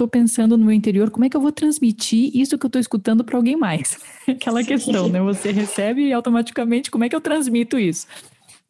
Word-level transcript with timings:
estou 0.00 0.08
pensando 0.08 0.56
no 0.56 0.64
meu 0.64 0.74
interior, 0.74 1.10
como 1.10 1.26
é 1.26 1.28
que 1.28 1.36
eu 1.36 1.40
vou 1.40 1.52
transmitir 1.52 2.30
isso 2.34 2.56
que 2.56 2.64
eu 2.64 2.68
estou 2.68 2.80
escutando 2.80 3.22
para 3.22 3.36
alguém 3.36 3.56
mais? 3.56 3.98
Aquela 4.26 4.62
Sim. 4.62 4.68
questão, 4.68 5.08
né? 5.08 5.20
Você 5.20 5.52
recebe 5.52 6.08
e 6.08 6.12
automaticamente, 6.12 6.90
como 6.90 7.04
é 7.04 7.08
que 7.08 7.14
eu 7.14 7.20
transmito 7.20 7.78
isso? 7.78 8.06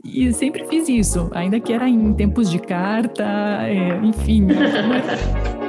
E 0.04 0.32
sempre 0.32 0.66
fiz 0.66 0.88
isso, 0.88 1.30
ainda 1.32 1.61
que 1.61 1.72
era 1.72 1.88
em 1.88 2.12
tempos 2.14 2.51
de 2.51 2.58
carta, 2.58 3.24
é, 3.62 4.01
enfim. 4.03 4.46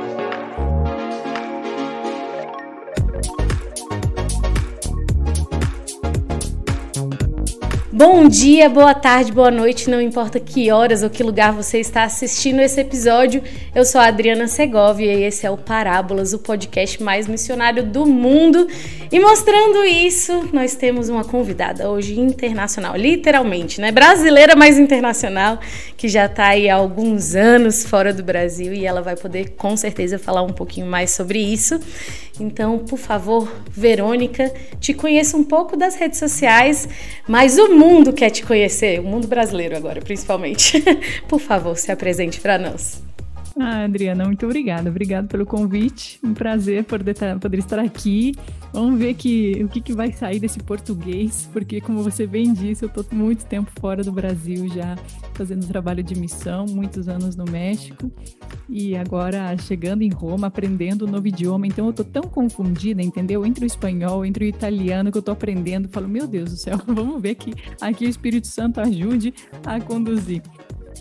Bom 8.03 8.27
dia, 8.27 8.67
boa 8.67 8.95
tarde, 8.95 9.31
boa 9.31 9.51
noite, 9.51 9.87
não 9.87 10.01
importa 10.01 10.39
que 10.39 10.71
horas 10.71 11.03
ou 11.03 11.09
que 11.11 11.21
lugar 11.21 11.53
você 11.53 11.77
está 11.77 12.01
assistindo 12.01 12.59
esse 12.59 12.81
episódio. 12.81 13.43
Eu 13.75 13.85
sou 13.85 14.01
a 14.01 14.07
Adriana 14.07 14.47
Segovia 14.47 15.13
e 15.13 15.23
esse 15.23 15.45
é 15.45 15.51
o 15.51 15.55
Parábolas, 15.55 16.33
o 16.33 16.39
podcast 16.39 17.03
mais 17.03 17.27
missionário 17.27 17.83
do 17.83 18.07
mundo. 18.07 18.67
E 19.11 19.19
mostrando 19.19 19.85
isso, 19.85 20.49
nós 20.51 20.73
temos 20.73 21.09
uma 21.09 21.23
convidada 21.23 21.91
hoje 21.91 22.19
internacional, 22.19 22.95
literalmente, 22.95 23.79
né? 23.79 23.91
Brasileira, 23.91 24.55
mas 24.55 24.79
internacional, 24.79 25.59
que 25.95 26.09
já 26.09 26.25
está 26.25 26.47
aí 26.47 26.71
há 26.71 26.75
alguns 26.77 27.35
anos 27.35 27.85
fora 27.85 28.11
do 28.11 28.23
Brasil 28.23 28.73
e 28.73 28.83
ela 28.83 29.03
vai 29.03 29.15
poder 29.15 29.51
com 29.51 29.77
certeza 29.77 30.17
falar 30.17 30.41
um 30.41 30.53
pouquinho 30.53 30.87
mais 30.87 31.11
sobre 31.11 31.37
isso. 31.37 31.79
Então, 32.41 32.79
por 32.79 32.97
favor, 32.97 33.51
Verônica, 33.69 34.51
te 34.79 34.93
conheça 34.93 35.37
um 35.37 35.43
pouco 35.43 35.77
das 35.77 35.95
redes 35.95 36.17
sociais, 36.17 36.89
mas 37.27 37.57
o 37.57 37.69
mundo 37.75 38.11
quer 38.11 38.31
te 38.31 38.43
conhecer, 38.43 38.99
o 38.99 39.03
mundo 39.03 39.27
brasileiro 39.27 39.77
agora, 39.77 40.01
principalmente. 40.01 40.83
por 41.29 41.39
favor, 41.39 41.77
se 41.77 41.91
apresente 41.91 42.41
para 42.41 42.57
nós. 42.57 43.10
Ah, 43.59 43.83
Adriana, 43.83 44.25
muito 44.25 44.45
obrigada. 44.45 44.89
Obrigada 44.89 45.27
pelo 45.27 45.45
convite. 45.45 46.19
Um 46.23 46.33
prazer 46.33 46.83
poder, 46.85 47.15
poder 47.39 47.57
estar 47.57 47.79
aqui. 47.79 48.33
Vamos 48.73 48.97
ver 48.97 49.13
que, 49.15 49.61
o 49.63 49.67
que, 49.67 49.81
que 49.81 49.93
vai 49.93 50.13
sair 50.13 50.39
desse 50.39 50.59
português, 50.59 51.49
porque, 51.51 51.81
como 51.81 52.01
você 52.01 52.25
bem 52.25 52.53
disse, 52.53 52.85
eu 52.85 52.87
estou 52.87 53.05
muito 53.11 53.45
tempo 53.45 53.69
fora 53.81 54.01
do 54.01 54.13
Brasil 54.13 54.69
já, 54.69 54.97
fazendo 55.33 55.67
trabalho 55.67 56.01
de 56.01 56.15
missão, 56.15 56.65
muitos 56.65 57.09
anos 57.09 57.35
no 57.35 57.43
México, 57.43 58.09
e 58.69 58.95
agora 58.95 59.57
chegando 59.57 60.03
em 60.03 60.09
Roma, 60.09 60.47
aprendendo 60.47 61.05
um 61.05 61.11
novo 61.11 61.27
idioma. 61.27 61.67
Então, 61.67 61.85
eu 61.85 61.91
estou 61.91 62.05
tão 62.05 62.23
confundida, 62.23 63.01
entendeu? 63.01 63.45
Entre 63.45 63.65
o 63.65 63.67
espanhol, 63.67 64.25
entre 64.25 64.45
o 64.45 64.47
italiano 64.47 65.11
que 65.11 65.17
eu 65.17 65.21
estou 65.21 65.33
aprendendo. 65.33 65.89
Falo, 65.89 66.07
meu 66.07 66.25
Deus 66.25 66.51
do 66.51 66.57
céu, 66.57 66.79
vamos 66.87 67.21
ver 67.21 67.35
que 67.35 67.53
aqui 67.81 68.05
o 68.05 68.09
Espírito 68.09 68.47
Santo 68.47 68.79
ajude 68.79 69.33
a 69.65 69.81
conduzir. 69.81 70.41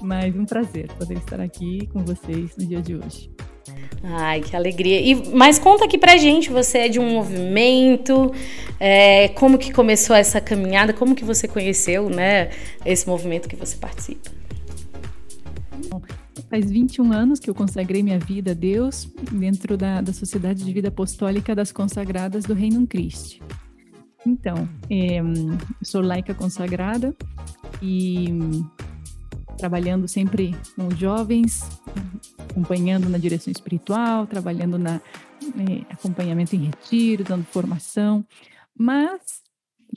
Mas 0.00 0.34
um 0.34 0.44
prazer 0.44 0.88
poder 0.98 1.18
estar 1.18 1.40
aqui 1.40 1.86
com 1.92 2.04
vocês 2.04 2.56
no 2.56 2.66
dia 2.66 2.80
de 2.80 2.96
hoje. 2.96 3.30
Ai, 4.02 4.40
que 4.40 4.56
alegria. 4.56 5.00
E, 5.00 5.30
mas 5.34 5.58
conta 5.58 5.84
aqui 5.84 5.98
pra 5.98 6.16
gente, 6.16 6.50
você 6.50 6.78
é 6.78 6.88
de 6.88 6.98
um 6.98 7.10
movimento, 7.10 8.32
é, 8.78 9.28
como 9.28 9.58
que 9.58 9.72
começou 9.72 10.16
essa 10.16 10.40
caminhada, 10.40 10.92
como 10.92 11.14
que 11.14 11.24
você 11.24 11.46
conheceu, 11.46 12.08
né, 12.08 12.50
esse 12.84 13.06
movimento 13.06 13.48
que 13.48 13.56
você 13.56 13.76
participa? 13.76 14.30
Faz 16.48 16.70
21 16.70 17.12
anos 17.12 17.38
que 17.38 17.48
eu 17.48 17.54
consagrei 17.54 18.02
minha 18.02 18.18
vida 18.18 18.52
a 18.52 18.54
Deus 18.54 19.08
dentro 19.30 19.76
da, 19.76 20.00
da 20.00 20.12
Sociedade 20.12 20.64
de 20.64 20.72
Vida 20.72 20.88
Apostólica 20.88 21.54
das 21.54 21.70
Consagradas 21.70 22.44
do 22.44 22.54
Reino 22.54 22.86
Cristo. 22.86 23.44
Então, 24.26 24.68
é, 24.90 25.20
sou 25.82 26.00
laica 26.00 26.34
consagrada 26.34 27.14
e 27.80 28.28
trabalhando 29.60 30.08
sempre 30.08 30.56
com 30.74 30.90
jovens, 30.96 31.60
acompanhando 32.48 33.10
na 33.10 33.18
direção 33.18 33.52
espiritual, 33.52 34.26
trabalhando 34.26 34.78
na 34.78 34.96
é, 34.96 35.92
acompanhamento 35.92 36.56
em 36.56 36.64
retiro, 36.64 37.22
dando 37.22 37.44
formação, 37.44 38.24
mas 38.76 39.42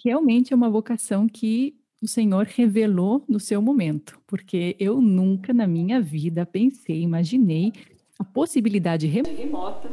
realmente 0.04 0.52
é 0.52 0.56
uma 0.56 0.70
vocação 0.70 1.30
que 1.30 1.76
o 2.02 2.08
Senhor 2.08 2.46
revelou 2.46 3.24
no 3.30 3.40
seu 3.40 3.62
momento, 3.62 4.20
porque 4.28 4.76
eu 4.78 5.00
nunca 5.00 5.54
na 5.54 5.66
minha 5.66 6.02
vida 6.02 6.46
pensei, 6.46 7.02
imaginei 7.02 7.72
a 8.20 8.24
possibilidade 8.26 9.08
remota 9.08 9.90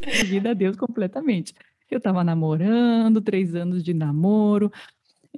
de 0.00 0.24
vida 0.26 0.50
a 0.50 0.54
Deus 0.54 0.76
completamente. 0.76 1.54
Eu 1.88 1.98
estava 1.98 2.24
namorando, 2.24 3.20
três 3.20 3.54
anos 3.54 3.82
de 3.82 3.94
namoro, 3.94 4.72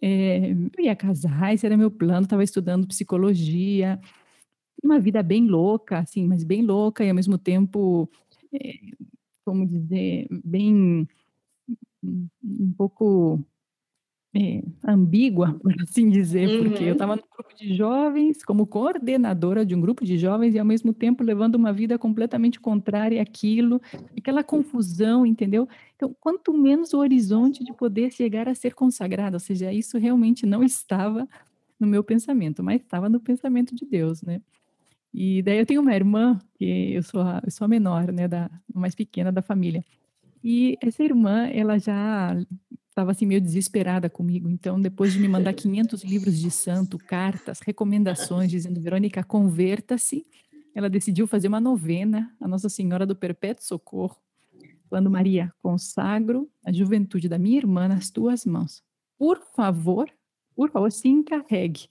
é, 0.01 0.53
eu 0.53 0.85
ia 0.85 0.97
casar, 0.97 1.53
esse 1.53 1.67
era 1.67 1.77
meu 1.77 1.91
plano, 1.91 2.25
estava 2.25 2.45
estudando 2.45 2.87
psicologia, 2.87 4.01
uma 4.83 4.99
vida 4.99 5.23
bem 5.23 5.47
louca, 5.47 5.99
assim, 5.99 6.27
mas 6.27 6.45
bem 6.45 6.63
louca 6.63 7.05
e 7.05 7.09
ao 7.09 7.15
mesmo 7.15 7.39
tempo, 7.39 8.09
é, 8.53 8.75
como 9.45 9.67
dizer, 9.67 10.27
bem 10.45 11.07
um 12.03 12.73
pouco 12.77 13.45
é, 14.35 14.63
ambígua, 14.83 15.55
por 15.63 15.75
assim 15.83 16.09
dizer, 16.09 16.49
uhum. 16.49 16.65
porque 16.65 16.85
eu 16.85 16.93
estava 16.93 17.13
uhum. 17.13 17.19
num 17.19 17.37
grupo 17.37 17.55
de 17.55 17.75
jovens, 17.75 18.45
como 18.45 18.67
coordenadora 18.67 19.65
de 19.65 19.75
um 19.75 19.81
grupo 19.81 20.05
de 20.05 20.17
jovens, 20.17 20.55
e 20.55 20.59
ao 20.59 20.65
mesmo 20.65 20.93
tempo 20.93 21.23
levando 21.23 21.57
uma 21.57 21.73
vida 21.73 21.99
completamente 21.99 22.59
contrária 22.59 23.21
àquilo, 23.21 23.81
aquela 24.17 24.43
confusão, 24.43 25.27
entendeu? 25.27 25.69
Então, 25.97 26.15
quanto 26.19 26.53
menos 26.53 26.93
o 26.95 26.99
horizonte 26.99 27.63
de 27.63 27.73
poder 27.73 28.11
chegar 28.11 28.49
a 28.49 28.55
ser 28.55 28.75
consagrado, 28.75 29.35
ou 29.35 29.41
seja, 29.41 29.73
isso 29.73 29.99
realmente 29.99 30.47
não 30.47 30.63
estava 30.63 31.29
no 31.79 31.87
meu 31.87 32.03
pensamento, 32.03 32.63
mas 32.63 32.81
estava 32.81 33.09
no 33.09 33.21
pensamento 33.21 33.75
de 33.75 33.85
Deus, 33.85 34.23
né? 34.23 34.41
E 35.13 35.43
daí 35.43 35.59
eu 35.59 35.67
tenho 35.67 35.83
uma 35.83 35.95
irmã, 35.95 36.39
que 36.55 36.95
eu 36.95 37.03
sou 37.03 37.21
a, 37.21 37.43
eu 37.45 37.51
sou 37.51 37.67
a 37.67 37.69
menor, 37.69 38.11
né, 38.11 38.27
da 38.27 38.51
mais 38.75 38.95
pequena 38.95 39.31
da 39.31 39.43
família. 39.43 39.85
E 40.43 40.77
essa 40.81 41.05
irmã, 41.05 41.47
ela 41.49 41.79
já 41.79 42.35
estava 42.93 43.11
assim 43.11 43.25
meio 43.25 43.41
desesperada 43.41 44.09
comigo. 44.11 44.49
Então, 44.51 44.79
depois 44.79 45.15
de 45.15 45.19
me 45.19 45.27
mandar 45.27 45.55
500 45.55 46.05
livros 46.05 46.39
de 46.39 46.51
santo, 46.51 46.99
cartas, 46.99 47.61
recomendações, 47.61 48.51
dizendo 48.51 48.81
Verônica, 48.81 49.25
converta-se, 49.25 50.27
ela 50.75 50.91
decidiu 50.91 51.27
fazer 51.27 51.49
uma 51.49 51.61
novena 51.61 52.35
a 52.39 52.47
Nossa 52.47 52.69
Senhora 52.69 53.07
do 53.07 53.17
Perpétuo 53.17 53.65
Socorro, 53.65 54.17
falando 54.89 55.11
Maria, 55.11 55.53
consagro 55.63 56.51
a 56.65 56.71
juventude 56.71 57.29
da 57.29 57.39
minha 57.39 57.57
irmã 57.57 57.89
nas 57.89 58.11
tuas 58.11 58.45
mãos. 58.45 58.83
Por 59.19 59.43
favor, 59.57 60.11
por 60.55 60.71
favor, 60.71 60.93
se 60.93 61.09
encarregue. 61.09 61.89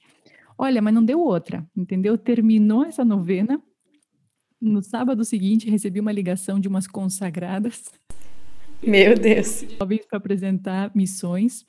Olha, 0.56 0.82
mas 0.84 0.94
não 0.94 1.04
deu 1.04 1.20
outra, 1.20 1.68
entendeu? 1.76 2.16
Terminou 2.16 2.86
essa 2.86 3.04
novena. 3.04 3.60
No 4.60 4.84
sábado 4.84 5.26
seguinte, 5.26 5.68
recebi 5.68 6.00
uma 6.00 6.12
ligação 6.12 6.60
de 6.60 6.68
umas 6.68 6.86
consagradas 6.86 7.92
meu 8.84 9.16
Deus. 9.16 9.66
Jovens 9.80 10.06
para 10.06 10.18
apresentar 10.18 10.92
missões. 10.96 11.66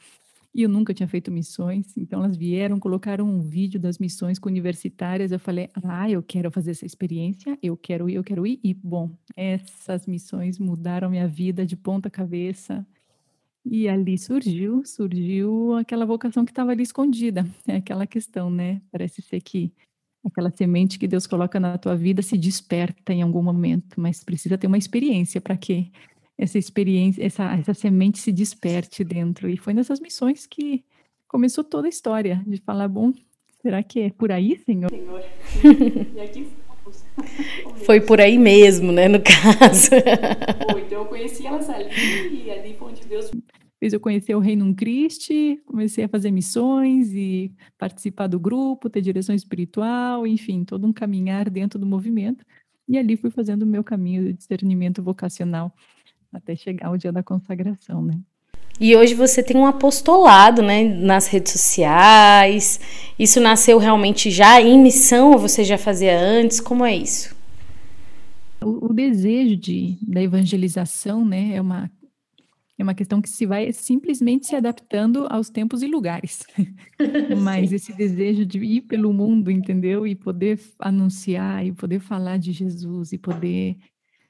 E 0.54 0.62
eu 0.62 0.68
nunca 0.68 0.92
tinha 0.92 1.08
feito 1.08 1.30
missões, 1.30 1.96
então 1.96 2.22
elas 2.22 2.36
vieram, 2.36 2.78
colocaram 2.78 3.24
um 3.24 3.40
vídeo 3.40 3.80
das 3.80 3.98
missões 3.98 4.38
universitárias. 4.44 5.32
Eu 5.32 5.38
falei, 5.38 5.70
ah, 5.82 6.10
eu 6.10 6.22
quero 6.22 6.50
fazer 6.50 6.72
essa 6.72 6.84
experiência, 6.84 7.58
eu 7.62 7.74
quero 7.74 8.08
ir, 8.08 8.16
eu 8.16 8.24
quero 8.24 8.46
ir. 8.46 8.60
E, 8.62 8.74
bom, 8.74 9.10
essas 9.34 10.06
missões 10.06 10.58
mudaram 10.58 11.08
minha 11.08 11.26
vida 11.26 11.64
de 11.64 11.74
ponta 11.74 12.10
cabeça. 12.10 12.86
E 13.64 13.88
ali 13.88 14.18
surgiu, 14.18 14.84
surgiu 14.84 15.74
aquela 15.74 16.04
vocação 16.04 16.44
que 16.44 16.50
estava 16.50 16.72
ali 16.72 16.82
escondida. 16.82 17.46
É 17.66 17.76
aquela 17.76 18.06
questão, 18.06 18.50
né? 18.50 18.82
Parece 18.90 19.22
ser 19.22 19.40
que 19.40 19.72
aquela 20.22 20.50
semente 20.50 20.98
que 20.98 21.08
Deus 21.08 21.26
coloca 21.26 21.58
na 21.58 21.78
tua 21.78 21.96
vida 21.96 22.20
se 22.20 22.36
desperta 22.36 23.12
em 23.12 23.22
algum 23.22 23.42
momento, 23.42 23.98
mas 24.00 24.22
precisa 24.22 24.58
ter 24.58 24.66
uma 24.66 24.78
experiência 24.78 25.40
para 25.40 25.56
que 25.56 25.90
essa 26.42 26.58
experiência, 26.58 27.24
essa, 27.24 27.54
essa 27.54 27.72
semente 27.72 28.18
se 28.18 28.32
desperte 28.32 29.04
dentro. 29.04 29.48
E 29.48 29.56
foi 29.56 29.72
nessas 29.72 30.00
missões 30.00 30.44
que 30.44 30.84
começou 31.28 31.62
toda 31.62 31.86
a 31.86 31.88
história, 31.88 32.42
de 32.44 32.56
falar, 32.58 32.88
bom, 32.88 33.12
será 33.62 33.80
que 33.82 34.00
é 34.00 34.10
por 34.10 34.32
aí, 34.32 34.58
Senhor? 34.66 34.90
Senhor. 34.90 35.22
e 36.16 36.20
aqui 36.20 36.48
foi 37.84 38.00
por 38.00 38.20
aí 38.20 38.36
mesmo, 38.38 38.90
né, 38.90 39.06
no 39.06 39.20
caso. 39.22 39.90
Foi, 40.72 40.82
então 40.82 41.02
eu 41.02 41.06
conheci 41.06 41.46
elas 41.46 41.70
ali, 41.70 41.88
e 42.44 42.50
ali 42.50 42.74
foi 42.74 42.90
onde 42.90 43.04
Deus 43.06 43.30
fez 43.78 43.92
eu 43.92 44.00
conhecer 44.00 44.34
o 44.34 44.40
Reino 44.40 44.74
Cristo, 44.74 45.32
comecei 45.64 46.04
a 46.04 46.08
fazer 46.08 46.32
missões 46.32 47.12
e 47.14 47.52
participar 47.78 48.26
do 48.26 48.40
grupo, 48.40 48.90
ter 48.90 49.00
direção 49.00 49.34
espiritual, 49.34 50.26
enfim, 50.26 50.64
todo 50.64 50.86
um 50.86 50.92
caminhar 50.92 51.48
dentro 51.48 51.78
do 51.78 51.86
movimento. 51.86 52.44
E 52.88 52.98
ali 52.98 53.16
fui 53.16 53.30
fazendo 53.30 53.62
o 53.62 53.66
meu 53.66 53.84
caminho 53.84 54.24
de 54.24 54.32
discernimento 54.32 55.02
vocacional 55.02 55.72
até 56.32 56.56
chegar 56.56 56.90
o 56.90 56.96
dia 56.96 57.12
da 57.12 57.22
consagração, 57.22 58.02
né? 58.02 58.18
E 58.80 58.96
hoje 58.96 59.14
você 59.14 59.42
tem 59.42 59.56
um 59.56 59.66
apostolado, 59.66 60.62
né, 60.62 60.82
nas 60.82 61.26
redes 61.28 61.52
sociais. 61.52 62.80
Isso 63.18 63.40
nasceu 63.40 63.78
realmente 63.78 64.30
já 64.30 64.60
em 64.60 64.80
missão 64.80 65.30
ou 65.32 65.38
você 65.38 65.62
já 65.62 65.78
fazia 65.78 66.18
antes? 66.18 66.58
Como 66.58 66.84
é 66.84 66.96
isso? 66.96 67.34
O, 68.60 68.90
o 68.90 68.92
desejo 68.92 69.56
de, 69.56 69.98
da 70.02 70.22
evangelização, 70.22 71.24
né, 71.24 71.54
é 71.54 71.60
uma 71.60 71.90
É 72.78 72.82
uma 72.82 72.94
questão 72.94 73.20
que 73.20 73.28
se 73.28 73.46
vai 73.46 73.72
simplesmente 73.72 74.46
se 74.46 74.56
adaptando 74.56 75.26
aos 75.30 75.50
tempos 75.50 75.82
e 75.82 75.86
lugares. 75.86 76.44
Mas 77.40 77.70
esse 77.72 77.92
desejo 77.92 78.44
de 78.44 78.58
ir 78.58 78.80
pelo 78.82 79.12
mundo, 79.12 79.50
entendeu? 79.50 80.06
E 80.06 80.16
poder 80.16 80.58
anunciar, 80.78 81.64
e 81.64 81.72
poder 81.72 82.00
falar 82.00 82.38
de 82.38 82.50
Jesus, 82.50 83.12
e 83.12 83.18
poder 83.18 83.76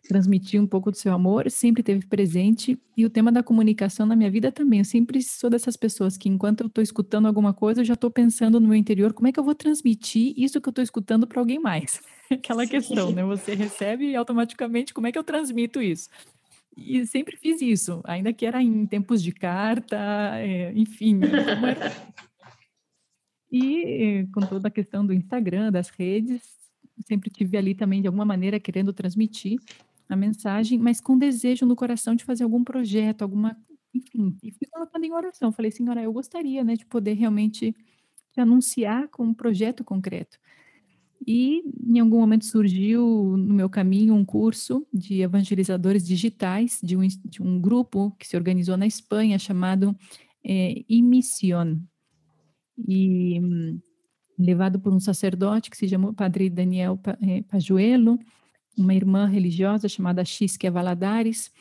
transmitir 0.02 0.60
um 0.60 0.66
pouco 0.66 0.90
do 0.90 0.96
seu 0.96 1.12
amor, 1.12 1.50
sempre 1.50 1.82
teve 1.82 2.06
presente. 2.06 2.78
E 2.96 3.06
o 3.06 3.10
tema 3.10 3.30
da 3.30 3.42
comunicação 3.42 4.04
na 4.04 4.16
minha 4.16 4.30
vida 4.30 4.50
também. 4.50 4.80
Eu 4.80 4.84
sempre 4.84 5.22
sou 5.22 5.48
dessas 5.48 5.76
pessoas 5.76 6.16
que, 6.16 6.28
enquanto 6.28 6.62
eu 6.62 6.66
estou 6.66 6.82
escutando 6.82 7.26
alguma 7.26 7.54
coisa, 7.54 7.80
eu 7.80 7.84
já 7.84 7.94
estou 7.94 8.10
pensando 8.10 8.60
no 8.60 8.68
meu 8.68 8.76
interior 8.76 9.12
como 9.12 9.28
é 9.28 9.32
que 9.32 9.38
eu 9.38 9.44
vou 9.44 9.54
transmitir 9.54 10.34
isso 10.36 10.60
que 10.60 10.68
eu 10.68 10.72
estou 10.72 10.82
escutando 10.82 11.26
para 11.26 11.40
alguém 11.40 11.58
mais. 11.58 12.00
Aquela 12.30 12.66
questão, 12.66 13.12
né? 13.12 13.24
Você 13.24 13.54
recebe 13.54 14.10
e 14.10 14.16
automaticamente 14.16 14.92
como 14.92 15.06
é 15.06 15.12
que 15.12 15.18
eu 15.18 15.24
transmito 15.24 15.80
isso? 15.80 16.08
E 16.76 17.06
sempre 17.06 17.36
fiz 17.36 17.60
isso, 17.60 18.00
ainda 18.04 18.32
que 18.32 18.46
era 18.46 18.62
em 18.62 18.86
tempos 18.86 19.22
de 19.22 19.30
carta, 19.30 19.96
é, 20.36 20.72
enfim. 20.74 21.20
Era... 21.22 21.92
E 23.50 24.26
com 24.32 24.40
toda 24.40 24.68
a 24.68 24.70
questão 24.70 25.04
do 25.04 25.12
Instagram, 25.12 25.70
das 25.70 25.90
redes, 25.90 26.40
sempre 27.06 27.30
tive 27.30 27.58
ali 27.58 27.74
também, 27.74 28.00
de 28.00 28.06
alguma 28.06 28.24
maneira, 28.24 28.58
querendo 28.58 28.94
transmitir 28.94 29.58
a 30.12 30.16
mensagem, 30.16 30.78
mas 30.78 31.00
com 31.00 31.16
desejo 31.16 31.66
no 31.66 31.76
coração 31.76 32.14
de 32.14 32.24
fazer 32.24 32.44
algum 32.44 32.62
projeto, 32.62 33.22
alguma, 33.22 33.56
enfim, 33.94 34.36
e 34.42 34.52
fui 34.52 34.66
colocando 34.70 35.04
em 35.04 35.12
oração. 35.12 35.52
Falei, 35.52 35.70
senhora, 35.70 36.02
eu 36.02 36.12
gostaria, 36.12 36.64
né, 36.64 36.74
de 36.74 36.86
poder 36.86 37.14
realmente 37.14 37.74
te 38.32 38.40
anunciar 38.40 39.08
com 39.08 39.24
um 39.24 39.34
projeto 39.34 39.84
concreto. 39.84 40.38
E 41.26 41.62
em 41.86 42.00
algum 42.00 42.18
momento 42.18 42.44
surgiu 42.44 43.36
no 43.36 43.54
meu 43.54 43.70
caminho 43.70 44.14
um 44.14 44.24
curso 44.24 44.86
de 44.92 45.20
evangelizadores 45.20 46.04
digitais 46.06 46.80
de 46.82 46.96
um, 46.96 47.06
de 47.06 47.42
um 47.42 47.60
grupo 47.60 48.10
que 48.18 48.26
se 48.26 48.36
organizou 48.36 48.76
na 48.76 48.86
Espanha 48.86 49.38
chamado 49.38 49.96
é. 50.44 50.84
E 52.88 53.40
hum, 53.40 53.78
levado 54.38 54.80
por 54.80 54.92
um 54.92 54.98
sacerdote 54.98 55.70
que 55.70 55.76
se 55.76 55.88
chamou 55.88 56.12
Padre 56.12 56.50
Daniel 56.50 56.98
Pajuelo, 57.48 58.18
uma 58.76 58.94
irmã 58.94 59.26
religiosa 59.26 59.88
chamada 59.88 60.24
Xisquia 60.24 60.70
Valadares, 60.70 61.52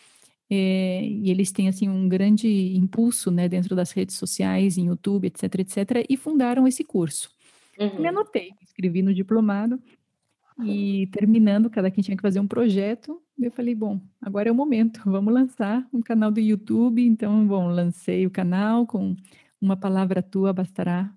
é, 0.50 1.04
e 1.06 1.32
eles 1.32 1.52
têm 1.52 1.70
assim 1.70 1.88
um 1.88 2.10
grande 2.10 2.76
impulso 2.76 3.32
né, 3.32 3.48
dentro 3.48 3.76
das 3.76 3.92
redes 3.92 4.18
sociais, 4.18 4.78
em 4.78 4.88
YouTube, 4.88 5.28
etc, 5.28 5.60
etc, 5.60 6.06
e 6.10 6.18
fundaram 6.18 6.68
esse 6.68 6.84
curso. 6.84 7.32
Uhum. 7.80 8.02
Me 8.02 8.08
anotei, 8.08 8.52
escrevi 8.62 9.02
no 9.02 9.14
diplomado, 9.14 9.80
e 10.64 11.08
terminando, 11.08 11.70
cada 11.70 11.90
quem 11.90 12.04
tinha 12.04 12.16
que 12.16 12.22
fazer 12.22 12.40
um 12.40 12.48
projeto, 12.48 13.22
eu 13.40 13.52
falei, 13.52 13.74
bom, 13.74 14.00
agora 14.22 14.50
é 14.50 14.52
o 14.52 14.56
momento, 14.56 15.02
vamos 15.10 15.34
lançar 15.34 15.88
um 15.92 16.02
canal 16.02 16.32
do 16.32 16.40
YouTube, 16.40 17.04
então, 17.06 17.46
bom, 17.48 17.68
lancei 17.68 18.26
o 18.26 18.32
canal 18.32 18.86
com 18.86 19.16
uma 19.60 19.78
palavra 19.78 20.22
tua 20.22 20.54
bastará, 20.54 21.12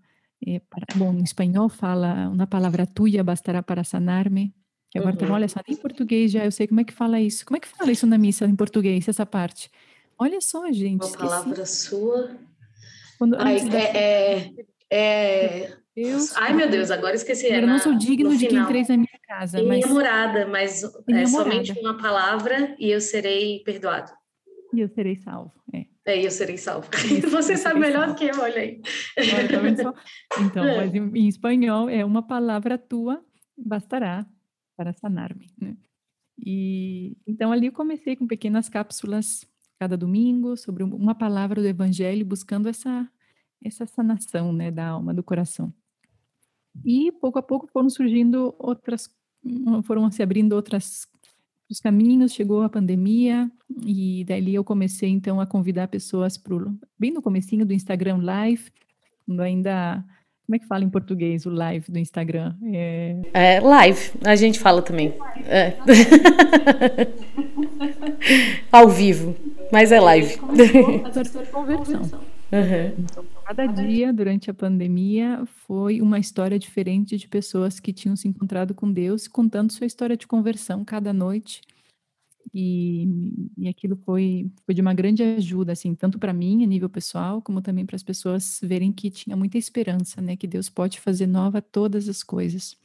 é, 0.46 0.60
para, 0.60 0.86
bom, 0.96 1.12
em 1.12 1.22
espanhol 1.22 1.68
fala, 1.68 2.28
uma 2.28 2.46
palavra 2.46 2.86
tua 2.86 3.22
bastará 3.22 3.62
para 3.62 3.84
sanar-me, 3.84 4.54
e 4.94 4.98
agora, 4.98 5.16
uhum. 5.26 5.32
olha 5.32 5.48
só, 5.48 5.60
em 5.66 5.74
português 5.74 6.30
já 6.30 6.44
eu 6.44 6.52
sei 6.52 6.68
como 6.68 6.80
é 6.80 6.84
que 6.84 6.92
fala 6.92 7.20
isso. 7.20 7.44
Como 7.44 7.56
é 7.56 7.60
que 7.60 7.66
fala 7.66 7.90
isso 7.90 8.06
na 8.06 8.16
missa 8.16 8.44
em 8.44 8.54
português, 8.54 9.08
essa 9.08 9.26
parte? 9.26 9.68
Olha 10.16 10.40
só, 10.40 10.70
gente. 10.70 11.02
Uma 11.02 11.10
esqueci. 11.10 11.18
palavra 11.18 11.66
sua. 11.66 12.30
Quando, 13.18 13.36
Ai, 13.36 13.58
é, 13.72 13.96
é, 13.96 14.52
é... 14.90 15.76
Deus, 15.96 16.36
Ai, 16.36 16.52
meu 16.52 16.70
Deus, 16.70 16.90
agora 16.92 17.16
esqueci. 17.16 17.46
Eu 17.48 17.66
não 17.66 17.78
sou 17.78 17.96
digno 17.96 18.36
de 18.36 18.46
quem 18.46 18.58
entreis 18.58 18.88
na 18.88 18.96
minha 18.96 19.08
casa. 19.26 19.58
Minha 19.58 19.68
mas... 19.68 19.90
morada, 19.90 20.46
mas 20.46 20.82
é 21.08 21.26
somente 21.26 21.72
uma 21.80 21.96
palavra 21.96 22.76
e 22.78 22.90
eu 22.90 23.00
serei 23.00 23.62
perdoado. 23.64 24.12
E 24.72 24.80
eu 24.80 24.88
serei 24.88 25.16
salvo, 25.16 25.52
é. 25.72 25.86
É, 26.06 26.24
eu 26.24 26.30
serei 26.30 26.56
salvo. 26.56 26.88
Você 27.30 27.56
sabe 27.56 27.80
melhor 27.80 28.14
que 28.14 28.26
eu, 28.26 28.38
olha 28.40 28.60
aí. 28.60 28.80
Tá 29.16 30.40
então, 30.40 30.64
mas 30.76 30.94
em, 30.94 31.10
em 31.14 31.28
espanhol 31.28 31.88
é 31.88 32.04
uma 32.04 32.26
palavra 32.26 32.76
tua 32.76 33.24
bastará 33.56 34.26
para 34.76 34.92
sanar-me. 34.92 35.50
Né? 35.60 35.76
E 36.38 37.16
então 37.26 37.52
ali 37.52 37.66
eu 37.66 37.72
comecei 37.72 38.16
com 38.16 38.26
pequenas 38.26 38.68
cápsulas 38.68 39.46
cada 39.78 39.96
domingo 39.96 40.56
sobre 40.56 40.82
uma 40.82 41.14
palavra 41.14 41.60
do 41.60 41.68
Evangelho, 41.68 42.24
buscando 42.24 42.68
essa 42.68 43.08
essa 43.64 43.86
sanação, 43.86 44.52
né, 44.52 44.70
da 44.70 44.88
alma, 44.88 45.14
do 45.14 45.22
coração. 45.22 45.72
E 46.84 47.10
pouco 47.12 47.38
a 47.38 47.42
pouco 47.42 47.66
foram 47.68 47.88
surgindo 47.88 48.54
outras, 48.58 49.08
foram 49.84 50.10
se 50.10 50.22
abrindo 50.22 50.52
outras 50.52 51.06
os 51.70 51.80
caminhos. 51.80 52.32
Chegou 52.32 52.62
a 52.62 52.68
pandemia 52.68 53.50
e 53.84 54.24
dali 54.24 54.54
eu 54.54 54.64
comecei 54.64 55.08
então 55.08 55.40
a 55.40 55.46
convidar 55.46 55.88
pessoas 55.88 56.36
para 56.36 56.54
bem 56.98 57.12
no 57.12 57.22
comecinho 57.22 57.64
do 57.64 57.72
Instagram 57.72 58.18
Live, 58.18 58.70
quando 59.24 59.40
ainda 59.40 60.04
como 60.46 60.56
é 60.56 60.58
que 60.58 60.66
fala 60.66 60.84
em 60.84 60.90
português 60.90 61.46
o 61.46 61.50
live 61.50 61.90
do 61.90 61.98
Instagram? 61.98 62.54
É, 62.72 63.16
é 63.32 63.60
live, 63.60 64.10
a 64.22 64.36
gente 64.36 64.58
fala 64.58 64.82
também. 64.82 65.14
É. 65.46 65.72
Ao 68.70 68.88
vivo, 68.88 69.34
mas 69.72 69.90
é 69.90 70.00
live. 70.00 70.36
Conversão. 71.50 72.02
Uhum. 72.52 72.92
Então, 72.98 73.24
cada 73.44 73.66
dia 73.66 74.12
durante 74.12 74.50
a 74.50 74.54
pandemia 74.54 75.42
foi 75.66 76.02
uma 76.02 76.18
história 76.18 76.58
diferente 76.58 77.16
de 77.16 77.26
pessoas 77.26 77.80
que 77.80 77.92
tinham 77.92 78.14
se 78.14 78.28
encontrado 78.28 78.74
com 78.74 78.92
Deus, 78.92 79.26
contando 79.26 79.72
sua 79.72 79.86
história 79.86 80.16
de 80.16 80.26
conversão 80.26 80.84
cada 80.84 81.12
noite. 81.12 81.62
E, 82.52 83.08
e 83.56 83.68
aquilo 83.68 83.96
foi, 83.96 84.50
foi 84.64 84.74
de 84.74 84.80
uma 84.80 84.94
grande 84.94 85.22
ajuda, 85.22 85.72
assim, 85.72 85.94
tanto 85.94 86.18
para 86.18 86.32
mim, 86.32 86.64
a 86.64 86.66
nível 86.66 86.88
pessoal, 86.88 87.40
como 87.40 87.62
também 87.62 87.86
para 87.86 87.96
as 87.96 88.02
pessoas 88.02 88.60
verem 88.62 88.92
que 88.92 89.10
tinha 89.10 89.36
muita 89.36 89.58
esperança, 89.58 90.20
né? 90.20 90.36
Que 90.36 90.46
Deus 90.46 90.68
pode 90.68 91.00
fazer 91.00 91.26
nova 91.26 91.62
todas 91.62 92.08
as 92.08 92.22
coisas. 92.22 92.76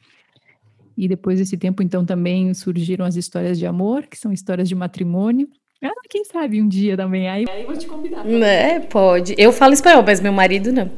E 0.96 1.08
depois 1.08 1.38
desse 1.38 1.56
tempo, 1.56 1.82
então, 1.82 2.04
também 2.04 2.52
surgiram 2.54 3.04
as 3.04 3.16
histórias 3.16 3.58
de 3.58 3.66
amor, 3.66 4.06
que 4.06 4.18
são 4.18 4.32
histórias 4.32 4.68
de 4.68 4.74
matrimônio. 4.74 5.48
Ah, 5.82 5.90
quem 6.10 6.24
sabe 6.24 6.60
um 6.60 6.68
dia 6.68 6.96
também. 6.96 7.28
Aí, 7.28 7.46
aí 7.48 7.64
vou 7.64 7.76
te 7.76 7.86
convidar. 7.86 8.26
É, 8.26 8.80
pode. 8.80 9.34
Eu 9.38 9.50
falo 9.50 9.72
espanhol, 9.72 10.02
mas 10.02 10.20
meu 10.20 10.32
marido 10.32 10.70
não. 10.70 10.90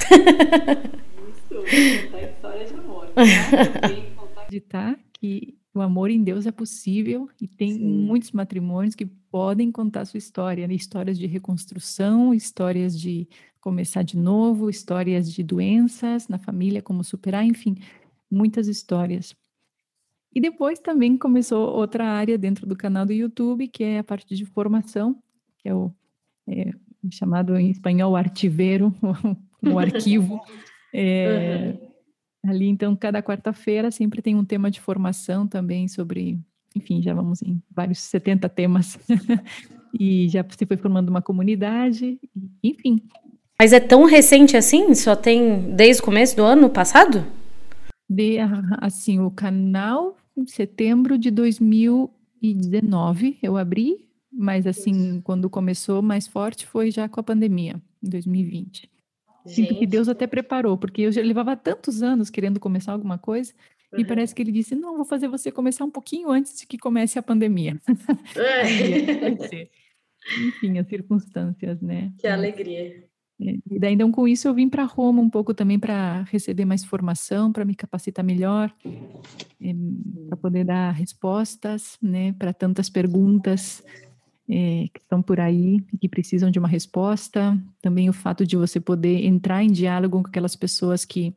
Isso, 1.28 2.10
contar 2.10 2.22
história 2.26 2.66
de 2.66 2.74
amor. 2.74 3.06
Tá? 3.08 3.22
Acreditar 4.42 4.98
que 5.12 5.54
o 5.74 5.80
amor 5.80 6.10
em 6.10 6.22
Deus 6.22 6.46
é 6.46 6.52
possível 6.52 7.28
e 7.40 7.48
tem 7.48 7.74
Sim. 7.74 7.84
muitos 7.84 8.32
matrimônios 8.32 8.94
que 8.94 9.06
podem 9.06 9.72
contar 9.72 10.04
sua 10.04 10.18
história, 10.18 10.66
né? 10.68 10.74
histórias 10.74 11.18
de 11.18 11.26
reconstrução, 11.26 12.34
histórias 12.34 12.98
de 12.98 13.26
começar 13.60 14.02
de 14.02 14.16
novo, 14.16 14.68
histórias 14.68 15.32
de 15.32 15.42
doenças 15.42 16.28
na 16.28 16.38
família, 16.38 16.82
como 16.82 17.02
superar, 17.02 17.44
enfim, 17.44 17.76
muitas 18.30 18.68
histórias. 18.68 19.34
E 20.34 20.40
depois 20.40 20.78
também 20.78 21.16
começou 21.16 21.70
outra 21.70 22.06
área 22.06 22.36
dentro 22.36 22.66
do 22.66 22.76
canal 22.76 23.06
do 23.06 23.12
YouTube, 23.12 23.68
que 23.68 23.84
é 23.84 23.98
a 23.98 24.04
parte 24.04 24.34
de 24.34 24.44
formação, 24.44 25.22
que 25.58 25.68
é 25.68 25.74
o 25.74 25.90
é, 26.46 26.72
chamado 27.10 27.56
em 27.56 27.70
espanhol 27.70 28.14
artiveiro, 28.16 28.94
o 29.62 29.78
arquivo. 29.78 30.40
É, 30.94 31.74
uhum 31.80 31.91
Ali, 32.44 32.68
então, 32.68 32.96
cada 32.96 33.22
quarta-feira 33.22 33.90
sempre 33.90 34.20
tem 34.20 34.34
um 34.34 34.44
tema 34.44 34.70
de 34.70 34.80
formação 34.80 35.46
também 35.46 35.86
sobre, 35.86 36.40
enfim, 36.74 37.00
já 37.00 37.14
vamos 37.14 37.40
em 37.42 37.62
vários 37.70 38.00
70 38.00 38.48
temas. 38.48 38.98
e 39.98 40.28
já 40.28 40.44
se 40.48 40.66
foi 40.66 40.76
formando 40.76 41.08
uma 41.08 41.22
comunidade, 41.22 42.18
enfim. 42.62 43.00
Mas 43.58 43.72
é 43.72 43.80
tão 43.80 44.04
recente 44.04 44.56
assim? 44.56 44.94
Só 44.94 45.14
tem 45.14 45.74
desde 45.76 46.02
o 46.02 46.04
começo 46.04 46.34
do 46.34 46.42
ano 46.42 46.68
passado? 46.68 47.24
De, 48.10 48.38
assim, 48.80 49.20
o 49.20 49.30
canal 49.30 50.16
em 50.36 50.46
setembro 50.46 51.16
de 51.16 51.30
2019 51.30 53.38
eu 53.42 53.56
abri, 53.56 54.08
mas 54.32 54.66
assim, 54.66 55.20
quando 55.20 55.48
começou 55.48 56.02
mais 56.02 56.26
forte 56.26 56.66
foi 56.66 56.90
já 56.90 57.08
com 57.08 57.20
a 57.20 57.22
pandemia, 57.22 57.80
em 58.02 58.08
2020. 58.08 58.90
Sinto 59.46 59.78
que 59.78 59.86
Deus 59.86 60.08
até 60.08 60.26
preparou, 60.26 60.76
porque 60.78 61.02
eu 61.02 61.12
já 61.12 61.22
levava 61.22 61.56
tantos 61.56 62.02
anos 62.02 62.30
querendo 62.30 62.60
começar 62.60 62.92
alguma 62.92 63.18
coisa, 63.18 63.52
uhum. 63.92 64.00
e 64.00 64.04
parece 64.04 64.34
que 64.34 64.42
ele 64.42 64.52
disse: 64.52 64.74
Não, 64.74 64.96
vou 64.96 65.04
fazer 65.04 65.28
você 65.28 65.50
começar 65.50 65.84
um 65.84 65.90
pouquinho 65.90 66.30
antes 66.30 66.58
de 66.58 66.66
que 66.66 66.78
comece 66.78 67.18
a 67.18 67.22
pandemia. 67.22 67.80
É. 68.36 69.66
Enfim, 70.46 70.78
as 70.78 70.86
circunstâncias, 70.86 71.80
né? 71.80 72.12
Que 72.16 72.28
alegria. 72.28 73.04
É, 73.40 73.56
e 73.70 73.78
daí, 73.78 73.94
então, 73.94 74.12
com 74.12 74.28
isso, 74.28 74.46
eu 74.46 74.54
vim 74.54 74.68
para 74.68 74.84
Roma 74.84 75.20
um 75.20 75.28
pouco 75.28 75.52
também 75.52 75.78
para 75.78 76.22
receber 76.30 76.64
mais 76.64 76.84
formação, 76.84 77.52
para 77.52 77.64
me 77.64 77.74
capacitar 77.74 78.24
melhor, 78.24 78.72
é, 79.60 79.74
para 80.28 80.36
poder 80.36 80.64
dar 80.64 80.92
respostas, 80.92 81.98
né, 82.00 82.32
para 82.34 82.52
tantas 82.52 82.88
perguntas 82.88 83.82
é, 84.48 84.88
que 84.92 85.00
estão 85.00 85.22
por 85.22 85.40
aí 85.40 85.84
e 85.92 85.98
que 85.98 86.08
precisam 86.08 86.50
de 86.50 86.58
uma 86.58 86.68
resposta. 86.68 87.58
Também 87.80 88.08
o 88.08 88.12
fato 88.12 88.46
de 88.46 88.56
você 88.56 88.80
poder 88.80 89.24
entrar 89.24 89.62
em 89.62 89.70
diálogo 89.70 90.22
com 90.22 90.28
aquelas 90.28 90.56
pessoas 90.56 91.04
que 91.04 91.34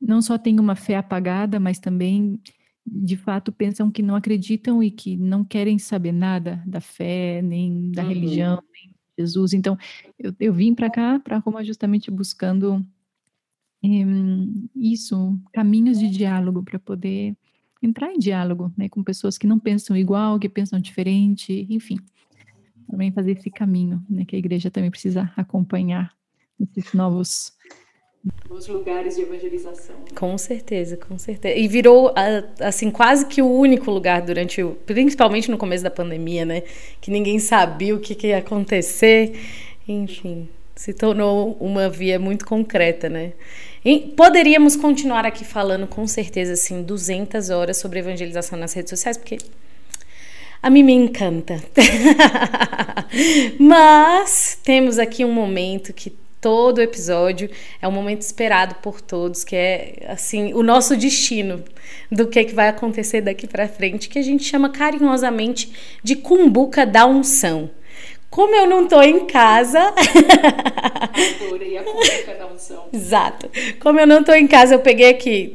não 0.00 0.20
só 0.20 0.36
têm 0.36 0.58
uma 0.60 0.74
fé 0.74 0.96
apagada, 0.96 1.58
mas 1.58 1.78
também 1.78 2.40
de 2.86 3.16
fato 3.16 3.50
pensam 3.50 3.90
que 3.90 4.02
não 4.02 4.14
acreditam 4.14 4.82
e 4.82 4.90
que 4.90 5.16
não 5.16 5.44
querem 5.44 5.78
saber 5.78 6.12
nada 6.12 6.62
da 6.66 6.80
fé, 6.80 7.40
nem 7.42 7.90
da 7.90 8.02
uhum. 8.02 8.08
religião, 8.08 8.62
nem 8.72 8.94
Jesus. 9.18 9.54
Então, 9.54 9.78
eu, 10.18 10.34
eu 10.38 10.52
vim 10.52 10.74
para 10.74 10.90
cá, 10.90 11.18
para 11.18 11.38
Roma, 11.38 11.64
justamente 11.64 12.10
buscando 12.10 12.84
é, 13.82 13.88
isso, 14.74 15.38
caminhos 15.52 15.98
de 15.98 16.10
diálogo 16.10 16.62
para 16.62 16.78
poder 16.78 17.36
entrar 17.82 18.12
em 18.12 18.18
diálogo 18.18 18.72
né, 18.76 18.88
com 18.88 19.02
pessoas 19.02 19.38
que 19.38 19.46
não 19.46 19.58
pensam 19.58 19.96
igual, 19.96 20.38
que 20.38 20.48
pensam 20.48 20.80
diferente, 20.80 21.66
enfim. 21.70 21.96
Também 22.90 23.12
fazer 23.12 23.32
esse 23.32 23.50
caminho, 23.50 24.02
né, 24.08 24.24
que 24.24 24.36
a 24.36 24.38
igreja 24.38 24.70
também 24.70 24.90
precisa 24.90 25.32
acompanhar 25.36 26.12
esses 26.60 26.92
novos 26.92 27.52
os 28.48 28.66
lugares 28.68 29.16
de 29.16 29.22
evangelização. 29.22 29.96
Com 30.14 30.38
certeza, 30.38 30.96
com 30.96 31.18
certeza. 31.18 31.58
E 31.58 31.68
virou 31.68 32.14
assim 32.58 32.90
quase 32.90 33.26
que 33.26 33.42
o 33.42 33.50
único 33.50 33.90
lugar 33.90 34.22
durante 34.22 34.62
o, 34.62 34.72
principalmente 34.86 35.50
no 35.50 35.58
começo 35.58 35.84
da 35.84 35.90
pandemia, 35.90 36.44
né, 36.44 36.62
que 37.00 37.10
ninguém 37.10 37.38
sabia 37.38 37.94
o 37.94 38.00
que, 38.00 38.14
que 38.14 38.28
ia 38.28 38.38
acontecer. 38.38 39.38
Enfim, 39.86 40.48
se 40.74 40.94
tornou 40.94 41.56
uma 41.60 41.88
via 41.88 42.18
muito 42.18 42.46
concreta, 42.46 43.08
né? 43.08 43.32
E 43.84 44.00
poderíamos 44.00 44.76
continuar 44.76 45.26
aqui 45.26 45.44
falando 45.44 45.86
com 45.86 46.06
certeza 46.06 46.54
assim 46.54 46.82
200 46.82 47.50
horas 47.50 47.76
sobre 47.76 47.98
evangelização 47.98 48.58
nas 48.58 48.72
redes 48.72 48.90
sociais, 48.90 49.18
porque 49.18 49.36
a 50.64 50.70
mim 50.70 50.82
me 50.82 50.94
encanta. 50.94 51.62
Mas 53.60 54.58
temos 54.64 54.98
aqui 54.98 55.22
um 55.22 55.30
momento 55.30 55.92
que 55.92 56.08
todo 56.40 56.80
episódio 56.80 57.50
é 57.82 57.86
um 57.86 57.92
momento 57.92 58.22
esperado 58.22 58.76
por 58.76 59.02
todos, 59.02 59.44
que 59.44 59.54
é 59.54 60.06
assim 60.08 60.54
o 60.54 60.62
nosso 60.62 60.96
destino 60.96 61.62
do 62.10 62.26
que, 62.26 62.38
é 62.38 62.44
que 62.44 62.54
vai 62.54 62.68
acontecer 62.68 63.20
daqui 63.20 63.46
para 63.46 63.68
frente, 63.68 64.08
que 64.08 64.18
a 64.18 64.22
gente 64.22 64.42
chama 64.42 64.70
carinhosamente 64.70 65.70
de 66.02 66.16
cumbuca 66.16 66.86
da 66.86 67.04
unção. 67.04 67.68
Como 68.34 68.52
eu 68.52 68.66
não 68.66 68.88
tô 68.88 69.00
em 69.00 69.26
casa. 69.26 69.94
A 71.78 71.84
cumbuca 71.84 72.34
da 72.36 72.46
unção. 72.52 72.86
Exato. 72.92 73.48
Como 73.78 74.00
eu 74.00 74.08
não 74.08 74.24
tô 74.24 74.32
em 74.32 74.48
casa, 74.48 74.74
eu 74.74 74.80
peguei 74.80 75.10
aqui, 75.10 75.54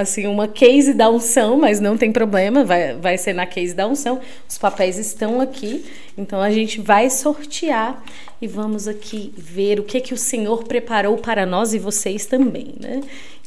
assim, 0.00 0.28
uma 0.28 0.46
case 0.46 0.94
da 0.94 1.10
unção, 1.10 1.56
mas 1.56 1.80
não 1.80 1.96
tem 1.96 2.12
problema, 2.12 2.62
vai, 2.64 2.94
vai 2.94 3.18
ser 3.18 3.32
na 3.32 3.46
case 3.46 3.74
da 3.74 3.84
unção. 3.84 4.20
Os 4.48 4.56
papéis 4.56 4.96
estão 4.96 5.40
aqui, 5.40 5.84
então 6.16 6.40
a 6.40 6.52
gente 6.52 6.80
vai 6.80 7.10
sortear 7.10 8.00
e 8.40 8.46
vamos 8.46 8.86
aqui 8.86 9.34
ver 9.36 9.80
o 9.80 9.82
que 9.82 10.00
que 10.00 10.14
o 10.14 10.16
Senhor 10.16 10.62
preparou 10.62 11.18
para 11.18 11.44
nós 11.44 11.74
e 11.74 11.80
vocês 11.80 12.26
também, 12.26 12.76
né? 12.78 13.00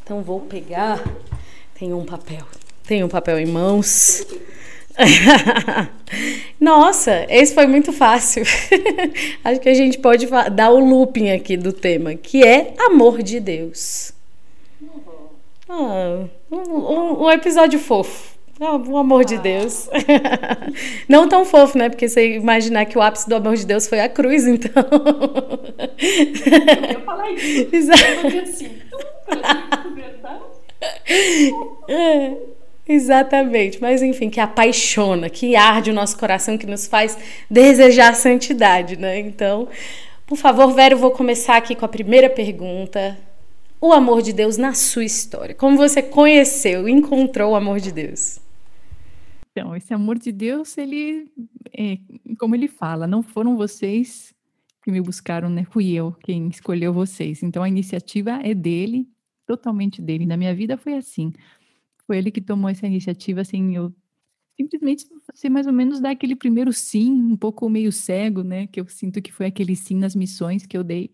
Então 0.03 0.21
vou 0.21 0.41
pegar. 0.41 1.01
Tem 1.73 1.93
um 1.93 2.03
papel. 2.03 2.45
Tem 2.85 3.01
um 3.01 3.07
papel 3.07 3.39
em 3.39 3.45
mãos. 3.45 4.27
Nossa, 6.63 7.25
esse 7.29 7.53
foi 7.53 7.67
muito 7.67 7.91
fácil. 7.91 8.43
Acho 9.43 9.59
que 9.59 9.67
a 9.67 9.73
gente 9.73 9.97
pode 9.97 10.27
dar 10.53 10.69
o 10.69 10.79
looping 10.79 11.31
aqui 11.31 11.57
do 11.57 11.73
tema, 11.73 12.15
que 12.15 12.41
é 12.41 12.73
amor 12.79 13.21
de 13.21 13.41
Deus. 13.41 14.13
Ah, 15.67 16.23
um, 16.49 17.25
um, 17.25 17.29
episódio 17.29 17.77
fofo. 17.77 18.37
Ah, 18.61 18.77
o 18.77 18.95
amor 18.95 19.23
ah. 19.23 19.25
de 19.25 19.39
Deus. 19.39 19.89
Não 21.09 21.27
tão 21.27 21.43
fofo, 21.43 21.77
né? 21.77 21.89
Porque 21.89 22.07
você 22.07 22.37
imaginar 22.37 22.85
que 22.85 22.97
o 22.97 23.01
ápice 23.01 23.27
do 23.27 23.35
amor 23.35 23.57
de 23.57 23.65
Deus 23.65 23.85
foi 23.85 23.99
a 23.99 24.07
cruz, 24.07 24.47
então. 24.47 24.71
Eu 26.93 27.01
falar 27.01 27.29
isso. 27.31 27.67
Exato. 27.75 28.27
Eu 28.31 28.41
assim, 28.41 28.69
verdade. 29.95 30.43
É. 31.89 32.37
Exatamente, 32.87 33.81
mas 33.81 34.01
enfim, 34.01 34.29
que 34.29 34.41
apaixona, 34.41 35.29
que 35.29 35.55
arde 35.55 35.89
o 35.89 35.93
nosso 35.93 36.17
coração, 36.17 36.57
que 36.57 36.67
nos 36.67 36.85
faz 36.85 37.17
desejar 37.49 38.09
a 38.09 38.13
santidade, 38.13 38.97
né? 38.97 39.19
Então, 39.19 39.69
por 40.27 40.37
favor, 40.37 40.73
Vera, 40.73 40.93
eu 40.93 40.97
vou 40.97 41.11
começar 41.11 41.55
aqui 41.55 41.75
com 41.75 41.85
a 41.85 41.89
primeira 41.89 42.29
pergunta. 42.29 43.17
O 43.79 43.93
amor 43.93 44.21
de 44.21 44.33
Deus 44.33 44.57
na 44.57 44.73
sua 44.73 45.03
história. 45.03 45.55
Como 45.55 45.77
você 45.77 46.01
conheceu, 46.01 46.87
encontrou 46.87 47.51
o 47.51 47.55
amor 47.55 47.79
de 47.79 47.91
Deus? 47.91 48.39
Então, 49.51 49.75
esse 49.75 49.93
amor 49.93 50.17
de 50.17 50.31
Deus, 50.31 50.77
ele, 50.77 51.27
é, 51.77 51.97
como 52.39 52.55
ele 52.55 52.67
fala, 52.67 53.05
não 53.05 53.21
foram 53.21 53.55
vocês 53.55 54.33
que 54.83 54.91
me 54.91 54.99
buscaram, 54.99 55.49
né? 55.49 55.65
Fui 55.69 55.91
eu 55.91 56.13
quem 56.23 56.47
escolheu 56.47 56.91
vocês. 56.91 57.43
Então, 57.43 57.63
a 57.63 57.67
iniciativa 57.67 58.39
é 58.43 58.53
dele, 58.53 59.07
totalmente 59.45 60.01
dele. 60.01 60.25
Na 60.25 60.35
minha 60.35 60.53
vida 60.55 60.77
foi 60.77 60.95
assim 60.95 61.31
foi 62.07 62.17
ele 62.17 62.31
que 62.31 62.41
tomou 62.41 62.69
essa 62.69 62.85
iniciativa, 62.87 63.41
assim, 63.41 63.75
eu 63.75 63.93
simplesmente 64.55 65.05
você 65.33 65.49
mais 65.49 65.67
ou 65.67 65.73
menos 65.73 65.99
dar 65.99 66.11
aquele 66.11 66.35
primeiro 66.35 66.71
sim, 66.71 67.11
um 67.11 67.35
pouco 67.35 67.69
meio 67.69 67.91
cego, 67.91 68.43
né, 68.43 68.67
que 68.67 68.79
eu 68.79 68.87
sinto 68.87 69.21
que 69.21 69.31
foi 69.31 69.47
aquele 69.47 69.75
sim 69.75 69.95
nas 69.95 70.15
missões 70.15 70.65
que 70.65 70.77
eu 70.77 70.83
dei. 70.83 71.11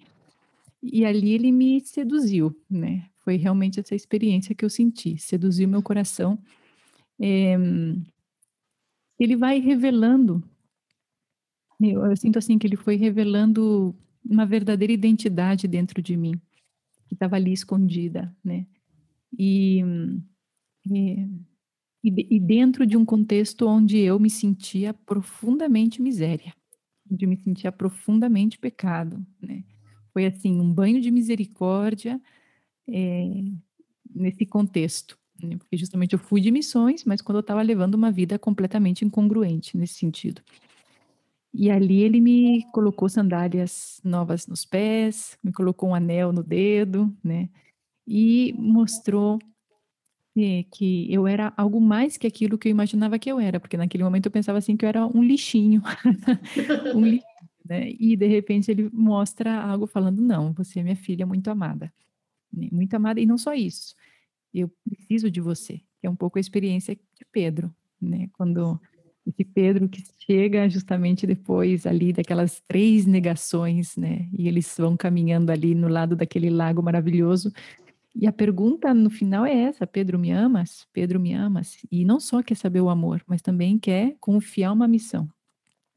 E 0.82 1.06
ali 1.06 1.32
ele 1.32 1.52
me 1.52 1.82
seduziu, 1.82 2.56
né? 2.70 3.10
Foi 3.20 3.36
realmente 3.36 3.80
essa 3.80 3.94
experiência 3.96 4.56
que 4.56 4.64
eu 4.64 4.70
senti, 4.70 5.18
seduziu 5.18 5.68
meu 5.68 5.84
coração. 5.84 6.40
É, 7.20 7.58
ele 9.20 9.36
vai 9.36 9.60
revelando, 9.60 10.42
eu, 11.82 12.06
eu 12.06 12.16
sinto 12.16 12.40
assim 12.40 12.58
que 12.58 12.66
ele 12.66 12.78
foi 12.78 12.96
revelando 12.96 13.94
uma 14.24 14.46
verdadeira 14.46 14.94
identidade 14.94 15.68
dentro 15.68 16.02
de 16.02 16.16
mim, 16.16 16.40
que 17.08 17.14
estava 17.14 17.36
ali 17.36 17.52
escondida, 17.52 18.34
né? 18.44 18.66
E 19.38 19.84
é, 20.92 21.28
e, 22.04 22.36
e 22.36 22.40
dentro 22.40 22.86
de 22.86 22.96
um 22.96 23.06
contexto 23.06 23.68
onde 23.68 23.98
eu 23.98 24.20
me 24.20 24.30
sentia 24.30 24.94
profundamente 24.94 26.02
miséria, 26.02 26.54
onde 27.12 27.26
eu 27.26 27.30
me 27.30 27.38
sentia 27.38 27.72
profundamente 27.72 28.58
pecado, 28.58 29.26
né? 29.42 29.64
Foi 30.14 30.26
assim, 30.26 30.60
um 30.60 30.72
banho 30.72 31.00
de 31.02 31.12
misericórdia 31.12 32.20
é, 32.88 33.24
nesse 34.14 34.46
contexto, 34.46 35.18
né? 35.42 35.58
porque 35.58 35.78
justamente 35.78 36.14
eu 36.14 36.20
fui 36.20 36.42
de 36.42 36.52
missões, 36.52 37.06
mas 37.06 37.22
quando 37.22 37.38
eu 37.38 37.42
estava 37.42 37.62
levando 37.62 37.96
uma 37.96 38.12
vida 38.12 38.40
completamente 38.40 39.06
incongruente 39.06 39.78
nesse 39.78 39.96
sentido. 39.96 40.42
E 41.54 41.70
ali 41.70 42.02
ele 42.02 42.22
me 42.22 42.64
colocou 42.72 43.10
sandálias 43.10 44.00
novas 44.04 44.48
nos 44.48 44.66
pés, 44.66 45.38
me 45.44 45.52
colocou 45.52 45.90
um 45.90 45.96
anel 45.96 46.32
no 46.32 46.44
dedo, 46.44 47.16
né? 47.24 47.50
E 48.08 48.54
mostrou 48.58 49.40
que 50.72 51.12
eu 51.12 51.28
era 51.28 51.54
algo 51.58 51.82
mais 51.82 52.18
que 52.18 52.28
aquilo 52.28 52.58
que 52.58 52.68
eu 52.68 52.72
imaginava 52.72 53.20
que 53.20 53.32
eu 53.32 53.40
era, 53.40 53.60
porque 53.60 53.78
naquele 53.78 54.04
momento 54.04 54.28
eu 54.28 54.32
pensava 54.32 54.58
assim 54.58 54.78
que 54.78 54.86
eu 54.86 54.90
era 54.90 55.06
um 55.06 55.24
lixinho, 55.24 55.82
um 56.96 57.02
lixinho, 57.02 57.24
né? 57.66 57.92
E 58.00 58.16
de 58.16 58.28
repente 58.28 58.72
ele 58.72 58.90
mostra 58.94 59.62
algo 59.62 59.86
falando 59.88 60.22
não, 60.22 60.54
você 60.54 60.80
é 60.80 60.84
minha 60.84 60.96
filha 60.96 61.26
muito 61.26 61.50
amada, 61.50 61.92
né? 62.52 62.70
muito 62.72 62.94
amada 62.94 63.20
e 63.20 63.26
não 63.26 63.38
só 63.38 63.54
isso, 63.54 63.96
eu 64.54 64.72
preciso 64.88 65.30
de 65.30 65.42
você, 65.42 65.82
é 66.02 66.10
um 66.10 66.16
pouco 66.16 66.38
a 66.38 66.42
experiência 66.42 66.96
de 66.96 67.26
Pedro, 67.32 67.74
né? 68.02 68.30
Quando 68.34 68.80
esse 69.26 69.44
Pedro 69.44 69.88
que 69.88 70.02
chega 70.26 70.68
justamente 70.70 71.28
depois 71.28 71.86
ali 71.86 72.12
daquelas 72.14 72.62
três 72.68 73.06
negações, 73.06 73.96
né? 73.96 74.28
E 74.36 74.48
eles 74.48 74.74
vão 74.78 74.96
caminhando 74.98 75.52
ali 75.52 75.76
no 75.76 75.88
lado 75.88 76.16
daquele 76.16 76.50
lago 76.50 76.82
maravilhoso 76.82 77.52
e 78.16 78.28
a 78.28 78.34
pergunta 78.34 78.94
no 78.94 79.10
final 79.10 79.46
é 79.46 79.54
essa: 79.54 79.86
Pedro, 79.86 80.18
me 80.18 80.32
amas? 80.32 80.88
Pedro, 80.92 81.20
me 81.20 81.34
amas? 81.34 81.78
E 81.92 82.04
não 82.04 82.20
só 82.20 82.42
quer 82.42 82.56
saber 82.56 82.82
o 82.82 82.90
amor, 82.90 83.24
mas 83.28 83.42
também 83.42 83.78
quer 83.78 84.16
confiar 84.20 84.72
uma 84.72 84.88
missão. 84.88 85.30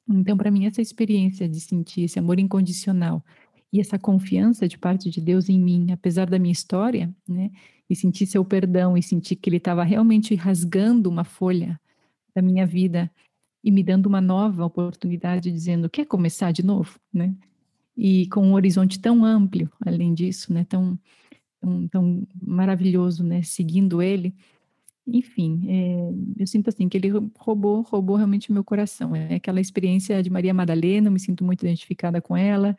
Então, 0.09 0.37
para 0.37 0.50
mim, 0.50 0.66
essa 0.66 0.83
experiência 0.83 1.49
de 1.49 1.61
sentir 1.61 2.02
esse 2.02 2.19
amor 2.19 2.38
incondicional 2.38 3.25
e 3.73 3.81
essa 3.81 3.99
confiança 3.99 4.69
de 4.69 4.76
parte 4.76 5.09
de 5.11 5.21
Deus 5.21 5.49
em 5.49 5.59
mim, 5.59 5.92
apesar 5.92 6.28
da 6.28 6.38
minha 6.38 6.52
história, 6.52 7.14
né, 7.26 7.50
e 7.88 7.97
sentir 7.97 8.26
seu 8.26 8.45
perdão 8.45 8.97
e 8.97 9.02
sentir 9.02 9.37
que 9.37 9.49
Ele 9.49 9.57
estava 9.57 9.83
realmente 9.83 10.35
rasgando 10.35 11.09
uma 11.09 11.25
folha 11.25 11.81
da 12.35 12.42
minha 12.42 12.66
vida 12.66 13.11
e 13.64 13.71
me 13.71 13.83
dando 13.83 14.07
uma 14.07 14.21
nova 14.21 14.64
oportunidade, 14.64 15.50
dizendo: 15.50 15.88
quer 15.88 16.04
começar 16.04 16.52
de 16.52 16.62
novo, 16.64 16.99
né? 17.12 17.35
E 17.97 18.26
com 18.28 18.47
um 18.47 18.54
horizonte 18.54 19.00
tão 19.00 19.25
amplo, 19.25 19.71
além 19.85 20.14
disso, 20.14 20.52
né, 20.52 20.64
tão 20.64 20.99
tão, 21.62 21.88
tão 21.88 22.26
maravilhoso, 22.42 23.23
né? 23.23 23.42
Seguindo 23.42 24.02
ele. 24.02 24.35
Enfim, 25.07 25.62
é, 25.69 26.42
eu 26.42 26.47
sinto 26.47 26.69
assim 26.69 26.88
que 26.88 26.97
ele 26.97 27.11
roubou, 27.38 27.83
roubou 27.83 28.16
realmente 28.16 28.52
meu 28.52 28.62
coração. 28.62 29.16
É 29.16 29.37
aquela 29.37 29.61
experiência 29.61 30.23
de 30.23 30.31
Maria 30.31 30.52
Madalena, 30.52 31.09
eu 31.09 31.12
me 31.12 31.21
sinto 31.21 31.45
muito 31.45 31.64
identificada 31.64 32.21
com 32.21 32.37
ela. 32.37 32.76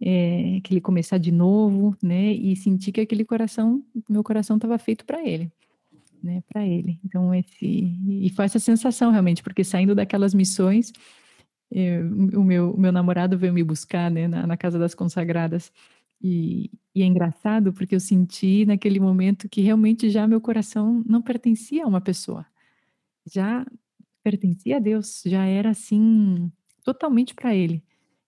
É, 0.00 0.56
aquele 0.58 0.80
começar 0.80 1.18
de 1.18 1.30
novo, 1.30 1.96
né? 2.02 2.32
E 2.32 2.56
sentir 2.56 2.92
que 2.92 3.00
aquele 3.00 3.24
coração, 3.24 3.82
meu 4.08 4.22
coração 4.22 4.56
estava 4.56 4.76
feito 4.78 5.04
para 5.04 5.26
ele, 5.26 5.50
né? 6.22 6.42
Para 6.52 6.66
ele. 6.66 6.98
Então 7.04 7.34
esse 7.34 7.94
e 8.08 8.28
foi 8.30 8.44
essa 8.46 8.58
sensação 8.58 9.10
realmente, 9.10 9.42
porque 9.42 9.64
saindo 9.64 9.94
daquelas 9.94 10.34
missões, 10.34 10.92
é, 11.72 12.00
o 12.34 12.42
meu 12.44 12.72
o 12.72 12.80
meu 12.80 12.92
namorado 12.92 13.38
veio 13.38 13.54
me 13.54 13.62
buscar, 13.62 14.10
né? 14.10 14.28
Na, 14.28 14.46
na 14.46 14.56
casa 14.56 14.78
das 14.78 14.94
consagradas 14.94 15.72
e, 16.24 16.70
e, 16.94 17.02
é 17.02 17.04
engraçado 17.04 17.70
porque 17.70 17.94
eu 17.94 18.00
senti 18.00 18.64
naquele 18.64 18.98
momento 18.98 19.46
que 19.46 19.60
realmente 19.60 20.08
já 20.08 20.26
meu 20.26 20.40
coração 20.40 21.04
não 21.06 21.20
pertencia 21.20 21.84
a 21.84 21.86
uma 21.86 22.00
pessoa, 22.00 22.46
já 23.30 23.66
pertencia 24.22 24.78
a 24.78 24.80
Deus, 24.80 25.22
já 25.26 25.44
era 25.44 25.68
assim 25.68 26.50
totalmente 26.82 27.34
para 27.34 27.54
Ele. 27.54 27.82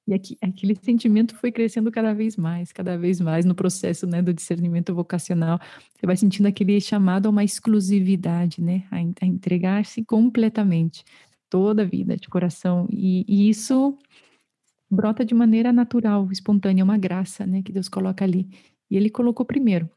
E 0.07 0.12
aqui, 0.15 0.37
aquele 0.43 0.76
sentimento 0.76 1.35
foi 1.37 1.50
crescendo 1.50 1.91
cada 1.91 2.15
vez 2.15 2.37
mais, 2.37 2.71
cada 2.71 2.99
vez 2.99 3.19
mais 3.19 3.47
no 3.47 3.55
processo 3.55 4.07
né, 4.07 4.21
do 4.23 4.33
discernimento 4.33 4.95
vocacional. 4.95 5.59
Você 5.95 6.07
vai 6.07 6.17
sentindo 6.17 6.47
aquele 6.47 6.81
chamado 6.81 7.26
a 7.26 7.31
uma 7.31 7.43
exclusividade, 7.43 8.62
né, 8.62 8.85
a, 8.91 8.97
a 8.99 9.26
entregar-se 9.26 10.05
completamente, 10.05 11.03
toda 11.49 11.83
a 11.83 11.87
vida, 11.87 12.17
de 12.17 12.29
coração. 12.29 12.87
E, 12.91 13.25
e, 13.26 13.49
isso 13.49 13.99
brota 14.90 15.25
de 15.25 15.35
maneira 15.35 15.73
natural, 15.73 16.31
espontânea, 16.31 16.85
uma 16.85 16.99
graça 16.99 17.47
né, 17.47 17.62
que 17.62 17.73
Deus 17.73 17.88
coloca 17.88 18.25
ali. 18.25 18.49
E 18.90 18.97
Ele 18.97 19.11
colocou 19.11 19.45
primeiro. 19.45 19.88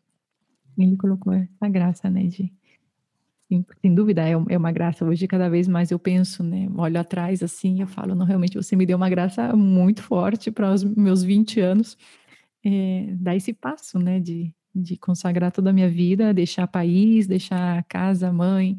Ele 0.77 0.95
colocou 0.95 1.33
essa 1.33 1.67
graça 1.69 2.09
né, 2.09 2.23
de 2.27 2.51
sem 3.81 3.95
dúvida, 3.95 4.21
é, 4.21 4.33
é 4.33 4.57
uma 4.57 4.71
graça. 4.71 5.03
Hoje, 5.03 5.27
cada 5.27 5.49
vez 5.49 5.67
mais 5.67 5.89
eu 5.89 5.97
penso, 5.97 6.43
né? 6.43 6.69
Olho 6.77 6.99
atrás 6.99 7.41
assim, 7.41 7.81
eu 7.81 7.87
falo, 7.87 8.13
não, 8.13 8.25
realmente 8.25 8.55
você 8.55 8.75
me 8.75 8.85
deu 8.85 8.95
uma 8.95 9.09
graça 9.09 9.55
muito 9.55 10.03
forte 10.03 10.51
para 10.51 10.71
os 10.71 10.83
meus 10.83 11.23
20 11.23 11.59
anos. 11.59 11.97
É, 12.63 13.07
dar 13.13 13.35
esse 13.35 13.51
passo, 13.51 13.97
né? 13.97 14.19
De, 14.19 14.53
de 14.73 14.97
consagrar 14.97 15.51
toda 15.51 15.71
a 15.71 15.73
minha 15.73 15.89
vida, 15.89 16.31
deixar 16.31 16.67
país, 16.67 17.25
deixar 17.25 17.83
casa, 17.85 18.31
mãe, 18.31 18.77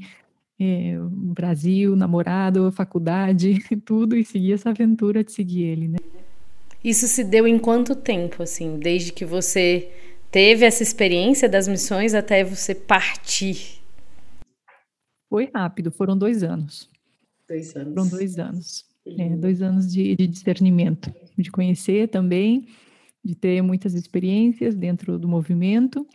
é, 0.61 0.97
Brasil, 1.01 1.97
namorado, 1.97 2.71
faculdade, 2.73 3.59
tudo, 3.85 4.17
e 4.17 4.25
seguir 4.25 4.53
essa 4.53 4.71
aventura 4.71 5.25
de 5.25 5.33
seguir 5.33 5.63
ele, 5.63 5.89
né? 5.89 5.99
Isso 6.83 7.07
se 7.09 7.25
deu 7.25 7.47
em 7.47 7.59
quanto 7.59 7.95
tempo, 7.95 8.43
assim, 8.43 8.79
desde 8.79 9.13
que 9.13 9.25
você 9.25 9.91
teve 10.31 10.65
essa 10.65 10.83
experiência 10.83 11.49
das 11.49 11.67
missões 11.67 12.15
até 12.15 12.45
você 12.45 12.75
partir 12.75 13.81
foi 15.31 15.49
rápido, 15.55 15.93
foram 15.93 16.19
dois 16.19 16.43
anos. 16.43 16.91
Dois 17.49 17.75
anos. 17.77 17.95
Foram 17.95 18.09
dois 18.09 18.39
anos. 18.39 18.85
É, 19.07 19.29
dois 19.37 19.63
anos 19.63 19.91
de, 19.91 20.17
de 20.17 20.27
discernimento, 20.27 21.15
de 21.39 21.51
conhecer 21.51 22.09
também, 22.09 22.67
de 23.25 23.35
ter 23.35 23.63
muitas 23.63 23.95
experiências 23.95 24.75
dentro 24.75 25.19
do 25.19 25.29
movimento 25.29 26.07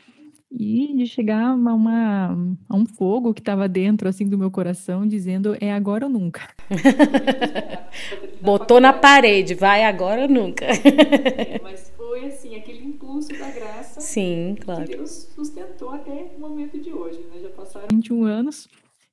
e 0.58 0.96
de 0.96 1.06
chegar 1.06 1.50
a, 1.50 1.54
uma, 1.54 2.38
a 2.70 2.76
um 2.76 2.86
fogo 2.86 3.34
que 3.34 3.42
estava 3.42 3.68
dentro 3.68 4.08
assim 4.08 4.28
do 4.28 4.38
meu 4.38 4.50
coração 4.50 5.06
dizendo 5.06 5.58
é 5.60 5.72
agora 5.74 6.06
ou 6.06 6.12
nunca. 6.12 6.50
Botou 8.42 8.80
na 8.80 8.94
parede, 8.94 9.54
vai 9.54 9.84
agora 9.84 10.24
ou 10.24 10.30
nunca. 10.30 10.68
Mas 11.62 11.92
foi 11.98 12.28
assim, 12.28 12.56
aquele 12.56 12.86
impulso 12.86 13.30
da 13.38 13.50
graça. 13.52 14.00
Sim, 14.00 14.56
claro. 14.62 14.86
Que 14.86 14.96
Deus 14.96 15.30
sustentou 15.36 15.90
até 15.90 16.32
o 16.38 16.40
momento 16.40 16.80
de 16.80 16.94
hoje, 16.94 17.20
né? 17.34 17.42
Já 17.42 17.50
passaram 17.50 17.88
21 17.92 18.24
anos 18.24 18.70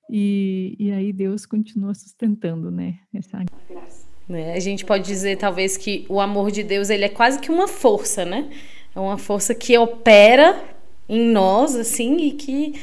e, 0.08 0.76
e 0.78 0.92
aí 0.92 1.12
Deus 1.12 1.44
continua 1.44 1.94
sustentando, 1.94 2.70
né? 2.70 2.98
Essa 3.12 3.42
graça. 3.68 4.06
É, 4.30 4.54
a 4.54 4.60
gente 4.60 4.84
pode 4.84 5.04
dizer 5.04 5.36
talvez 5.36 5.76
que 5.76 6.06
o 6.08 6.20
amor 6.20 6.50
de 6.52 6.62
Deus 6.62 6.88
ele 6.88 7.04
é 7.04 7.08
quase 7.08 7.40
que 7.40 7.50
uma 7.50 7.66
força, 7.66 8.24
né? 8.24 8.48
É 8.94 9.00
uma 9.00 9.18
força 9.18 9.54
que 9.54 9.76
opera 9.76 10.62
em 11.12 11.30
nós 11.30 11.76
assim 11.76 12.16
e 12.16 12.32
que 12.32 12.74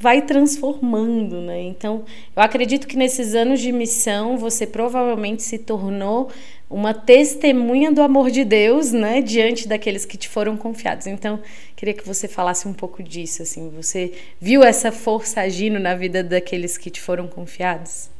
vai 0.00 0.22
transformando, 0.22 1.40
né? 1.40 1.60
Então, 1.62 2.04
eu 2.34 2.42
acredito 2.42 2.86
que 2.86 2.96
nesses 2.96 3.34
anos 3.34 3.60
de 3.60 3.72
missão 3.72 4.36
você 4.36 4.66
provavelmente 4.66 5.42
se 5.42 5.58
tornou 5.58 6.30
uma 6.70 6.92
testemunha 6.92 7.90
do 7.90 8.02
amor 8.02 8.30
de 8.30 8.44
Deus, 8.44 8.92
né, 8.92 9.22
diante 9.22 9.66
daqueles 9.66 10.04
que 10.04 10.16
te 10.16 10.28
foram 10.28 10.56
confiados. 10.56 11.06
Então, 11.06 11.40
queria 11.74 11.94
que 11.94 12.06
você 12.06 12.28
falasse 12.28 12.68
um 12.68 12.74
pouco 12.74 13.02
disso, 13.02 13.42
assim, 13.42 13.70
você 13.70 14.12
viu 14.40 14.62
essa 14.62 14.92
força 14.92 15.40
agindo 15.40 15.78
na 15.78 15.94
vida 15.94 16.22
daqueles 16.22 16.76
que 16.76 16.90
te 16.90 17.00
foram 17.00 17.26
confiados? 17.26 18.10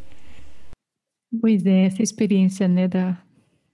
Pois 1.40 1.64
é, 1.66 1.84
essa 1.84 2.02
experiência, 2.02 2.66
né, 2.66 2.88
da, 2.88 3.18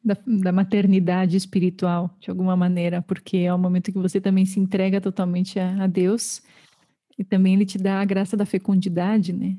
da, 0.05 0.17
da 0.27 0.53
maternidade 0.53 1.37
espiritual, 1.37 2.15
de 2.21 2.31
alguma 2.31 2.55
maneira, 2.55 3.01
porque 3.01 3.39
é 3.39 3.55
o 3.55 3.59
momento 3.59 3.91
que 3.91 3.99
você 3.99 4.21
também 4.21 4.45
se 4.45 4.61
entrega 4.61 5.01
totalmente 5.01 5.59
a, 5.59 5.85
a 5.85 5.87
Deus 5.87 6.43
e 7.19 7.25
também 7.25 7.55
Ele 7.55 7.65
te 7.65 7.79
dá 7.79 8.01
a 8.01 8.05
graça 8.05 8.37
da 8.37 8.45
fecundidade, 8.45 9.33
né, 9.33 9.57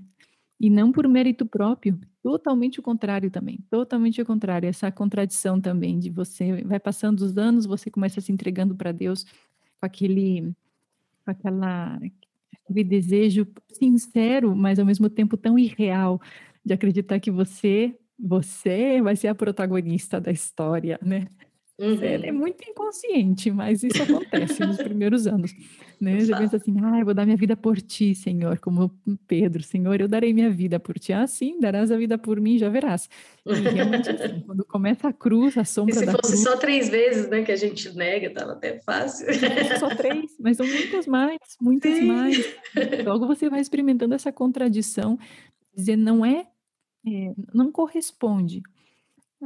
e 0.59 0.69
não 0.69 0.91
por 0.91 1.07
mérito 1.07 1.45
próprio, 1.45 1.99
totalmente 2.21 2.79
o 2.79 2.83
contrário 2.83 3.31
também, 3.31 3.59
totalmente 3.69 4.21
o 4.21 4.25
contrário, 4.25 4.69
essa 4.69 4.91
contradição 4.91 5.59
também 5.59 5.99
de 5.99 6.09
você 6.09 6.63
vai 6.63 6.79
passando 6.79 7.21
os 7.21 7.37
anos, 7.37 7.65
você 7.65 7.89
começa 7.89 8.21
se 8.21 8.31
entregando 8.31 8.75
para 8.75 8.91
Deus 8.91 9.23
com 9.79 9.85
aquele 9.85 10.53
com 11.25 11.31
aquela 11.31 11.99
aquele 12.63 12.83
desejo 12.83 13.47
sincero, 13.73 14.55
mas 14.55 14.79
ao 14.79 14.85
mesmo 14.85 15.09
tempo 15.09 15.37
tão 15.37 15.57
irreal 15.57 16.21
de 16.63 16.73
acreditar 16.73 17.19
que 17.19 17.29
você 17.29 17.95
você 18.17 19.01
vai 19.01 19.15
ser 19.15 19.27
a 19.27 19.35
protagonista 19.35 20.19
da 20.19 20.31
história, 20.31 20.99
né? 21.01 21.27
Uhum. 21.77 22.01
É, 22.01 22.27
é, 22.27 22.31
muito 22.31 22.63
inconsciente, 22.69 23.51
mas 23.51 23.83
isso 23.83 24.01
acontece 24.01 24.65
nos 24.65 24.77
primeiros 24.77 25.27
anos. 25.27 25.51
Né? 25.99 26.19
Você 26.21 26.33
pensa 26.33 26.55
assim, 26.55 26.73
ah, 26.81 26.99
eu 26.99 27.05
vou 27.05 27.13
dar 27.13 27.25
minha 27.25 27.35
vida 27.35 27.55
por 27.57 27.81
ti, 27.81 28.15
Senhor, 28.15 28.59
como 28.59 28.89
Pedro, 29.27 29.61
Senhor, 29.61 29.99
eu 29.99 30.07
darei 30.07 30.33
minha 30.33 30.49
vida 30.49 30.79
por 30.79 30.97
ti. 30.97 31.11
Ah, 31.11 31.27
sim, 31.27 31.59
darás 31.59 31.91
a 31.91 31.97
vida 31.97 32.17
por 32.17 32.39
mim, 32.39 32.57
já 32.57 32.69
verás. 32.69 33.09
E 33.45 33.53
realmente 33.53 34.09
assim, 34.09 34.39
quando 34.45 34.63
começa 34.63 35.09
a 35.09 35.13
cruz, 35.13 35.57
a 35.57 35.65
sombra 35.65 35.95
da 35.95 36.13
cruz... 36.13 36.27
se 36.27 36.31
fosse 36.31 36.43
só 36.43 36.55
três 36.57 36.87
vezes, 36.87 37.29
né, 37.29 37.43
que 37.43 37.51
a 37.51 37.57
gente 37.57 37.93
nega, 37.93 38.29
tava 38.33 38.53
até 38.53 38.79
fácil. 38.79 39.27
Só 39.77 39.89
três, 39.89 40.31
mas 40.39 40.55
são 40.55 40.65
muitas 40.65 41.05
mais, 41.07 41.39
muitas 41.59 41.93
sim. 41.93 42.05
mais. 42.05 42.55
Logo 43.05 43.27
você 43.27 43.49
vai 43.49 43.59
experimentando 43.59 44.15
essa 44.15 44.31
contradição, 44.31 45.19
dizer, 45.75 45.97
não 45.97 46.25
é, 46.25 46.47
é 47.05 47.33
não 47.53 47.71
corresponde 47.71 48.61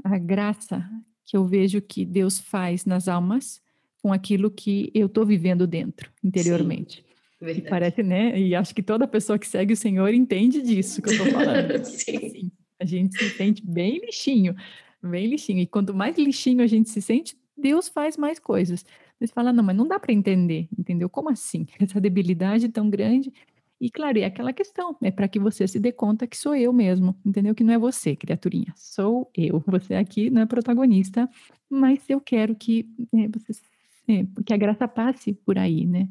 a 0.04 0.18
graça 0.18 0.88
que 1.26 1.38
eu 1.38 1.46
vejo 1.46 1.82
que 1.82 2.06
Deus 2.06 2.40
faz 2.40 2.86
nas 2.86 3.08
almas 3.08 3.62
com 4.02 4.14
aquilo 4.14 4.50
que 4.50 4.90
eu 4.94 5.08
estou 5.08 5.26
vivendo 5.26 5.68
dentro, 5.68 6.12
interiormente. 6.24 7.06
Sim, 7.40 7.50
e 7.50 7.62
parece, 7.62 8.04
né? 8.04 8.38
E 8.40 8.56
acho 8.56 8.74
que 8.74 8.84
toda 8.84 9.08
pessoa 9.08 9.40
que 9.40 9.48
segue 9.48 9.74
o 9.74 9.78
Senhor 9.78 10.14
entende 10.14 10.62
disso 10.62 11.02
que 11.02 11.10
eu 11.10 11.14
estou 11.14 11.32
falando. 11.32 11.84
Sim. 11.86 12.18
Assim, 12.18 12.52
a 12.80 12.86
gente 12.86 13.18
se 13.18 13.30
sente 13.30 13.66
bem 13.66 14.00
lixinho, 14.00 14.56
bem 15.02 15.28
lixinho. 15.28 15.60
E 15.60 15.68
quanto 15.68 15.94
mais 15.94 16.18
lixinho 16.18 16.62
a 16.62 16.68
gente 16.68 16.90
se 16.90 17.02
sente, 17.02 17.38
Deus 17.58 17.88
faz 17.88 18.18
mais 18.18 18.40
coisas. 18.40 18.86
Você 19.20 19.34
fala, 19.34 19.52
não, 19.52 19.64
mas 19.64 19.76
não 19.76 19.88
dá 19.88 20.00
para 20.00 20.14
entender, 20.14 20.68
entendeu? 20.78 21.10
Como 21.10 21.30
assim? 21.30 21.68
Essa 21.80 22.00
debilidade 22.00 22.70
tão 22.70 22.90
grande 22.90 23.32
e 23.80 23.90
claro, 23.90 24.20
é 24.20 24.26
aquela 24.26 24.52
questão, 24.52 24.98
é 25.02 25.10
para 25.10 25.28
que 25.28 25.40
você 25.40 25.66
se 25.68 25.80
dê 25.80 25.92
conta 25.92 26.28
que 26.28 26.38
sou 26.38 26.54
eu 26.54 26.74
mesmo, 26.74 27.16
entendeu? 27.26 27.56
Que 27.56 27.64
não 27.64 27.74
é 27.74 27.78
você, 27.78 28.16
criaturinha, 28.16 28.74
sou 28.76 29.32
eu. 29.34 29.64
Você 29.68 29.96
aqui 29.96 30.30
não 30.30 30.42
é 30.42 30.46
protagonista, 30.46 31.30
mas 31.70 32.10
eu 32.10 32.20
quero 32.20 32.56
que 32.56 32.90
é, 33.14 33.28
você, 33.28 33.62
é, 34.08 34.26
que 34.46 34.54
a 34.54 34.58
graça 34.58 34.88
passe 34.88 35.34
por 35.34 35.58
aí, 35.58 35.86
né? 35.86 36.10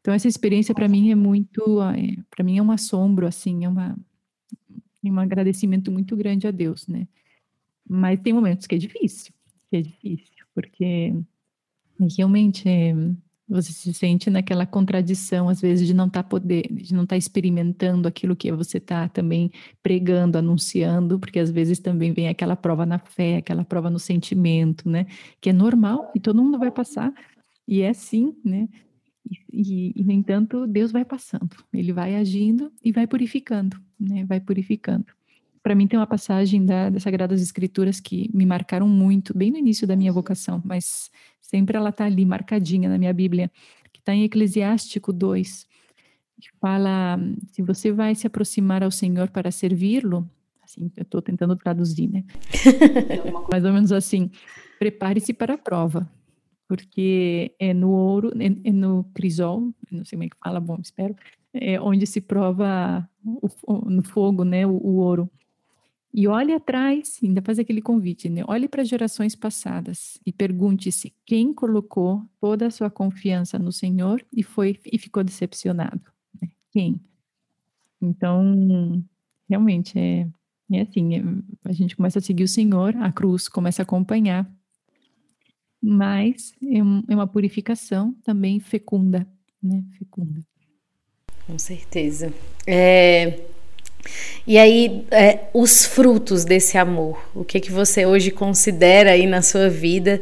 Então 0.00 0.12
essa 0.12 0.28
experiência 0.28 0.74
para 0.74 0.88
mim 0.88 1.10
é 1.10 1.14
muito, 1.14 1.80
é, 1.82 2.16
para 2.30 2.44
mim 2.44 2.58
é 2.58 2.62
um 2.62 2.70
assombro, 2.70 3.26
assim, 3.26 3.64
é 3.64 3.68
uma 3.68 3.96
é 5.04 5.10
um 5.10 5.20
agradecimento 5.20 5.90
muito 5.90 6.16
grande 6.16 6.46
a 6.46 6.50
Deus, 6.50 6.86
né? 6.86 7.08
Mas 7.88 8.20
tem 8.20 8.32
momentos 8.32 8.66
que 8.66 8.74
é 8.74 8.78
difícil, 8.78 9.32
que 9.70 9.76
é 9.76 9.82
difícil, 9.82 10.44
porque 10.54 11.14
realmente 12.16 12.68
é, 12.68 12.94
você 13.48 13.72
se 13.72 13.92
sente 13.94 14.28
naquela 14.28 14.66
contradição, 14.66 15.48
às 15.48 15.60
vezes, 15.60 15.86
de 15.86 15.94
não 15.94 16.06
estar 16.06 16.22
tá 16.22 16.28
poder, 16.28 16.68
de 16.70 16.92
não 16.92 17.04
estar 17.04 17.14
tá 17.14 17.18
experimentando 17.18 18.06
aquilo 18.06 18.36
que 18.36 18.52
você 18.52 18.78
está 18.78 19.08
também 19.08 19.50
pregando, 19.82 20.36
anunciando, 20.36 21.18
porque 21.18 21.38
às 21.38 21.50
vezes 21.50 21.78
também 21.78 22.12
vem 22.12 22.28
aquela 22.28 22.54
prova 22.54 22.84
na 22.84 22.98
fé, 22.98 23.36
aquela 23.36 23.64
prova 23.64 23.88
no 23.88 23.98
sentimento, 23.98 24.88
né? 24.88 25.06
Que 25.40 25.50
é 25.50 25.52
normal 25.52 26.10
e 26.14 26.20
todo 26.20 26.42
mundo 26.42 26.58
vai 26.58 26.70
passar, 26.70 27.12
e 27.66 27.82
é 27.82 27.88
assim, 27.90 28.36
né? 28.44 28.68
E, 29.52 29.92
e, 29.96 30.04
no 30.04 30.12
entanto, 30.12 30.66
Deus 30.66 30.92
vai 30.92 31.04
passando, 31.04 31.56
Ele 31.72 31.92
vai 31.92 32.16
agindo 32.16 32.72
e 32.82 32.92
vai 32.92 33.06
purificando, 33.06 33.78
né? 33.98 34.24
Vai 34.24 34.40
purificando. 34.40 35.17
Para 35.62 35.74
mim 35.74 35.86
tem 35.86 35.98
uma 35.98 36.06
passagem 36.06 36.64
da, 36.64 36.90
das 36.90 37.02
Sagradas 37.02 37.42
Escrituras 37.42 38.00
que 38.00 38.30
me 38.32 38.46
marcaram 38.46 38.88
muito, 38.88 39.36
bem 39.36 39.50
no 39.50 39.58
início 39.58 39.86
da 39.86 39.96
minha 39.96 40.12
vocação, 40.12 40.62
mas 40.64 41.10
sempre 41.40 41.76
ela 41.76 41.90
está 41.90 42.04
ali 42.04 42.24
marcadinha 42.24 42.88
na 42.88 42.98
minha 42.98 43.12
Bíblia, 43.12 43.50
que 43.92 44.00
está 44.00 44.14
em 44.14 44.24
Eclesiástico 44.24 45.12
2, 45.12 45.66
que 46.40 46.48
fala, 46.60 47.18
se 47.52 47.62
você 47.62 47.90
vai 47.90 48.14
se 48.14 48.26
aproximar 48.26 48.82
ao 48.82 48.90
Senhor 48.90 49.28
para 49.30 49.50
servi-lo, 49.50 50.28
assim, 50.62 50.90
eu 50.96 51.02
estou 51.02 51.20
tentando 51.20 51.56
traduzir, 51.56 52.08
né? 52.08 52.24
Mais 53.50 53.64
ou 53.64 53.72
menos 53.72 53.90
assim, 53.90 54.30
prepare-se 54.78 55.32
para 55.32 55.54
a 55.54 55.58
prova, 55.58 56.08
porque 56.68 57.54
é 57.58 57.72
no 57.72 57.90
ouro, 57.90 58.30
é, 58.38 58.68
é 58.68 58.72
no 58.72 59.04
crisol, 59.14 59.72
não 59.90 60.04
sei 60.04 60.16
como 60.16 60.24
é 60.24 60.28
que 60.28 60.36
fala, 60.42 60.60
bom, 60.60 60.78
espero, 60.80 61.16
é 61.52 61.80
onde 61.80 62.06
se 62.06 62.20
prova 62.20 63.08
o, 63.24 63.90
no 63.90 64.02
fogo, 64.02 64.44
né, 64.44 64.66
o, 64.66 64.70
o 64.70 64.96
ouro. 64.96 65.30
E 66.12 66.26
olhe 66.26 66.52
atrás, 66.52 67.18
ainda 67.22 67.42
faz 67.42 67.58
aquele 67.58 67.82
convite, 67.82 68.28
né? 68.28 68.42
Olhe 68.48 68.66
para 68.66 68.82
gerações 68.82 69.34
passadas 69.34 70.18
e 70.24 70.32
pergunte-se 70.32 71.12
quem 71.24 71.52
colocou 71.52 72.22
toda 72.40 72.66
a 72.66 72.70
sua 72.70 72.90
confiança 72.90 73.58
no 73.58 73.70
Senhor 73.70 74.24
e 74.32 74.42
foi 74.42 74.78
e 74.90 74.98
ficou 74.98 75.22
decepcionado. 75.22 76.00
Né? 76.40 76.48
Quem? 76.72 77.00
Então, 78.00 79.04
realmente 79.48 79.98
é, 79.98 80.26
é 80.72 80.80
assim, 80.80 81.16
é, 81.16 81.22
a 81.64 81.72
gente 81.72 81.94
começa 81.94 82.18
a 82.18 82.22
seguir 82.22 82.44
o 82.44 82.48
Senhor, 82.48 82.96
a 82.96 83.12
cruz 83.12 83.48
começa 83.48 83.82
a 83.82 83.84
acompanhar 83.84 84.50
mas 85.82 86.52
é, 86.62 86.78
é 86.78 87.14
uma 87.14 87.26
purificação 87.26 88.14
também 88.24 88.58
fecunda, 88.60 89.26
né? 89.62 89.84
Fecunda. 89.98 90.44
Com 91.46 91.58
certeza. 91.58 92.32
É, 92.66 93.40
e 94.46 94.56
aí, 94.56 95.04
é, 95.10 95.40
os 95.52 95.84
frutos 95.84 96.44
desse 96.44 96.78
amor, 96.78 97.22
o 97.34 97.44
que 97.44 97.60
que 97.60 97.70
você 97.70 98.06
hoje 98.06 98.30
considera 98.30 99.10
aí 99.10 99.26
na 99.26 99.42
sua 99.42 99.68
vida 99.68 100.20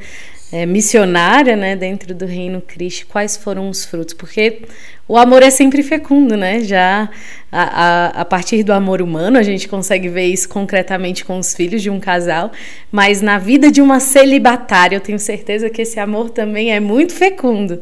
é, 0.52 0.64
missionária, 0.64 1.56
né, 1.56 1.74
dentro 1.76 2.14
do 2.14 2.24
reino 2.24 2.60
Cristo, 2.60 3.06
quais 3.06 3.36
foram 3.36 3.68
os 3.68 3.84
frutos? 3.84 4.14
Porque 4.14 4.62
o 5.08 5.16
amor 5.16 5.42
é 5.42 5.50
sempre 5.50 5.82
fecundo, 5.82 6.36
né? 6.36 6.60
Já 6.60 7.08
a, 7.50 7.62
a, 7.62 8.06
a, 8.20 8.24
partir 8.24 8.62
do 8.62 8.72
amor 8.72 9.02
humano, 9.02 9.38
a 9.38 9.42
gente 9.42 9.68
consegue 9.68 10.08
ver 10.08 10.26
isso 10.26 10.48
concretamente 10.48 11.24
com 11.24 11.38
os 11.38 11.54
filhos 11.54 11.82
de 11.82 11.90
um 11.90 12.00
casal, 12.00 12.52
mas 12.90 13.20
na 13.20 13.38
vida 13.38 13.70
de 13.70 13.80
uma 13.80 14.00
celibatária, 14.00 14.96
eu 14.96 15.00
tenho 15.00 15.18
certeza 15.18 15.70
que 15.70 15.82
esse 15.82 15.98
amor 16.00 16.30
também 16.30 16.72
é 16.72 16.80
muito 16.80 17.12
fecundo. 17.12 17.80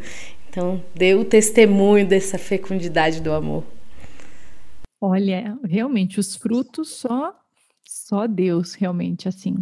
Então, 0.50 0.82
dê 0.94 1.14
o 1.14 1.24
testemunho 1.24 2.06
dessa 2.06 2.38
fecundidade 2.38 3.20
do 3.20 3.32
amor. 3.32 3.73
Olha, 5.06 5.58
realmente, 5.62 6.18
os 6.18 6.34
frutos 6.34 6.88
só, 6.88 7.38
só 7.86 8.26
Deus, 8.26 8.72
realmente, 8.72 9.28
assim. 9.28 9.54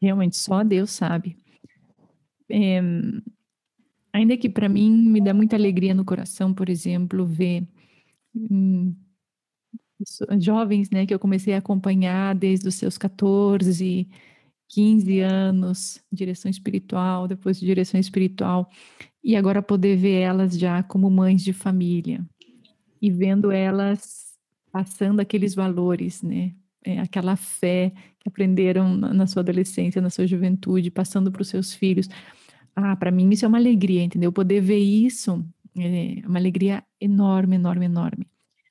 Realmente, 0.00 0.38
só 0.38 0.64
Deus 0.64 0.92
sabe. 0.92 1.36
É, 2.48 2.80
ainda 4.14 4.34
que 4.38 4.48
para 4.48 4.66
mim 4.66 4.90
me 4.90 5.20
dá 5.20 5.34
muita 5.34 5.56
alegria 5.56 5.92
no 5.92 6.06
coração, 6.06 6.54
por 6.54 6.70
exemplo, 6.70 7.26
ver 7.26 7.68
hum, 8.34 8.94
jovens, 10.38 10.90
né, 10.90 11.06
que 11.06 11.14
eu 11.14 11.18
comecei 11.18 11.54
a 11.54 11.58
acompanhar 11.58 12.34
desde 12.34 12.68
os 12.68 12.74
seus 12.76 12.96
14, 12.98 14.08
15 14.68 15.20
anos, 15.20 16.02
direção 16.10 16.50
espiritual, 16.50 17.28
depois 17.28 17.60
de 17.60 17.66
direção 17.66 18.00
espiritual, 18.00 18.70
e 19.22 19.36
agora 19.36 19.62
poder 19.62 19.96
ver 19.96 20.20
elas 20.20 20.58
já 20.58 20.82
como 20.82 21.10
mães 21.10 21.42
de 21.42 21.52
família 21.52 22.24
e 23.02 23.10
vendo 23.10 23.52
elas 23.52 24.25
passando 24.76 25.20
aqueles 25.20 25.54
valores, 25.54 26.22
né, 26.22 26.52
é, 26.84 26.98
aquela 26.98 27.34
fé 27.34 27.94
que 28.18 28.28
aprenderam 28.28 28.94
na 28.94 29.26
sua 29.26 29.40
adolescência, 29.40 30.02
na 30.02 30.10
sua 30.10 30.26
juventude, 30.26 30.90
passando 30.90 31.32
para 31.32 31.40
os 31.40 31.48
seus 31.48 31.72
filhos. 31.72 32.10
Ah, 32.74 32.94
para 32.94 33.10
mim 33.10 33.30
isso 33.30 33.46
é 33.46 33.48
uma 33.48 33.56
alegria, 33.56 34.02
entendeu? 34.02 34.30
Poder 34.30 34.60
ver 34.60 34.76
isso 34.76 35.42
é 35.78 36.20
uma 36.26 36.38
alegria 36.38 36.84
enorme, 37.00 37.56
enorme, 37.56 37.86
enorme. 37.86 38.26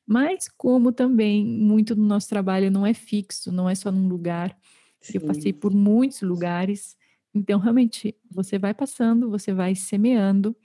Mas 0.06 0.48
como 0.48 0.91
também 0.91 1.44
muito 1.44 1.96
do 1.96 2.04
nosso 2.04 2.30
trabalho 2.30 2.70
não 2.70 2.86
é 2.86 2.94
fixo, 2.94 3.52
não 3.52 3.68
é 3.68 3.74
só 3.74 3.91
num 3.91 4.08
lugar. 4.08 4.56
Sim. 5.02 5.18
Eu 5.18 5.22
passei 5.22 5.54
por 5.54 5.74
muitos 5.74 6.22
lugares. 6.22 6.96
Então, 7.34 7.60
realmente, 7.60 8.15
você 8.30 8.60
vai 8.60 8.76
passando, 8.76 9.28
você 9.28 9.52
vai 9.52 9.74
semeando, 9.74 10.56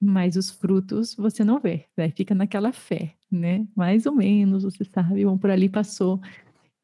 mas 0.00 0.36
os 0.36 0.48
frutos 0.48 1.16
você 1.16 1.42
não 1.42 1.58
vê, 1.58 1.86
né? 1.96 2.08
fica 2.10 2.36
naquela 2.36 2.72
fé, 2.72 3.16
né? 3.30 3.66
Mais 3.74 4.06
ou 4.06 4.14
menos, 4.14 4.64
você 4.64 4.84
sabe, 4.84 5.24
bom, 5.24 5.38
por 5.38 5.50
ali 5.50 5.68
passou. 5.68 6.20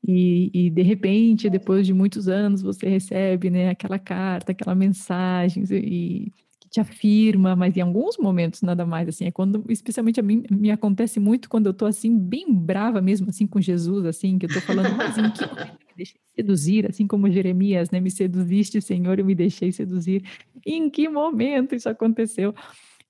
E, 0.07 0.51
e, 0.55 0.71
de 0.71 0.83
repente, 0.83 1.51
depois 1.51 1.85
de 1.87 1.93
muitos 1.93 2.29
anos, 2.29 2.63
você 2.63 2.89
recebe 2.89 3.51
né, 3.51 3.71
aquela 3.71 3.99
carta, 3.99 4.53
aquela 4.53 4.75
mensagem 4.75 5.65
e, 5.71 6.33
que 6.61 6.69
te 6.69 6.81
afirma, 6.81 7.57
mas 7.57 7.77
em 7.77 7.81
alguns 7.81 8.17
momentos 8.17 8.63
nada 8.63 8.87
mais 8.87 9.09
assim. 9.09 9.27
É 9.27 9.31
quando, 9.33 9.65
especialmente 9.69 10.21
a 10.21 10.23
mim, 10.23 10.45
me 10.51 10.71
acontece 10.71 11.19
muito 11.19 11.49
quando 11.49 11.67
eu 11.67 11.73
estou 11.73 11.89
assim, 11.89 12.17
bem 12.17 12.55
brava 12.55 13.01
mesmo, 13.01 13.31
assim, 13.31 13.47
com 13.47 13.61
Jesus, 13.61 14.05
assim, 14.07 14.39
que 14.39 14.47
eu 14.47 14.49
estou 14.49 14.63
falando, 14.63 14.95
mas 14.97 15.19
em 15.19 15.31
que 15.31 15.47
momento 15.47 15.79
me 15.89 15.95
deixei 15.97 16.21
seduzir, 16.37 16.87
assim 16.87 17.07
como 17.07 17.31
Jeremias, 17.31 17.91
né? 17.91 17.99
Me 17.99 18.11
seduziste, 18.11 18.81
Senhor, 18.81 19.19
eu 19.19 19.25
me 19.25 19.35
deixei 19.35 19.73
seduzir. 19.73 20.23
Em 20.65 20.89
que 20.89 21.09
momento 21.09 21.75
isso 21.75 21.89
aconteceu? 21.89 22.55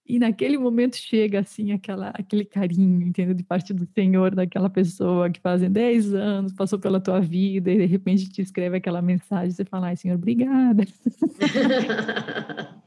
E 0.09 0.21
naquele 0.21 0.57
momento 0.57 0.97
chega 0.97 1.41
assim 1.41 1.73
aquela, 1.73 2.11
aquele 2.11 2.45
carinho, 2.45 3.09
entendeu? 3.09 3.35
De 3.35 3.43
parte 3.43 3.75
do 3.75 3.89
Senhor, 3.93 4.33
daquela 4.33 4.71
pessoa 4.71 5.29
que 5.29 5.41
fazem 5.41 5.71
10 5.71 6.15
anos, 6.15 6.53
passou 6.53 6.79
pela 6.79 7.01
tua 7.01 7.21
vida 7.21 7.73
e 7.73 7.77
de 7.77 7.87
repente 7.87 8.29
te 8.29 8.41
escreve 8.41 8.77
aquela 8.77 9.03
mensagem, 9.03 9.51
você 9.51 9.65
fala, 9.65 9.89
ai 9.89 9.97
Senhor, 9.97 10.15
obrigada. 10.15 10.85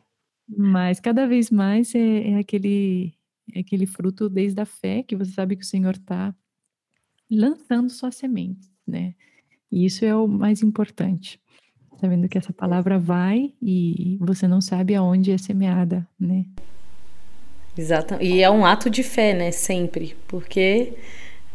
Mas 0.47 1.01
cada 1.01 1.27
vez 1.27 1.51
mais 1.51 1.93
é, 1.93 2.31
é, 2.31 2.37
aquele, 2.37 3.13
é 3.53 3.59
aquele 3.59 3.85
fruto 3.85 4.29
desde 4.29 4.61
a 4.61 4.65
fé 4.65 5.03
que 5.03 5.15
você 5.15 5.31
sabe 5.31 5.57
que 5.57 5.63
o 5.63 5.67
Senhor 5.67 5.95
está 5.95 6.33
lançando 7.29 7.89
suas 7.89 8.15
sementes, 8.15 8.71
né? 8.87 9.13
E 9.69 9.85
isso 9.85 10.05
é 10.05 10.15
o 10.15 10.25
mais 10.25 10.63
importante. 10.63 11.39
Sabendo 11.97 12.29
que 12.29 12.37
essa 12.37 12.53
palavra 12.53 12.97
vai 12.97 13.53
e 13.61 14.17
você 14.21 14.47
não 14.47 14.61
sabe 14.61 14.95
aonde 14.95 15.31
é 15.31 15.37
semeada, 15.37 16.07
né? 16.17 16.45
Exato. 17.79 18.17
E 18.19 18.43
é 18.43 18.49
um 18.49 18.65
ato 18.65 18.89
de 18.89 19.03
fé, 19.03 19.33
né? 19.33 19.51
Sempre. 19.51 20.15
Porque 20.27 20.93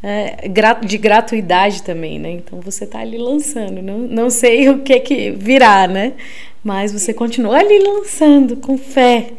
é, 0.03 0.49
de 0.87 0.99
gratuidade 0.99 1.83
também, 1.83 2.19
né? 2.19 2.31
Então 2.31 2.61
você 2.61 2.85
está 2.85 3.01
ali 3.01 3.19
lançando. 3.19 3.83
Não, 3.83 3.99
não 3.99 4.31
sei 4.31 4.71
o 4.71 4.81
que 4.81 5.01
que 5.01 5.31
virá, 5.33 5.87
né? 5.87 6.15
Mas 6.63 6.93
você 6.93 7.13
continua 7.13 7.59
ali 7.59 7.79
lançando 7.79 8.57
com 8.57 8.79
fé. 8.79 9.33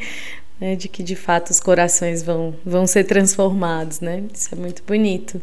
Né, 0.58 0.74
de 0.74 0.88
que 0.88 1.04
de 1.04 1.18
fato 1.18 1.50
os 1.50 1.60
corações 1.60 2.24
vão, 2.24 2.56
vão 2.66 2.88
ser 2.88 3.04
transformados, 3.04 4.00
né? 4.00 4.24
Isso 4.34 4.56
é 4.56 4.58
muito 4.58 4.82
bonito. 4.88 5.42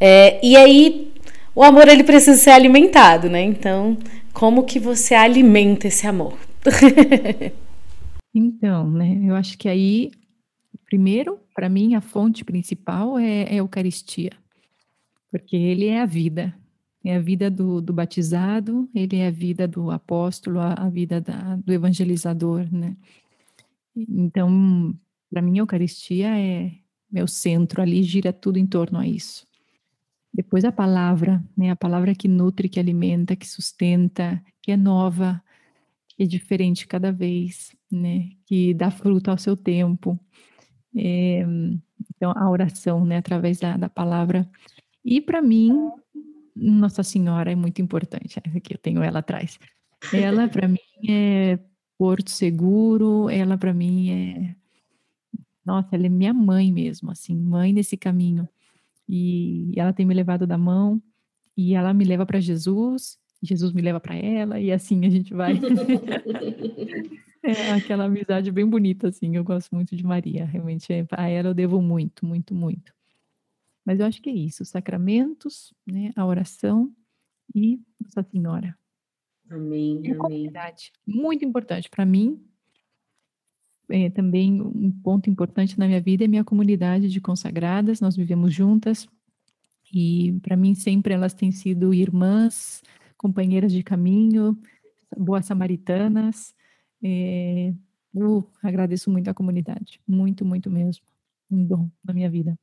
É, 0.00 0.38
e 0.46 0.56
aí, 0.56 1.12
o 1.56 1.64
amor 1.64 1.88
ele 1.88 2.04
precisa 2.04 2.38
ser 2.38 2.50
alimentado, 2.50 3.28
né? 3.28 3.42
Então, 3.42 3.98
como 4.32 4.62
que 4.62 4.78
você 4.78 5.12
alimenta 5.14 5.88
esse 5.88 6.06
amor? 6.06 6.38
então, 8.32 8.88
né? 8.88 9.18
Eu 9.24 9.34
acho 9.34 9.58
que 9.58 9.68
aí 9.68 10.12
Primeiro, 10.88 11.38
para 11.54 11.68
mim, 11.68 11.94
a 11.94 12.00
fonte 12.00 12.42
principal 12.42 13.18
é, 13.18 13.42
é, 13.42 13.52
a 13.52 13.56
Eucaristia, 13.56 14.32
porque 15.30 15.54
ele 15.54 15.86
é 15.86 16.00
a 16.00 16.06
vida, 16.06 16.54
é 17.04 17.14
a 17.14 17.20
vida 17.20 17.50
do, 17.50 17.82
do 17.82 17.92
batizado, 17.92 18.88
ele 18.94 19.16
é 19.16 19.26
a 19.26 19.30
vida 19.30 19.68
do 19.68 19.90
apóstolo, 19.90 20.58
a, 20.58 20.72
a 20.72 20.88
vida 20.88 21.20
da, 21.20 21.56
do 21.56 21.74
evangelizador, 21.74 22.66
né? 22.72 22.96
Então, 23.94 24.98
para 25.30 25.42
mim, 25.42 25.58
a 25.58 25.62
Eucaristia 25.62 26.38
é 26.38 26.72
meu 27.10 27.26
centro, 27.26 27.82
ali 27.82 28.02
gira 28.02 28.32
tudo 28.32 28.58
em 28.58 28.66
torno 28.66 28.98
a 28.98 29.06
isso. 29.06 29.46
Depois 30.32 30.64
a 30.64 30.72
palavra, 30.72 31.44
né? 31.54 31.70
A 31.70 31.76
palavra 31.76 32.14
que 32.14 32.28
nutre, 32.28 32.66
que 32.66 32.80
alimenta, 32.80 33.36
que 33.36 33.46
sustenta, 33.46 34.42
que 34.62 34.72
é 34.72 34.76
nova, 34.76 35.42
que 36.08 36.22
é 36.22 36.26
diferente 36.26 36.86
cada 36.86 37.12
vez, 37.12 37.76
né? 37.92 38.30
Que 38.46 38.72
dá 38.72 38.90
fruto 38.90 39.30
ao 39.30 39.36
seu 39.36 39.54
tempo. 39.54 40.18
É, 40.96 41.44
então, 42.14 42.32
a 42.34 42.50
oração, 42.50 43.04
né, 43.04 43.18
através 43.18 43.58
da, 43.60 43.76
da 43.76 43.88
palavra. 43.88 44.48
E 45.04 45.20
para 45.20 45.40
mim, 45.40 45.90
Nossa 46.54 47.02
Senhora 47.02 47.52
é 47.52 47.54
muito 47.54 47.80
importante. 47.80 48.38
Aqui 48.38 48.74
eu 48.74 48.78
tenho 48.78 49.02
ela 49.02 49.20
atrás. 49.20 49.58
Ela, 50.12 50.48
para 50.48 50.68
mim, 50.68 50.78
é 51.08 51.58
porto 51.96 52.30
seguro, 52.30 53.28
ela, 53.28 53.58
para 53.58 53.74
mim, 53.74 54.10
é. 54.10 54.56
Nossa, 55.64 55.88
ela 55.92 56.06
é 56.06 56.08
minha 56.08 56.32
mãe 56.32 56.72
mesmo, 56.72 57.10
assim, 57.10 57.36
mãe 57.36 57.72
nesse 57.72 57.96
caminho. 57.96 58.48
E 59.08 59.72
ela 59.76 59.92
tem 59.92 60.06
me 60.06 60.14
levado 60.14 60.46
da 60.46 60.56
mão, 60.56 61.02
e 61.56 61.74
ela 61.74 61.92
me 61.92 62.04
leva 62.04 62.24
para 62.24 62.40
Jesus, 62.40 63.18
Jesus 63.42 63.72
me 63.72 63.82
leva 63.82 64.00
para 64.00 64.14
ela, 64.16 64.60
e 64.60 64.72
assim 64.72 65.04
a 65.04 65.10
gente 65.10 65.34
vai. 65.34 65.54
É 67.42 67.72
aquela 67.72 68.04
amizade 68.04 68.50
bem 68.50 68.66
bonita, 68.66 69.08
assim. 69.08 69.36
Eu 69.36 69.44
gosto 69.44 69.74
muito 69.74 69.96
de 69.96 70.04
Maria. 70.04 70.44
Realmente, 70.44 70.92
é, 70.92 71.06
a 71.12 71.28
ela 71.28 71.50
eu 71.50 71.54
devo 71.54 71.80
muito, 71.80 72.26
muito, 72.26 72.54
muito. 72.54 72.92
Mas 73.84 74.00
eu 74.00 74.06
acho 74.06 74.20
que 74.20 74.28
é 74.28 74.32
isso: 74.34 74.62
os 74.62 74.68
sacramentos, 74.68 75.72
né, 75.86 76.10
a 76.16 76.26
oração 76.26 76.92
e 77.54 77.80
Nossa 78.00 78.22
Senhora. 78.22 78.76
Amém. 79.50 80.00
E 80.04 80.12
a 80.12 80.16
comunidade. 80.16 80.92
Muito 81.06 81.44
importante 81.44 81.88
para 81.88 82.04
mim. 82.04 82.44
É, 83.90 84.10
também 84.10 84.60
um 84.60 84.90
ponto 84.90 85.30
importante 85.30 85.78
na 85.78 85.86
minha 85.86 86.00
vida 86.00 86.22
é 86.22 86.28
minha 86.28 86.44
comunidade 86.44 87.08
de 87.08 87.20
consagradas. 87.20 88.00
Nós 88.00 88.14
vivemos 88.14 88.52
juntas 88.52 89.08
e 89.94 90.38
para 90.42 90.56
mim 90.56 90.74
sempre 90.74 91.14
elas 91.14 91.32
têm 91.32 91.50
sido 91.50 91.94
irmãs, 91.94 92.82
companheiras 93.16 93.72
de 93.72 93.82
caminho, 93.82 94.58
boas 95.16 95.46
samaritanas. 95.46 96.54
É, 97.02 97.72
eu 98.14 98.44
agradeço 98.62 99.10
muito 99.10 99.28
a 99.28 99.34
comunidade, 99.34 100.00
muito, 100.06 100.44
muito 100.44 100.70
mesmo. 100.70 101.02
Um 101.50 101.64
dom 101.64 101.88
na 102.04 102.12
minha 102.12 102.28
vida. 102.28 102.58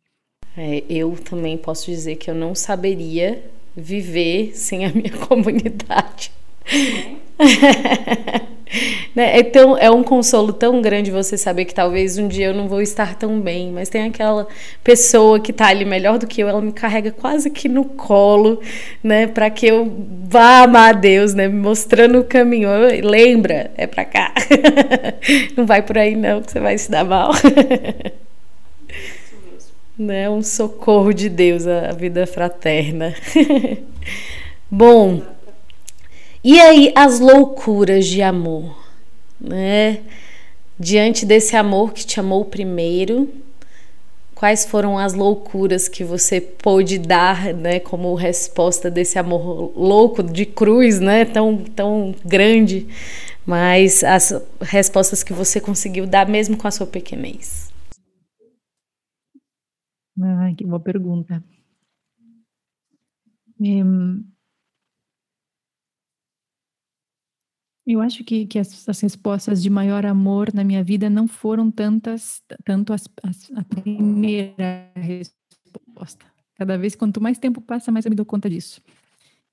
É, 0.58 0.84
eu 0.90 1.16
também 1.18 1.58
posso 1.58 1.90
dizer 1.90 2.16
que 2.16 2.30
eu 2.30 2.36
não 2.36 2.54
saberia 2.56 3.44
viver 3.76 4.56
sem 4.56 4.86
a 4.86 4.94
minha 4.94 5.12
comunidade. 5.28 6.32
né? 9.16 9.40
é, 9.40 9.44
tão, 9.44 9.78
é 9.78 9.90
um 9.90 10.04
consolo 10.04 10.52
tão 10.52 10.82
grande 10.82 11.12
você 11.12 11.38
saber 11.38 11.66
que 11.66 11.74
talvez 11.74 12.18
um 12.18 12.28
dia 12.28 12.48
eu 12.48 12.54
não 12.54 12.68
vou 12.68 12.82
estar 12.82 13.16
tão 13.16 13.40
bem, 13.40 13.72
mas 13.72 13.90
tem 13.90 14.04
aquela 14.04 14.48
pessoa 14.84 15.40
que 15.40 15.52
está 15.52 15.68
ali 15.68 15.86
melhor 15.86 16.18
do 16.18 16.28
que 16.28 16.42
eu, 16.42 16.48
ela 16.48 16.62
me 16.62 16.72
carrega 16.72 17.12
quase 17.12 17.50
que 17.50 17.68
no 17.68 17.86
colo, 17.86 18.62
né, 19.04 19.28
para 19.28 19.50
que 19.50 19.68
eu 19.68 19.92
vá 20.28 20.64
amar 20.64 20.90
a 20.90 20.98
Deus, 20.98 21.34
né, 21.34 21.48
me 21.48 21.60
mostrando 21.60 22.20
o 22.20 22.24
caminho. 22.24 22.70
Lembra, 23.04 23.72
é 23.78 23.88
para 23.88 24.06
cá. 24.06 24.34
não 25.56 25.66
vai 25.66 25.82
por 25.82 25.98
aí 25.98 26.16
não, 26.16 26.42
que 26.42 26.52
você 26.52 26.60
vai 26.60 26.78
se 26.78 26.90
dar 26.90 27.06
mal. 27.06 27.32
né, 29.98 30.30
um 30.30 30.42
socorro 30.42 31.14
de 31.14 31.30
Deus 31.30 31.66
a 31.68 31.92
vida 31.94 32.28
fraterna. 32.28 33.14
Bom, 34.70 35.22
e 36.46 36.62
aí 36.62 36.94
as 36.96 37.20
loucuras 37.20 38.06
de 38.06 38.22
amor, 38.22 38.78
né? 39.42 40.04
Diante 40.80 41.26
desse 41.26 41.56
amor 41.56 41.92
que 41.92 42.06
te 42.06 42.20
amou 42.20 42.46
primeiro, 42.46 43.34
quais 44.36 44.64
foram 44.64 44.96
as 45.00 45.16
loucuras 45.16 45.88
que 45.88 46.04
você 46.04 46.40
pôde 46.40 47.00
dar, 47.00 47.52
né, 47.52 47.80
como 47.80 48.14
resposta 48.14 48.92
desse 48.92 49.18
amor 49.18 49.74
louco 49.76 50.22
de 50.22 50.46
cruz, 50.46 51.00
né, 51.00 51.26
tão 51.26 51.58
tão 51.64 52.14
grande, 52.24 52.86
mas 53.44 54.04
as 54.04 54.32
respostas 54.62 55.24
que 55.24 55.34
você 55.34 55.60
conseguiu 55.60 56.06
dar 56.06 56.30
mesmo 56.30 56.56
com 56.56 56.68
a 56.68 56.72
sua 56.72 56.86
pequenez? 56.86 57.74
Ah, 60.22 60.54
que 60.56 60.64
boa 60.64 60.80
pergunta. 60.80 61.44
Um, 63.60 64.35
Eu 67.86 68.02
acho 68.02 68.24
que, 68.24 68.48
que 68.48 68.58
as, 68.58 68.90
as, 68.90 69.00
respostas 69.00 69.62
de 69.62 69.70
maior 69.70 70.06
amor 70.06 70.52
na 70.54 70.64
minha 70.64 70.84
vida 70.84 71.08
não 71.08 71.28
foram 71.28 71.70
tantas, 71.70 72.42
tanto 72.64 72.92
as, 72.92 73.08
as, 73.22 73.52
a 73.56 73.64
primeira 73.64 74.92
resposta. 74.96 76.26
Cada 76.56 76.78
vez, 76.78 76.96
quanto 76.96 77.22
mais 77.22 77.38
tempo 77.38 77.62
passa, 77.62 77.92
mais 77.92 78.06
eu 78.06 78.10
me 78.10 78.16
dou 78.16 78.26
conta 78.26 78.50
disso. 78.50 78.82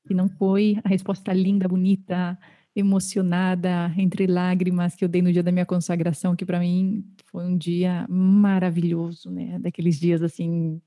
E 0.09 0.15
não 0.15 0.29
foi 0.29 0.79
a 0.83 0.89
resposta 0.89 1.33
linda, 1.33 1.69
bonita, 1.69 2.39
emocionada, 2.75 3.93
entre 3.99 4.27
lágrimas 4.27 4.97
que 4.97 5.05
eu 5.05 5.09
dei 5.09 5.21
no 5.21 5.33
dia 5.33 5.43
da 5.43 5.53
minha 5.53 5.67
consagração, 5.67 6.35
que 6.35 6.47
para 6.47 6.59
mim 6.59 7.05
foi 7.27 7.45
um 7.45 7.57
dia 7.57 8.07
maravilhoso, 8.09 9.31
né? 9.31 9.59
Daqueles 9.59 10.01
dias 10.01 10.23
assim, 10.23 10.81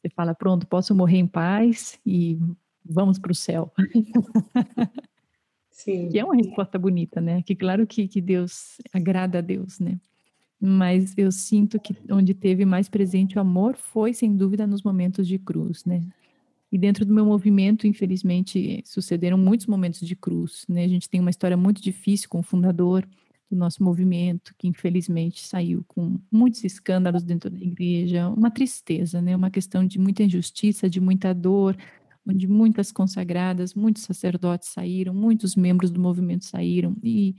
você 0.00 0.08
fala, 0.08 0.34
pronto, 0.34 0.66
posso 0.66 0.92
morrer 0.94 1.18
em 1.18 1.26
paz 1.26 2.00
e 2.04 2.36
vamos 2.84 3.18
para 3.18 3.30
o 3.30 3.34
céu. 3.34 3.72
Sim. 5.80 6.10
Que 6.10 6.18
é 6.18 6.24
uma 6.24 6.36
resposta 6.36 6.78
bonita, 6.78 7.20
né? 7.20 7.42
Que 7.42 7.54
claro 7.54 7.86
que, 7.86 8.06
que 8.06 8.20
Deus 8.20 8.76
agrada 8.92 9.38
a 9.38 9.40
Deus, 9.40 9.80
né? 9.80 9.98
Mas 10.60 11.14
eu 11.16 11.32
sinto 11.32 11.80
que 11.80 11.96
onde 12.10 12.34
teve 12.34 12.66
mais 12.66 12.86
presente 12.86 13.38
o 13.38 13.40
amor 13.40 13.76
foi, 13.76 14.12
sem 14.12 14.36
dúvida, 14.36 14.66
nos 14.66 14.82
momentos 14.82 15.26
de 15.26 15.38
cruz, 15.38 15.86
né? 15.86 16.02
E 16.70 16.76
dentro 16.76 17.04
do 17.06 17.14
meu 17.14 17.24
movimento, 17.24 17.86
infelizmente, 17.86 18.82
sucederam 18.84 19.38
muitos 19.38 19.66
momentos 19.66 20.06
de 20.06 20.14
cruz, 20.14 20.66
né? 20.68 20.84
A 20.84 20.88
gente 20.88 21.08
tem 21.08 21.18
uma 21.18 21.30
história 21.30 21.56
muito 21.56 21.80
difícil 21.80 22.28
com 22.28 22.40
o 22.40 22.42
fundador 22.42 23.08
do 23.50 23.56
nosso 23.56 23.82
movimento, 23.82 24.54
que 24.58 24.68
infelizmente 24.68 25.46
saiu 25.46 25.82
com 25.88 26.20
muitos 26.30 26.62
escândalos 26.62 27.24
dentro 27.24 27.48
da 27.48 27.58
igreja, 27.58 28.28
uma 28.28 28.50
tristeza, 28.50 29.22
né? 29.22 29.34
Uma 29.34 29.50
questão 29.50 29.84
de 29.84 29.98
muita 29.98 30.22
injustiça, 30.22 30.90
de 30.90 31.00
muita 31.00 31.32
dor, 31.32 31.74
onde 32.26 32.46
muitas 32.46 32.92
consagradas, 32.92 33.74
muitos 33.74 34.02
sacerdotes 34.02 34.68
saíram, 34.68 35.14
muitos 35.14 35.56
membros 35.56 35.90
do 35.90 36.00
movimento 36.00 36.44
saíram, 36.44 36.96
e, 37.02 37.34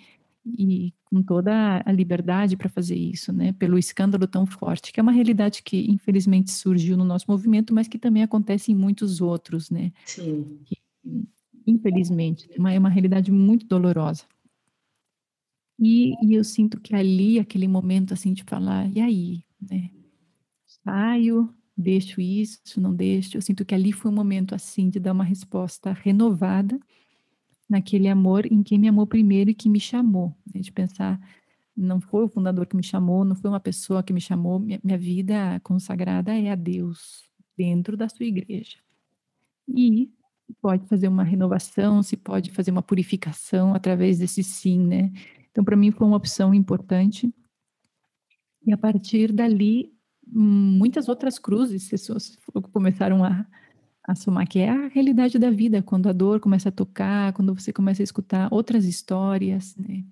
e 0.45 0.93
com 1.05 1.21
toda 1.21 1.83
a 1.85 1.91
liberdade 1.91 2.57
para 2.57 2.69
fazer 2.69 2.95
isso, 2.95 3.31
né, 3.31 3.53
pelo 3.53 3.77
escândalo 3.77 4.27
tão 4.27 4.45
forte, 4.45 4.91
que 4.91 4.99
é 4.99 5.03
uma 5.03 5.11
realidade 5.11 5.61
que 5.63 5.89
infelizmente 5.89 6.51
surgiu 6.51 6.97
no 6.97 7.05
nosso 7.05 7.25
movimento, 7.27 7.73
mas 7.73 7.87
que 7.87 7.99
também 7.99 8.23
acontece 8.23 8.71
em 8.71 8.75
muitos 8.75 9.21
outros, 9.21 9.69
né. 9.69 9.91
Sim. 10.05 10.59
Infelizmente, 11.65 12.49
é 12.51 12.59
uma, 12.59 12.73
é 12.73 12.79
uma 12.79 12.89
realidade 12.89 13.31
muito 13.31 13.67
dolorosa. 13.67 14.25
E, 15.79 16.13
e, 16.23 16.35
eu 16.35 16.43
sinto 16.43 16.79
que 16.79 16.95
ali, 16.95 17.39
aquele 17.39 17.67
momento 17.67 18.13
assim 18.13 18.33
de 18.33 18.43
falar, 18.43 18.87
e 18.95 19.01
aí, 19.01 19.43
né, 19.59 19.89
saio, 20.83 21.53
deixo 21.81 22.21
isso, 22.21 22.79
não 22.79 22.93
deixo. 22.93 23.37
Eu 23.37 23.41
sinto 23.41 23.65
que 23.65 23.75
ali 23.75 23.91
foi 23.91 24.11
um 24.11 24.15
momento 24.15 24.55
assim 24.55 24.89
de 24.89 24.99
dar 24.99 25.11
uma 25.13 25.23
resposta 25.23 25.91
renovada 25.91 26.79
naquele 27.69 28.07
amor 28.07 28.45
em 28.45 28.63
quem 28.63 28.77
me 28.77 28.87
amou 28.87 29.07
primeiro 29.07 29.49
e 29.49 29.53
que 29.53 29.69
me 29.69 29.79
chamou, 29.79 30.35
né? 30.53 30.61
de 30.61 30.71
pensar 30.71 31.19
não 31.75 31.99
foi 31.99 32.25
o 32.25 32.29
fundador 32.29 32.65
que 32.65 32.75
me 32.75 32.83
chamou, 32.83 33.23
não 33.25 33.35
foi 33.35 33.49
uma 33.49 33.59
pessoa 33.59 34.03
que 34.03 34.13
me 34.13 34.21
chamou, 34.21 34.59
minha, 34.59 34.79
minha 34.83 34.97
vida 34.97 35.59
consagrada 35.63 36.37
é 36.37 36.51
a 36.51 36.55
Deus 36.55 37.23
dentro 37.57 37.95
da 37.97 38.09
sua 38.09 38.25
igreja. 38.25 38.77
E 39.67 40.11
pode 40.61 40.87
fazer 40.87 41.07
uma 41.07 41.23
renovação, 41.23 42.03
se 42.03 42.17
pode 42.17 42.51
fazer 42.51 42.71
uma 42.71 42.81
purificação 42.81 43.73
através 43.73 44.19
desse 44.19 44.43
sim, 44.43 44.79
né? 44.79 45.11
Então, 45.49 45.63
para 45.63 45.75
mim 45.75 45.91
foi 45.91 46.07
uma 46.07 46.17
opção 46.17 46.53
importante. 46.53 47.33
E 48.65 48.73
a 48.73 48.77
partir 48.77 49.31
dali, 49.31 49.93
muitas 50.31 51.09
outras 51.09 51.37
cruzes 51.37 51.89
pessoas 51.89 52.37
começaram 52.71 53.23
a, 53.23 53.45
a 54.03 54.15
somar, 54.15 54.47
que 54.47 54.59
é 54.59 54.69
a 54.69 54.87
realidade 54.87 55.37
da 55.37 55.51
vida, 55.51 55.81
quando 55.81 56.07
a 56.07 56.13
dor 56.13 56.39
começa 56.39 56.69
a 56.69 56.71
tocar, 56.71 57.33
quando 57.33 57.53
você 57.53 57.73
começa 57.73 58.01
a 58.01 58.05
escutar 58.05 58.47
outras 58.51 58.85
histórias, 58.85 59.75
né? 59.75 60.03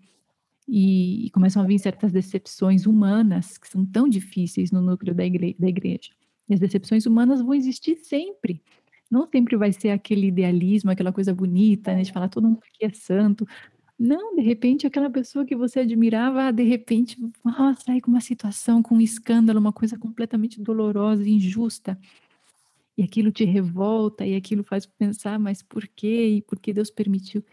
E, 0.67 1.25
e 1.25 1.29
começam 1.31 1.63
a 1.63 1.65
vir 1.65 1.79
certas 1.79 2.11
decepções 2.11 2.85
humanas 2.85 3.57
que 3.57 3.67
são 3.67 3.83
tão 3.83 4.07
difíceis 4.07 4.71
no 4.71 4.81
núcleo 4.81 5.15
da, 5.15 5.25
igre 5.25 5.55
da 5.57 5.67
igreja. 5.67 6.11
E 6.47 6.53
as 6.53 6.59
decepções 6.59 7.07
humanas 7.07 7.41
vão 7.41 7.55
existir 7.55 7.95
sempre. 7.95 8.61
Não 9.09 9.27
sempre 9.27 9.57
vai 9.57 9.73
ser 9.73 9.89
aquele 9.89 10.27
idealismo, 10.27 10.91
aquela 10.91 11.11
coisa 11.11 11.33
bonita, 11.33 11.93
né, 11.95 12.03
de 12.03 12.11
falar 12.11 12.29
todo 12.29 12.47
mundo 12.47 12.59
aqui 12.63 12.85
é 12.85 12.89
santo, 12.91 13.47
não, 13.99 14.33
de 14.33 14.41
repente, 14.41 14.87
aquela 14.87 15.09
pessoa 15.09 15.45
que 15.45 15.57
você 15.57 15.81
admirava, 15.81 16.53
de 16.53 16.63
repente, 16.63 17.17
oh, 17.45 17.73
sai 17.85 17.99
com 17.99 18.09
uma 18.09 18.21
situação, 18.21 18.81
com 18.81 18.95
um 18.95 19.01
escândalo, 19.01 19.59
uma 19.59 19.73
coisa 19.73 19.97
completamente 19.97 20.61
dolorosa, 20.61 21.27
injusta. 21.27 21.99
E 22.97 23.03
aquilo 23.03 23.29
te 23.29 23.43
revolta, 23.43 24.25
e 24.25 24.35
aquilo 24.35 24.63
faz 24.63 24.85
pensar, 24.85 25.37
mas 25.37 25.61
por 25.61 25.85
quê? 25.85 26.37
E 26.37 26.41
por 26.41 26.59
que 26.59 26.71
Deus 26.71 26.89
permitiu? 26.89 27.43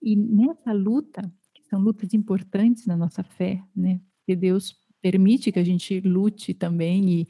E 0.00 0.14
nessa 0.14 0.72
luta, 0.72 1.22
que 1.52 1.64
são 1.64 1.80
lutas 1.80 2.14
importantes 2.14 2.86
na 2.86 2.96
nossa 2.96 3.24
fé, 3.24 3.60
né? 3.74 4.00
Que 4.24 4.36
Deus 4.36 4.76
permite 5.02 5.50
que 5.50 5.58
a 5.58 5.64
gente 5.64 6.00
lute 6.00 6.54
também 6.54 7.10
e 7.10 7.28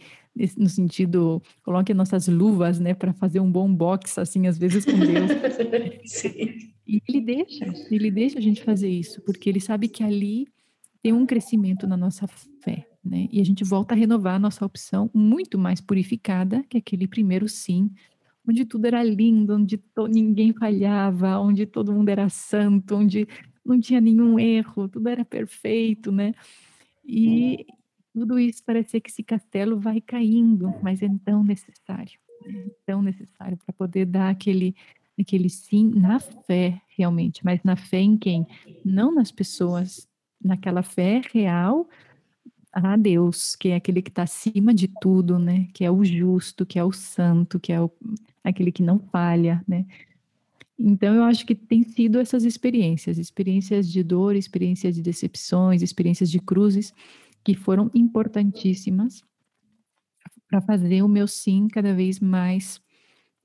no 0.56 0.68
sentido 0.68 1.42
coloque 1.62 1.94
nossas 1.94 2.28
luvas, 2.28 2.78
né, 2.78 2.94
para 2.94 3.12
fazer 3.14 3.40
um 3.40 3.50
bom 3.50 3.74
boxe 3.74 4.20
assim 4.20 4.46
às 4.46 4.58
vezes 4.58 4.84
com 4.84 4.98
Deus. 4.98 5.30
Sim. 6.04 6.75
E 6.86 7.02
ele 7.08 7.20
deixa, 7.20 7.66
ele 7.90 8.10
deixa 8.10 8.38
a 8.38 8.42
gente 8.42 8.62
fazer 8.62 8.88
isso, 8.88 9.20
porque 9.22 9.48
ele 9.48 9.60
sabe 9.60 9.88
que 9.88 10.04
ali 10.04 10.46
tem 11.02 11.12
um 11.12 11.26
crescimento 11.26 11.86
na 11.86 11.96
nossa 11.96 12.26
fé, 12.26 12.88
né? 13.04 13.28
E 13.32 13.40
a 13.40 13.44
gente 13.44 13.64
volta 13.64 13.94
a 13.94 13.96
renovar 13.96 14.34
a 14.36 14.38
nossa 14.38 14.64
opção 14.64 15.10
muito 15.12 15.58
mais 15.58 15.80
purificada 15.80 16.62
que 16.68 16.78
aquele 16.78 17.08
primeiro 17.08 17.48
sim, 17.48 17.90
onde 18.48 18.64
tudo 18.64 18.86
era 18.86 19.02
lindo, 19.02 19.54
onde 19.54 19.80
ninguém 20.08 20.52
falhava, 20.52 21.38
onde 21.38 21.66
todo 21.66 21.92
mundo 21.92 22.08
era 22.08 22.28
santo, 22.28 22.94
onde 22.94 23.26
não 23.64 23.80
tinha 23.80 24.00
nenhum 24.00 24.38
erro, 24.38 24.88
tudo 24.88 25.08
era 25.08 25.24
perfeito, 25.24 26.12
né? 26.12 26.32
E 27.04 27.66
tudo 28.14 28.38
isso 28.38 28.62
parecia 28.64 29.00
que 29.00 29.10
esse 29.10 29.22
castelo 29.22 29.78
vai 29.78 30.00
caindo, 30.00 30.72
mas 30.82 31.02
é 31.02 31.08
tão 31.24 31.42
necessário, 31.42 32.18
é 32.46 32.70
tão 32.86 33.02
necessário 33.02 33.58
para 33.58 33.72
poder 33.72 34.06
dar 34.06 34.30
aquele 34.30 34.74
aquele 35.18 35.48
sim 35.48 35.90
na 35.94 36.20
fé, 36.20 36.80
realmente, 36.96 37.44
mas 37.44 37.60
na 37.62 37.76
fé 37.76 38.00
em 38.00 38.16
quem? 38.16 38.46
Não 38.84 39.14
nas 39.14 39.30
pessoas, 39.30 40.08
naquela 40.42 40.82
fé 40.82 41.22
real 41.32 41.88
a 42.72 42.96
Deus, 42.96 43.56
que 43.56 43.70
é 43.70 43.76
aquele 43.76 44.02
que 44.02 44.10
está 44.10 44.24
acima 44.24 44.74
de 44.74 44.88
tudo, 45.00 45.38
né? 45.38 45.66
Que 45.72 45.84
é 45.84 45.90
o 45.90 46.04
justo, 46.04 46.66
que 46.66 46.78
é 46.78 46.84
o 46.84 46.92
santo, 46.92 47.58
que 47.58 47.72
é 47.72 47.80
o, 47.80 47.90
aquele 48.44 48.70
que 48.70 48.82
não 48.82 48.98
falha, 48.98 49.64
né? 49.66 49.86
Então, 50.78 51.14
eu 51.14 51.22
acho 51.24 51.46
que 51.46 51.54
tem 51.54 51.82
sido 51.82 52.18
essas 52.18 52.44
experiências, 52.44 53.16
experiências 53.16 53.90
de 53.90 54.02
dor, 54.02 54.36
experiências 54.36 54.94
de 54.94 55.00
decepções, 55.00 55.80
experiências 55.80 56.30
de 56.30 56.38
cruzes, 56.38 56.92
que 57.42 57.54
foram 57.54 57.90
importantíssimas 57.94 59.22
para 60.48 60.60
fazer 60.60 61.02
o 61.02 61.08
meu 61.08 61.26
sim 61.26 61.68
cada 61.68 61.94
vez 61.94 62.20
mais 62.20 62.80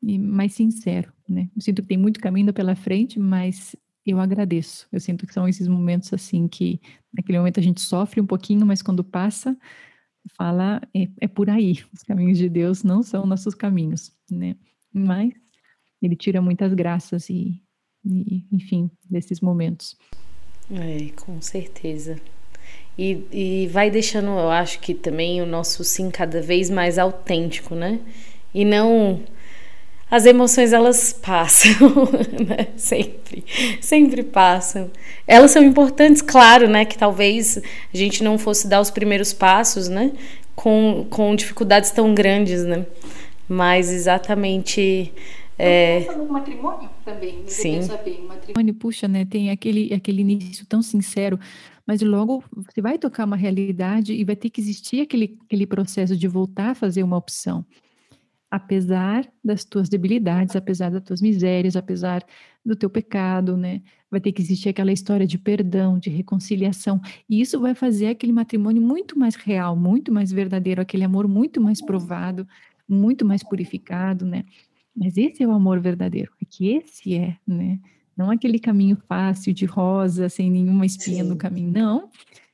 e 0.01 0.17
mais 0.17 0.53
sincero, 0.53 1.11
né? 1.27 1.49
Eu 1.55 1.61
sinto 1.61 1.81
que 1.81 1.87
tem 1.89 1.97
muito 1.97 2.19
caminho 2.19 2.53
pela 2.53 2.75
frente, 2.75 3.19
mas 3.19 3.75
eu 4.05 4.19
agradeço. 4.19 4.87
Eu 4.91 4.99
sinto 4.99 5.27
que 5.27 5.33
são 5.33 5.47
esses 5.47 5.67
momentos 5.67 6.11
assim 6.13 6.47
que 6.47 6.81
naquele 7.13 7.37
momento 7.37 7.59
a 7.59 7.63
gente 7.63 7.81
sofre 7.81 8.19
um 8.19 8.25
pouquinho, 8.25 8.65
mas 8.65 8.81
quando 8.81 9.03
passa, 9.03 9.55
fala 10.35 10.81
é, 10.95 11.07
é 11.19 11.27
por 11.27 11.49
aí. 11.49 11.79
Os 11.93 12.03
caminhos 12.03 12.37
de 12.37 12.49
Deus 12.49 12.83
não 12.83 13.03
são 13.03 13.25
nossos 13.25 13.53
caminhos, 13.53 14.11
né? 14.29 14.55
Mas 14.91 15.33
ele 16.01 16.15
tira 16.15 16.41
muitas 16.41 16.73
graças 16.73 17.29
e, 17.29 17.61
e 18.03 18.43
enfim, 18.51 18.89
desses 19.09 19.39
momentos. 19.39 19.95
É, 20.71 21.11
com 21.11 21.39
certeza. 21.41 22.19
E, 22.97 23.25
e 23.31 23.67
vai 23.67 23.91
deixando, 23.91 24.27
eu 24.27 24.49
acho 24.49 24.79
que 24.79 24.93
também 24.93 25.41
o 25.41 25.45
nosso 25.45 25.83
sim 25.83 26.09
cada 26.09 26.41
vez 26.41 26.69
mais 26.69 26.97
autêntico, 26.97 27.75
né? 27.75 27.99
E 28.53 28.65
não 28.65 29.23
as 30.11 30.25
emoções 30.25 30.73
elas 30.73 31.13
passam, 31.13 31.71
né? 32.45 32.67
Sempre, 32.75 33.45
sempre 33.79 34.23
passam. 34.23 34.91
Elas 35.25 35.51
são 35.51 35.63
importantes, 35.63 36.21
claro, 36.21 36.67
né? 36.67 36.83
Que 36.83 36.97
talvez 36.97 37.57
a 37.57 37.97
gente 37.97 38.21
não 38.21 38.37
fosse 38.37 38.67
dar 38.67 38.81
os 38.81 38.91
primeiros 38.91 39.31
passos, 39.31 39.87
né? 39.87 40.11
Com, 40.53 41.07
com 41.09 41.33
dificuldades 41.33 41.91
tão 41.91 42.13
grandes, 42.13 42.65
né? 42.65 42.85
Mas 43.47 43.89
exatamente. 43.89 45.13
É... 45.57 46.05
No 46.13 46.25
matrimônio 46.25 46.89
também, 47.05 47.43
Sim. 47.47 47.81
Saber, 47.83 48.21
matrimônio, 48.27 48.73
puxa, 48.73 49.07
né? 49.07 49.23
Tem 49.23 49.49
aquele, 49.49 49.93
aquele 49.93 50.21
início 50.23 50.65
tão 50.65 50.81
sincero, 50.81 51.39
mas 51.87 52.01
logo 52.01 52.43
você 52.53 52.81
vai 52.81 52.97
tocar 52.97 53.23
uma 53.23 53.37
realidade 53.37 54.13
e 54.13 54.25
vai 54.25 54.35
ter 54.35 54.49
que 54.49 54.59
existir 54.59 54.99
aquele, 54.99 55.37
aquele 55.45 55.65
processo 55.65 56.17
de 56.17 56.27
voltar 56.27 56.71
a 56.71 56.75
fazer 56.75 57.01
uma 57.01 57.15
opção 57.15 57.65
apesar 58.51 59.25
das 59.41 59.63
tuas 59.63 59.87
debilidades, 59.87 60.57
apesar 60.57 60.91
das 60.91 61.01
tuas 61.01 61.21
misérias, 61.21 61.77
apesar 61.77 62.21
do 62.65 62.75
teu 62.75 62.89
pecado, 62.89 63.55
né? 63.55 63.81
Vai 64.11 64.19
ter 64.19 64.33
que 64.33 64.41
existir 64.41 64.67
aquela 64.67 64.91
história 64.91 65.25
de 65.25 65.37
perdão, 65.37 65.97
de 65.97 66.09
reconciliação, 66.09 66.99
e 67.29 67.39
isso 67.39 67.61
vai 67.61 67.73
fazer 67.73 68.07
aquele 68.07 68.33
matrimônio 68.33 68.81
muito 68.81 69.17
mais 69.17 69.35
real, 69.35 69.75
muito 69.77 70.11
mais 70.11 70.33
verdadeiro, 70.33 70.81
aquele 70.81 71.05
amor 71.05 71.29
muito 71.29 71.61
mais 71.61 71.81
provado, 71.81 72.45
muito 72.87 73.25
mais 73.25 73.41
purificado, 73.41 74.25
né? 74.25 74.43
Mas 74.93 75.17
esse 75.17 75.41
é 75.41 75.47
o 75.47 75.51
amor 75.51 75.79
verdadeiro, 75.79 76.33
é 76.41 76.45
que 76.45 76.67
esse 76.73 77.15
é, 77.15 77.37
né? 77.47 77.79
Não 78.17 78.29
aquele 78.29 78.59
caminho 78.59 78.97
fácil 79.07 79.53
de 79.53 79.65
rosa, 79.65 80.27
sem 80.27 80.51
nenhuma 80.51 80.85
espinha 80.85 81.23
Sim. 81.23 81.29
no 81.29 81.37
caminho, 81.37 81.71
não 81.71 82.09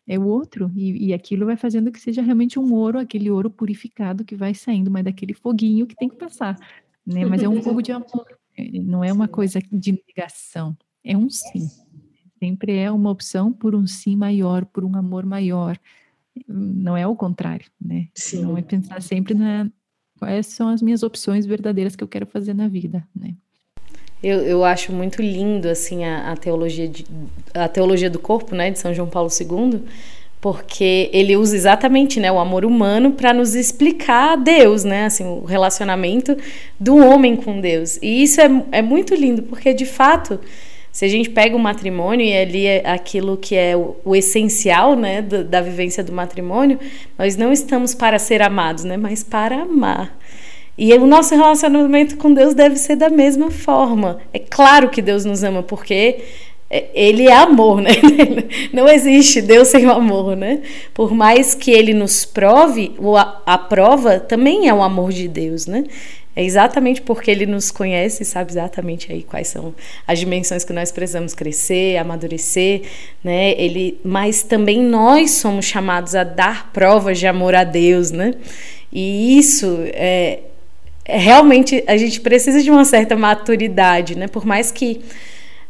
é 0.07 0.17
o 0.17 0.25
outro, 0.25 0.71
e, 0.73 1.07
e 1.07 1.13
aquilo 1.13 1.45
vai 1.45 1.57
fazendo 1.57 1.91
que 1.91 1.99
seja 1.99 2.21
realmente 2.21 2.57
um 2.57 2.73
ouro, 2.73 2.97
aquele 2.97 3.29
ouro 3.29 3.49
purificado 3.49 4.23
que 4.23 4.35
vai 4.35 4.53
saindo, 4.53 4.89
mas 4.89 5.03
daquele 5.03 5.33
foguinho 5.33 5.85
que 5.85 5.95
tem 5.95 6.07
que 6.07 6.15
passar, 6.15 6.57
né? 7.05 7.25
Mas 7.25 7.43
é 7.43 7.49
um 7.49 7.61
fogo 7.61 7.81
de 7.81 7.91
amor, 7.91 8.25
é, 8.57 8.79
não 8.79 9.03
é 9.03 9.11
uma 9.11 9.27
coisa 9.27 9.59
de 9.71 10.01
negação, 10.07 10.77
é 11.03 11.17
um 11.17 11.29
sim. 11.29 11.69
Sempre 12.39 12.77
é 12.77 12.91
uma 12.91 13.09
opção 13.09 13.51
por 13.51 13.75
um 13.75 13.87
sim 13.87 14.15
maior, 14.15 14.63
por 14.65 14.85
um 14.85 14.95
amor 14.95 15.25
maior. 15.25 15.77
Não 16.47 16.95
é 16.95 17.05
o 17.07 17.15
contrário, 17.15 17.65
né? 17.81 18.09
Sim. 18.13 18.43
Não 18.43 18.57
é 18.57 18.61
pensar 18.61 19.01
sempre 19.01 19.33
na 19.33 19.69
quais 20.19 20.47
são 20.47 20.69
as 20.69 20.81
minhas 20.81 21.03
opções 21.03 21.45
verdadeiras 21.45 21.95
que 21.95 22.03
eu 22.03 22.07
quero 22.07 22.27
fazer 22.27 22.53
na 22.53 22.67
vida, 22.67 23.07
né? 23.15 23.35
Eu, 24.21 24.41
eu 24.41 24.63
acho 24.63 24.91
muito 24.91 25.21
lindo 25.21 25.69
assim 25.69 26.03
a, 26.03 26.31
a 26.31 26.35
teologia 26.35 26.87
de, 26.87 27.05
a 27.53 27.67
teologia 27.67 28.09
do 28.09 28.17
corpo, 28.17 28.55
né, 28.55 28.71
de 28.71 28.79
São 28.79 28.93
João 28.93 29.07
Paulo 29.07 29.29
II, 29.29 29.83
porque 30.41 31.09
ele 31.13 31.35
usa 31.35 31.55
exatamente, 31.55 32.19
né, 32.19 32.31
o 32.31 32.39
amor 32.39 32.65
humano 32.65 33.11
para 33.11 33.33
nos 33.33 33.53
explicar 33.53 34.35
Deus, 34.37 34.83
né, 34.83 35.05
assim, 35.05 35.23
o 35.23 35.43
relacionamento 35.43 36.35
do 36.79 36.97
homem 36.97 37.35
com 37.35 37.59
Deus. 37.59 37.97
E 38.01 38.23
isso 38.23 38.41
é, 38.41 38.49
é 38.71 38.81
muito 38.81 39.13
lindo, 39.13 39.43
porque 39.43 39.73
de 39.73 39.85
fato, 39.85 40.39
se 40.91 41.05
a 41.05 41.07
gente 41.07 41.29
pega 41.29 41.55
o 41.55 41.59
matrimônio 41.59 42.25
e 42.25 42.35
ali 42.35 42.65
é 42.65 42.89
aquilo 42.89 43.37
que 43.37 43.55
é 43.55 43.75
o, 43.77 43.95
o 44.03 44.15
essencial, 44.15 44.95
né, 44.95 45.21
da, 45.21 45.43
da 45.43 45.61
vivência 45.61 46.03
do 46.03 46.11
matrimônio, 46.11 46.79
nós 47.17 47.35
não 47.35 47.51
estamos 47.51 47.93
para 47.93 48.17
ser 48.17 48.41
amados, 48.41 48.83
né, 48.83 48.97
mas 48.97 49.23
para 49.23 49.61
amar. 49.61 50.17
E 50.77 50.93
o 50.93 51.07
nosso 51.07 51.35
relacionamento 51.35 52.17
com 52.17 52.33
Deus 52.33 52.53
deve 52.53 52.75
ser 52.75 52.95
da 52.95 53.09
mesma 53.09 53.49
forma. 53.49 54.19
É 54.31 54.37
claro 54.37 54.89
que 54.89 55.01
Deus 55.01 55.25
nos 55.25 55.43
ama, 55.43 55.63
porque 55.63 56.19
é, 56.69 56.85
ele 56.93 57.27
é 57.27 57.33
amor, 57.33 57.81
né? 57.81 57.91
Não 58.71 58.87
existe 58.87 59.41
Deus 59.41 59.69
sem 59.69 59.87
o 59.87 59.91
amor, 59.91 60.35
né? 60.35 60.61
Por 60.93 61.13
mais 61.13 61.55
que 61.55 61.71
ele 61.71 61.93
nos 61.93 62.25
prove, 62.25 62.93
a 63.45 63.57
prova 63.57 64.19
também 64.19 64.67
é 64.67 64.73
o 64.73 64.83
amor 64.83 65.11
de 65.11 65.27
Deus, 65.27 65.65
né? 65.65 65.83
É 66.35 66.43
exatamente 66.43 67.01
porque 67.01 67.31
ele 67.31 67.47
nos 67.47 67.71
conhece 67.71 68.21
e 68.21 68.25
sabe 68.25 68.51
exatamente 68.51 69.11
aí 69.11 69.23
quais 69.23 69.47
são 69.47 69.73
as 70.05 70.19
dimensões 70.19 70.63
que 70.63 70.71
nós 70.71 70.91
precisamos 70.91 71.33
crescer, 71.33 71.97
amadurecer, 71.97 72.83
né? 73.23 73.59
Ele, 73.59 73.99
mas 74.03 74.43
também 74.43 74.79
nós 74.79 75.31
somos 75.31 75.65
chamados 75.65 76.13
a 76.13 76.23
dar 76.23 76.71
provas 76.71 77.17
de 77.17 77.25
amor 77.25 77.55
a 77.55 77.63
Deus, 77.63 78.11
né? 78.11 78.35
E 78.93 79.39
isso 79.39 79.79
é, 79.93 80.41
realmente 81.07 81.83
a 81.87 81.97
gente 81.97 82.19
precisa 82.21 82.61
de 82.61 82.69
uma 82.69 82.85
certa 82.85 83.15
maturidade, 83.15 84.17
né? 84.17 84.27
Por 84.27 84.45
mais 84.45 84.71
que 84.71 85.01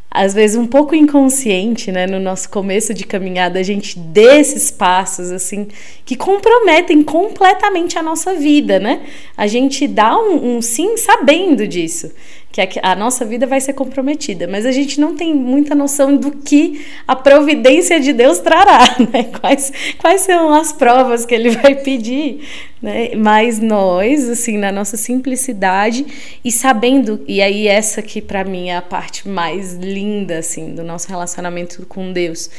às 0.09 0.33
vezes 0.33 0.57
um 0.57 0.65
pouco 0.65 0.95
inconsciente, 0.95 1.91
né, 1.91 2.07
no 2.07 2.19
nosso 2.19 2.49
começo 2.49 2.93
de 2.93 3.03
caminhada, 3.03 3.59
a 3.59 3.63
gente 3.63 3.99
dê 3.99 4.39
esses 4.39 4.71
passos 4.71 5.31
assim 5.31 5.67
que 6.05 6.15
comprometem 6.15 7.03
completamente 7.03 7.99
a 7.99 8.01
nossa 8.01 8.33
vida, 8.33 8.79
né? 8.79 9.01
A 9.35 9.45
gente 9.45 9.87
dá 9.87 10.17
um, 10.17 10.57
um 10.57 10.61
sim 10.61 10.97
sabendo 10.97 11.67
disso 11.67 12.11
que 12.51 12.79
a 12.81 12.95
nossa 12.95 13.23
vida 13.23 13.45
vai 13.45 13.61
ser 13.61 13.73
comprometida, 13.73 14.47
mas 14.47 14.65
a 14.65 14.71
gente 14.71 14.99
não 14.99 15.15
tem 15.15 15.33
muita 15.33 15.75
noção 15.75 16.17
do 16.17 16.31
que 16.31 16.85
a 17.07 17.15
providência 17.15 17.99
de 17.99 18.11
Deus 18.13 18.39
trará, 18.39 18.95
né? 19.13 19.25
Quais, 19.39 19.71
quais 19.99 20.21
são 20.21 20.53
as 20.53 20.73
provas 20.73 21.25
que 21.25 21.35
ele 21.35 21.51
vai 21.51 21.75
pedir, 21.75 22.47
né? 22.81 23.11
Mas 23.15 23.59
nós, 23.59 24.27
assim, 24.27 24.57
na 24.57 24.71
nossa 24.71 24.97
simplicidade 24.97 26.05
e 26.43 26.51
sabendo, 26.51 27.23
e 27.27 27.41
aí 27.41 27.67
essa 27.67 28.01
que 28.01 28.21
para 28.21 28.43
mim 28.43 28.69
é 28.69 28.77
a 28.77 28.81
parte 28.81 29.27
mais 29.27 29.73
linda, 29.73 30.39
assim, 30.39 30.73
do 30.73 30.83
nosso 30.83 31.07
relacionamento 31.09 31.85
com 31.85 32.11
Deus, 32.11 32.49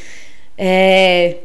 é 0.57 1.39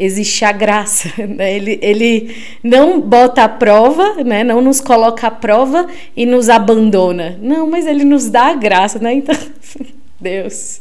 existe 0.00 0.44
a 0.44 0.52
graça. 0.52 1.10
Né? 1.30 1.54
Ele, 1.54 1.78
ele 1.82 2.36
não 2.62 3.00
bota 3.00 3.44
a 3.44 3.48
prova, 3.48 4.24
né? 4.24 4.42
não 4.42 4.60
nos 4.60 4.80
coloca 4.80 5.26
a 5.26 5.30
prova 5.30 5.86
e 6.16 6.24
nos 6.24 6.48
abandona. 6.48 7.38
Não, 7.40 7.70
mas 7.70 7.86
ele 7.86 8.04
nos 8.04 8.28
dá 8.28 8.46
a 8.48 8.54
graça. 8.54 8.98
Né? 8.98 9.14
Então, 9.14 9.34
Deus, 10.20 10.80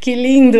que 0.00 0.14
lindo. 0.14 0.58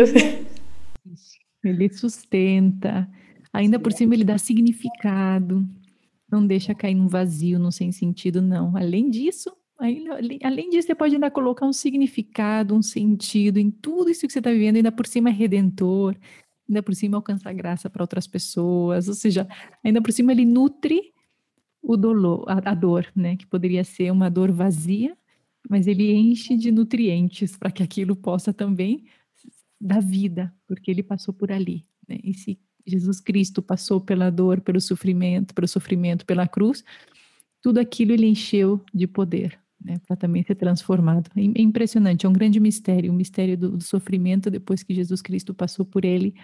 Ele 1.63 1.93
sustenta, 1.93 3.07
ainda 3.51 3.79
por 3.79 3.91
cima 3.91 4.13
ele 4.13 4.23
dá 4.23 4.37
significado, 4.37 5.67
não 6.31 6.45
deixa 6.45 6.73
cair 6.73 6.95
num 6.95 7.07
vazio, 7.07 7.59
num 7.59 7.71
sem 7.71 7.91
sentido, 7.91 8.41
não. 8.41 8.75
Além 8.77 9.09
disso, 9.09 9.51
além 10.43 10.69
disso, 10.69 10.87
você 10.87 10.95
pode 10.95 11.15
ainda 11.15 11.29
colocar 11.29 11.65
um 11.65 11.73
significado, 11.73 12.75
um 12.75 12.81
sentido 12.81 13.57
em 13.57 13.69
tudo 13.69 14.09
isso 14.09 14.25
que 14.25 14.33
você 14.33 14.39
está 14.39 14.51
vivendo, 14.51 14.77
ainda 14.77 14.91
por 14.91 15.05
cima 15.05 15.29
é 15.29 15.33
redentor, 15.33 16.15
ainda 16.71 16.81
por 16.81 16.95
cima 16.95 17.17
alcança 17.17 17.51
graça 17.51 17.89
para 17.89 18.01
outras 18.01 18.25
pessoas, 18.25 19.07
ou 19.09 19.13
seja, 19.13 19.47
ainda 19.83 20.01
por 20.01 20.11
cima 20.13 20.31
ele 20.31 20.45
nutre 20.45 21.13
o 21.81 21.97
dolor, 21.97 22.45
a, 22.47 22.71
a 22.71 22.73
dor, 22.73 23.05
né, 23.15 23.35
que 23.35 23.45
poderia 23.45 23.83
ser 23.83 24.11
uma 24.11 24.29
dor 24.29 24.51
vazia, 24.51 25.17
mas 25.69 25.85
ele 25.85 26.11
enche 26.13 26.55
de 26.55 26.71
nutrientes 26.71 27.57
para 27.57 27.71
que 27.71 27.83
aquilo 27.83 28.15
possa 28.15 28.53
também 28.53 29.05
dar 29.79 29.99
vida, 29.99 30.53
porque 30.67 30.89
ele 30.89 31.03
passou 31.03 31.33
por 31.33 31.51
ali, 31.51 31.85
né? 32.07 32.19
E 32.23 32.33
se 32.33 32.59
Jesus 32.85 33.19
Cristo 33.19 33.61
passou 33.61 33.99
pela 33.99 34.29
dor, 34.29 34.61
pelo 34.61 34.79
sofrimento, 34.79 35.53
pelo 35.53 35.67
sofrimento, 35.67 36.25
pela 36.25 36.47
cruz, 36.47 36.83
tudo 37.61 37.79
aquilo 37.79 38.11
ele 38.11 38.27
encheu 38.27 38.83
de 38.93 39.07
poder, 39.07 39.59
né, 39.83 39.99
para 40.07 40.15
também 40.15 40.43
ser 40.43 40.55
transformado. 40.55 41.29
É, 41.35 41.41
é 41.41 41.61
impressionante, 41.61 42.25
é 42.25 42.29
um 42.29 42.33
grande 42.33 42.59
mistério, 42.59 43.11
o 43.11 43.15
mistério 43.15 43.57
do, 43.57 43.77
do, 43.77 43.83
sofrimento 43.83 44.49
depois 44.49 44.83
que 44.83 44.93
Jesus 44.93 45.21
Cristo 45.21 45.53
passou 45.53 45.85
por 45.85 46.05
ele, 46.05 46.35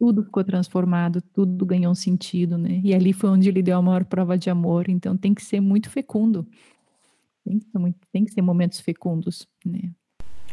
tudo 0.00 0.24
ficou 0.24 0.42
transformado, 0.42 1.20
tudo 1.20 1.66
ganhou 1.66 1.92
um 1.92 1.94
sentido, 1.94 2.56
né? 2.56 2.80
E 2.82 2.94
ali 2.94 3.12
foi 3.12 3.28
onde 3.28 3.50
ele 3.50 3.62
deu 3.62 3.76
a 3.76 3.82
maior 3.82 4.02
prova 4.06 4.38
de 4.38 4.48
amor. 4.48 4.88
Então 4.88 5.14
tem 5.14 5.34
que 5.34 5.44
ser 5.44 5.60
muito 5.60 5.90
fecundo, 5.90 6.46
tem 7.44 7.58
que 7.58 7.66
ser, 7.70 7.78
muito, 7.78 7.98
tem 8.10 8.24
que 8.24 8.32
ser 8.32 8.40
momentos 8.40 8.80
fecundos, 8.80 9.46
né? 9.64 9.90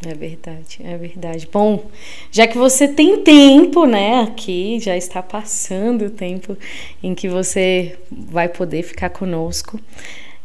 É 0.06 0.14
verdade, 0.14 0.80
é 0.84 0.98
verdade. 0.98 1.48
Bom, 1.52 1.90
já 2.30 2.46
que 2.46 2.58
você 2.58 2.88
tem 2.88 3.24
tempo, 3.24 3.86
né, 3.86 4.22
aqui, 4.22 4.80
já 4.80 4.96
está 4.96 5.24
passando 5.24 6.06
o 6.06 6.10
tempo 6.12 6.56
em 7.02 7.16
que 7.16 7.28
você 7.28 7.98
vai 8.12 8.48
poder 8.48 8.84
ficar 8.84 9.10
conosco 9.10 9.80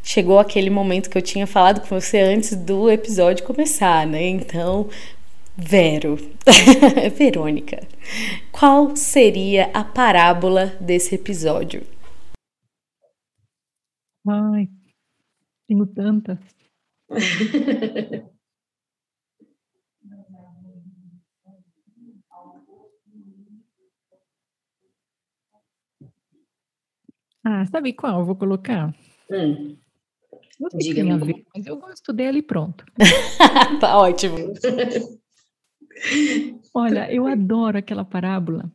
chegou 0.03 0.39
aquele 0.39 0.69
momento 0.69 1.09
que 1.09 1.17
eu 1.17 1.23
tinha 1.23 1.47
falado 1.47 1.81
com 1.81 2.01
você 2.01 2.19
antes 2.19 2.57
do 2.57 2.91
episódio 2.91 3.45
começar, 3.45 4.07
né? 4.07 4.27
Então, 4.27 4.89
Vero, 5.57 6.17
Verônica, 7.15 7.87
qual 8.51 8.97
seria 8.97 9.71
a 9.75 9.85
parábola 9.85 10.67
desse 10.81 11.15
episódio? 11.15 11.83
Ai, 14.27 14.67
tenho 15.69 15.87
tantas. 15.87 16.39
ah, 27.45 27.67
sabe 27.67 27.93
qual 27.93 28.21
eu 28.21 28.25
vou 28.25 28.37
colocar? 28.37 28.95
Hum. 29.31 29.77
Não 30.59 30.71
sei 30.71 30.81
Diga 30.81 31.03
tem 31.03 31.13
a 31.13 31.17
ver, 31.19 31.45
mas 31.55 31.67
eu 31.67 31.77
gosto 31.77 32.11
dele 32.13 32.39
e 32.39 32.43
pronto. 32.43 32.87
tá 33.81 33.99
ótimo. 33.99 34.55
Olha, 36.75 37.13
eu 37.13 37.27
adoro 37.27 37.79
aquela 37.79 38.05
parábola 38.05 38.71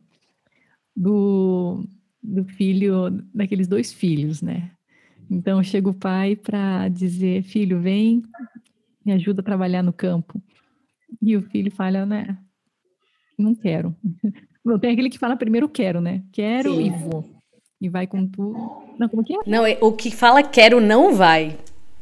do, 0.94 1.84
do 2.22 2.44
filho, 2.44 3.10
daqueles 3.34 3.68
dois 3.68 3.92
filhos, 3.92 4.42
né? 4.42 4.70
Então 5.30 5.62
chega 5.62 5.88
o 5.88 5.94
pai 5.94 6.36
para 6.36 6.88
dizer: 6.88 7.42
Filho, 7.42 7.80
vem, 7.80 8.22
me 9.04 9.12
ajuda 9.12 9.40
a 9.40 9.44
trabalhar 9.44 9.82
no 9.82 9.92
campo. 9.92 10.42
E 11.20 11.36
o 11.36 11.42
filho 11.42 11.70
fala, 11.70 12.06
né? 12.06 12.38
Não 13.38 13.54
quero. 13.54 13.94
Tem 14.80 14.92
aquele 14.92 15.08
que 15.08 15.18
fala 15.18 15.36
primeiro 15.36 15.68
quero, 15.68 16.00
né? 16.00 16.22
Quero 16.32 16.74
Sim. 16.74 16.86
e 16.86 16.90
vou. 16.90 17.24
E 17.80 17.88
vai 17.88 18.06
com 18.06 18.26
tudo. 18.26 18.58
Não, 18.98 19.08
como 19.08 19.24
que 19.24 19.34
é? 19.34 19.38
Não, 19.46 19.64
é, 19.64 19.78
o 19.80 19.92
que 19.92 20.10
fala 20.10 20.42
quero 20.42 20.80
não 20.80 21.14
vai. 21.14 21.56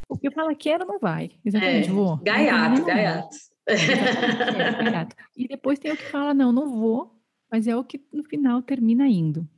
O 0.09 0.17
que 0.17 0.31
fala 0.31 0.55
quero 0.55 0.87
não 0.87 0.99
vai. 0.99 1.31
Exatamente, 1.45 1.89
é, 1.89 1.93
vou. 1.93 2.17
Gaiato, 2.19 2.85
gaiato. 2.85 3.37
É, 3.67 4.85
gaiato. 4.85 5.17
E 5.37 5.49
depois 5.49 5.79
tem 5.79 5.93
o 5.93 5.97
que 5.97 6.05
fala, 6.05 6.33
não, 6.33 6.53
não 6.53 6.71
vou, 6.71 7.21
mas 7.51 7.67
é 7.67 7.77
o 7.77 7.85
que 7.85 8.01
no 8.13 8.25
final 8.25 8.63
termina 8.63 9.09
indo. 9.09 9.49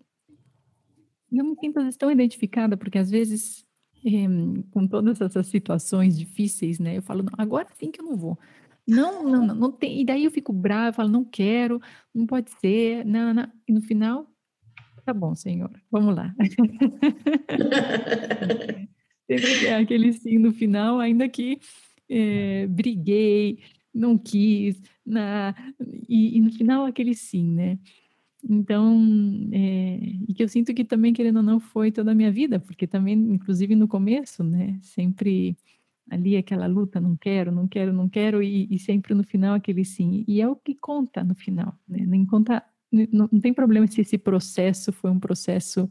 E 1.31 1.39
eu 1.39 1.45
me 1.45 1.55
sinto 1.61 1.79
às 1.79 1.85
vezes 1.85 1.99
tão 1.99 2.11
identificada, 2.11 2.77
porque 2.77 2.99
às 2.99 3.11
vezes, 3.11 3.65
é, 4.05 4.11
com 4.71 4.87
todas 4.87 5.21
essas 5.21 5.47
situações 5.47 6.19
difíceis, 6.19 6.79
né, 6.79 6.97
eu 6.97 7.03
falo, 7.03 7.23
não, 7.23 7.33
agora 7.37 7.69
sim 7.75 7.91
que 7.91 8.01
eu 8.01 8.05
não 8.05 8.17
vou. 8.17 8.39
Não, 8.87 9.23
não, 9.23 9.47
não, 9.47 9.55
não 9.55 9.71
tem. 9.71 10.01
E 10.01 10.05
daí 10.05 10.25
eu 10.25 10.31
fico 10.31 10.51
brava, 10.51 10.97
falo, 10.97 11.11
não 11.11 11.23
quero, 11.23 11.79
não 12.15 12.27
pode 12.27 12.51
ser, 12.53 13.05
não, 13.05 13.35
não. 13.35 13.53
E 13.69 13.73
no 13.73 13.83
final, 13.83 14.27
tá 15.05 15.13
bom, 15.13 15.35
senhor, 15.35 15.71
vamos 15.91 16.17
lá. 16.17 16.35
Sempre 19.31 19.67
é 19.67 19.77
aquele 19.77 20.11
sim 20.15 20.39
no 20.39 20.53
final, 20.53 20.99
ainda 20.99 21.29
que 21.29 21.61
é, 22.09 22.67
briguei, 22.67 23.59
não 23.95 24.17
quis, 24.17 24.81
na, 25.05 25.55
e, 26.09 26.37
e, 26.37 26.41
no 26.41 26.53
final 26.53 26.85
aquele 26.85 27.15
sim, 27.15 27.53
né? 27.53 27.79
Então, 28.49 28.97
é, 29.53 29.99
e 30.29 30.35
que 30.35 30.43
eu 30.43 30.49
sinto 30.49 30.73
que 30.73 30.85
também, 30.85 31.13
querendo 31.13 31.39
ou 31.39 31.43
não, 31.43 31.59
foi 31.59 31.91
toda 31.91 32.13
a 32.13 32.15
minha 32.15 32.31
vida, 32.31 32.61
porque 32.61 32.87
também, 32.87 33.15
inclusive 33.15 33.75
no 33.75 33.89
começo, 33.89 34.45
né, 34.45 34.79
sempre 34.81 35.57
ali 36.11 36.37
aquela 36.37 36.67
luta, 36.67 37.01
não 37.01 37.17
quero, 37.17 37.53
não 37.53 37.67
quero, 37.67 37.93
não 37.93 38.09
quero, 38.09 38.43
e, 38.43 38.67
e 38.71 38.79
sempre 38.79 39.15
no 39.15 39.25
final 39.25 39.55
aquele 39.55 39.85
sim. 39.85 40.25
E 40.27 40.41
é 40.41 40.49
o 40.49 40.57
que 40.57 40.75
conta 40.75 41.23
no 41.23 41.35
final, 41.35 41.75
né? 41.87 42.05
Nem 42.07 42.25
conta, 42.25 42.63
não, 42.91 43.29
não 43.31 43.41
tem 43.41 43.53
problema 43.53 43.87
se 43.87 44.01
esse 44.01 44.17
processo 44.17 44.93
foi 44.93 45.11
um 45.11 45.21
processo 45.21 45.89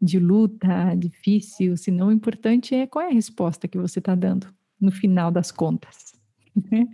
de 0.00 0.18
luta, 0.18 0.94
difícil, 0.94 1.76
senão 1.76 2.08
o 2.08 2.12
importante 2.12 2.74
é 2.74 2.86
qual 2.86 3.06
é 3.06 3.08
a 3.08 3.14
resposta 3.14 3.66
que 3.66 3.78
você 3.78 3.98
está 3.98 4.14
dando 4.14 4.46
no 4.80 4.90
final 4.92 5.30
das 5.30 5.50
contas. 5.50 6.14
Né? 6.72 6.88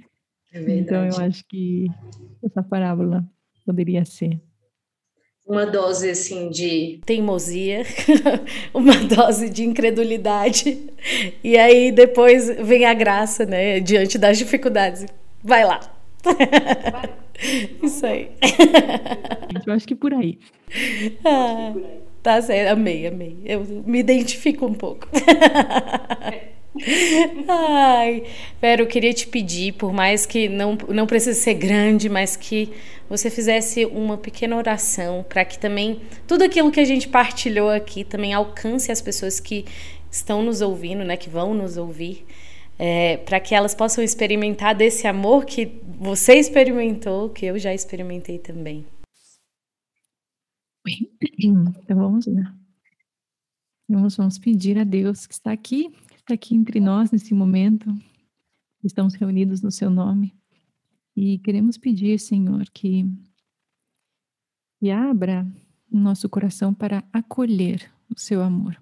É 0.53 0.61
então 0.61 1.05
eu 1.07 1.17
acho 1.19 1.45
que 1.47 1.87
essa 2.45 2.63
parábola 2.63 3.25
poderia 3.65 4.05
ser 4.05 4.41
uma 5.47 5.67
dose 5.67 6.09
assim 6.09 6.51
de 6.51 7.01
teimosia, 7.05 7.83
uma 8.73 8.95
dose 8.95 9.51
de 9.51 9.65
incredulidade, 9.65 10.79
e 11.43 11.59
aí 11.59 11.91
depois 11.91 12.49
vem 12.65 12.85
a 12.85 12.95
graça, 12.95 13.45
né, 13.45 13.81
diante 13.81 14.19
das 14.19 14.39
dificuldades. 14.39 15.05
Vai 15.43 15.65
lá. 15.65 15.81
Vai. 16.25 17.11
Isso 17.83 18.07
aí. 18.07 18.31
Eu 19.67 19.73
acho 19.73 19.87
que 19.87 19.95
por 19.95 20.15
aí. 20.15 20.39
Ah, 21.25 21.75
tá 22.23 22.41
certo, 22.41 22.71
amei, 22.71 23.07
amei. 23.07 23.39
Eu 23.45 23.65
me 23.85 23.99
identifico 23.99 24.65
um 24.65 24.75
pouco. 24.75 25.09
Ai, 27.49 28.25
Vera, 28.61 28.83
eu 28.83 28.87
queria 28.87 29.13
te 29.13 29.27
pedir, 29.27 29.75
por 29.75 29.93
mais 29.93 30.25
que 30.25 30.49
não, 30.49 30.77
não 30.89 31.07
precise 31.07 31.39
ser 31.39 31.55
grande, 31.55 32.09
mas 32.09 32.35
que 32.35 32.73
você 33.09 33.31
fizesse 33.31 33.85
uma 33.85 34.17
pequena 34.17 34.57
oração 34.57 35.25
para 35.29 35.45
que 35.45 35.59
também 35.59 36.01
tudo 36.27 36.45
aquilo 36.45 36.73
que 36.73 36.81
a 36.81 36.85
gente 36.85 37.09
partilhou 37.09 37.69
aqui 37.69 38.05
também 38.05 38.33
alcance 38.33 38.91
as 38.91 39.03
pessoas 39.03 39.39
que 39.39 39.67
estão 40.11 40.43
nos 40.43 40.61
ouvindo, 40.63 41.05
né, 41.05 41.17
que 41.17 41.29
vão 41.29 41.53
nos 41.53 41.77
ouvir, 41.77 42.25
é, 42.79 43.19
para 43.19 43.39
que 43.39 43.55
elas 43.55 43.75
possam 43.75 44.03
experimentar 44.03 44.75
desse 44.75 45.07
amor 45.07 45.45
que 45.45 45.81
você 45.99 46.35
experimentou, 46.35 47.29
que 47.29 47.47
eu 47.47 47.59
já 47.59 47.75
experimentei 47.75 48.39
também. 48.39 48.87
Então 51.45 51.97
vamos 51.97 52.27
lá. 52.27 52.55
Vamos, 53.89 54.39
pedir 54.39 54.79
a 54.79 54.85
Deus 54.85 55.27
que 55.27 55.35
está 55.35 55.53
aqui, 55.53 55.93
está 56.23 56.35
aqui 56.35 56.55
entre 56.55 56.79
nós 56.79 57.11
nesse 57.11 57.35
momento. 57.35 57.93
Estamos 58.83 59.15
reunidos 59.15 59.61
no 59.61 59.71
seu 59.71 59.91
nome. 59.91 60.33
E 61.17 61.39
queremos 61.39 61.77
pedir, 61.77 62.19
Senhor, 62.19 62.65
que, 62.73 63.05
que 64.79 64.91
abra 64.91 65.47
o 65.91 65.99
nosso 65.99 66.29
coração 66.29 66.73
para 66.73 67.05
acolher 67.13 67.91
o 68.09 68.19
seu 68.19 68.41
amor. 68.41 68.81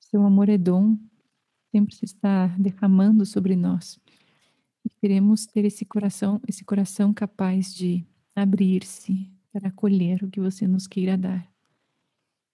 Seu 0.00 0.22
amor 0.24 0.48
é 0.48 0.58
dom, 0.58 0.98
sempre 1.70 1.94
se 1.94 2.04
está 2.04 2.48
derramando 2.58 3.24
sobre 3.24 3.56
nós. 3.56 3.98
E 4.84 4.90
queremos 5.00 5.46
ter 5.46 5.64
esse 5.64 5.84
coração, 5.84 6.40
esse 6.46 6.64
coração 6.64 7.14
capaz 7.14 7.72
de 7.72 8.04
abrir-se 8.34 9.30
para 9.52 9.68
acolher 9.68 10.24
o 10.24 10.30
que 10.30 10.40
você 10.40 10.66
nos 10.66 10.86
queira 10.86 11.16
dar. 11.16 11.51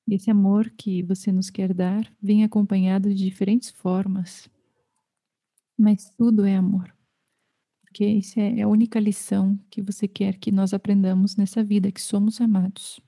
Esse 0.08 0.30
amor 0.30 0.70
que 0.70 1.02
você 1.02 1.30
nos 1.30 1.50
quer 1.50 1.74
dar 1.74 2.10
vem 2.20 2.42
acompanhado 2.42 3.14
de 3.14 3.24
diferentes 3.24 3.70
formas, 3.70 4.48
mas 5.76 6.10
tudo 6.16 6.44
é 6.44 6.56
amor 6.56 6.92
porque 7.98 8.06
isso 8.06 8.38
é 8.38 8.62
a 8.62 8.68
única 8.68 9.00
lição 9.00 9.58
que 9.68 9.82
você 9.82 10.06
quer 10.06 10.36
que 10.38 10.52
nós 10.52 10.72
aprendamos 10.72 11.34
nessa 11.36 11.64
vida, 11.64 11.90
que 11.90 12.00
somos 12.00 12.40
amados. 12.40 13.00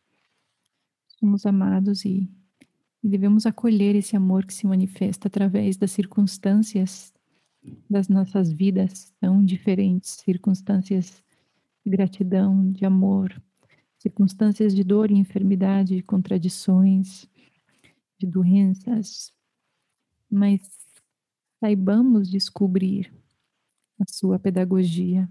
Somos 1.06 1.46
amados 1.46 2.04
e, 2.04 2.28
e 3.00 3.08
devemos 3.08 3.46
acolher 3.46 3.94
esse 3.94 4.16
amor 4.16 4.44
que 4.44 4.52
se 4.52 4.66
manifesta 4.66 5.28
através 5.28 5.76
das 5.76 5.92
circunstâncias 5.92 7.12
das 7.88 8.08
nossas 8.08 8.50
vidas 8.50 9.12
tão 9.20 9.44
diferentes, 9.44 10.22
circunstâncias 10.24 11.22
de 11.84 11.90
gratidão, 11.92 12.72
de 12.72 12.84
amor, 12.84 13.30
circunstâncias 14.00 14.74
de 14.74 14.82
dor 14.82 15.10
e 15.10 15.14
enfermidade, 15.14 15.96
de 15.96 16.02
contradições, 16.02 17.28
de 18.18 18.26
doenças, 18.26 19.32
mas 20.30 20.60
saibamos 21.58 22.30
descobrir 22.30 23.12
a 24.00 24.04
sua 24.10 24.38
pedagogia 24.38 25.28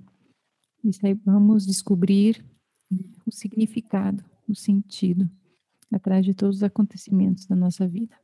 e 0.83 0.93
saibamos 0.93 1.65
descobrir 1.65 2.45
o 3.25 3.31
significado, 3.31 4.23
o 4.47 4.55
sentido 4.55 5.29
atrás 5.91 6.23
de 6.23 6.35
todos 6.35 6.57
os 6.57 6.63
acontecimentos 6.63 7.47
da 7.47 7.55
nossa 7.55 7.87
vida. 7.87 8.15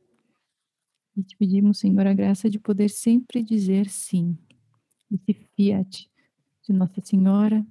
E 1.16 1.24
te 1.24 1.36
pedimos, 1.36 1.78
Senhor, 1.78 2.06
a 2.06 2.14
graça 2.14 2.48
de 2.48 2.58
poder 2.58 2.90
sempre 2.90 3.42
dizer 3.42 3.88
sim, 3.88 4.38
esse 5.10 5.34
fiat 5.56 6.08
de 6.62 6.72
Nossa 6.72 7.00
Senhora, 7.00 7.66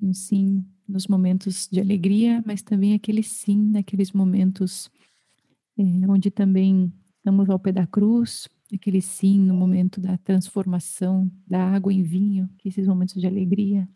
um 0.00 0.12
sim 0.12 0.64
nos 0.90 1.06
momentos 1.06 1.68
de 1.70 1.80
alegria, 1.80 2.42
mas 2.44 2.62
também 2.62 2.94
aquele 2.94 3.22
sim 3.22 3.70
naqueles 3.70 4.12
momentos 4.12 4.90
é, 5.78 5.82
onde 6.08 6.30
também 6.30 6.92
estamos 7.16 7.48
ao 7.48 7.58
pé 7.58 7.72
da 7.72 7.86
cruz, 7.86 8.48
aquele 8.72 9.00
sim 9.00 9.38
no 9.38 9.54
momento 9.54 10.00
da 10.00 10.18
transformação 10.18 11.30
da 11.46 11.62
água 11.62 11.92
em 11.92 12.02
vinho, 12.02 12.48
esses 12.64 12.86
momentos 12.86 13.14
de 13.14 13.26
alegria, 13.26 13.88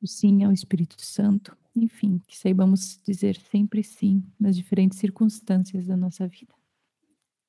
o 0.00 0.06
sim 0.06 0.44
ao 0.44 0.52
Espírito 0.52 0.96
Santo, 0.98 1.56
enfim, 1.74 2.20
que 2.26 2.36
saibamos 2.36 3.00
dizer 3.04 3.36
sempre 3.36 3.82
sim 3.82 4.22
nas 4.38 4.56
diferentes 4.56 4.98
circunstâncias 4.98 5.86
da 5.86 5.96
nossa 5.96 6.28
vida. 6.28 6.54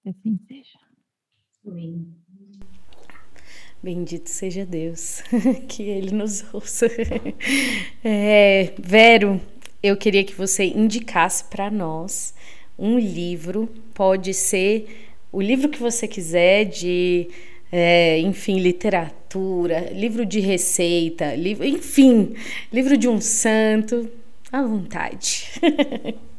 Que 0.01 0.09
assim 0.09 0.37
seja. 0.37 0.79
Amém. 1.65 2.24
Bendito 3.85 4.31
seja 4.31 4.65
Deus, 4.65 5.21
que 5.69 5.83
Ele 5.83 6.09
nos 6.09 6.43
ouça. 6.51 6.87
É, 8.03 8.73
Vero, 8.79 9.39
eu 9.83 9.95
queria 9.95 10.23
que 10.23 10.33
você 10.33 10.65
indicasse 10.65 11.43
para 11.43 11.69
nós 11.69 12.33
um 12.79 12.97
livro, 12.97 13.69
pode 13.93 14.33
ser 14.33 15.11
o 15.31 15.39
livro 15.39 15.69
que 15.69 15.77
você 15.77 16.07
quiser 16.07 16.65
de, 16.65 17.29
é, 17.71 18.19
enfim, 18.21 18.59
literatura, 18.59 19.91
livro 19.93 20.25
de 20.25 20.39
receita, 20.39 21.35
livro, 21.35 21.63
enfim, 21.63 22.33
livro 22.73 22.97
de 22.97 23.07
um 23.07 23.21
santo, 23.21 24.09
à 24.51 24.63
vontade. 24.63 25.51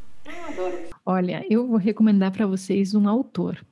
Olha, 1.06 1.46
eu 1.48 1.64
vou 1.68 1.76
recomendar 1.76 2.32
para 2.32 2.44
vocês 2.44 2.92
um 2.92 3.08
autor. 3.08 3.64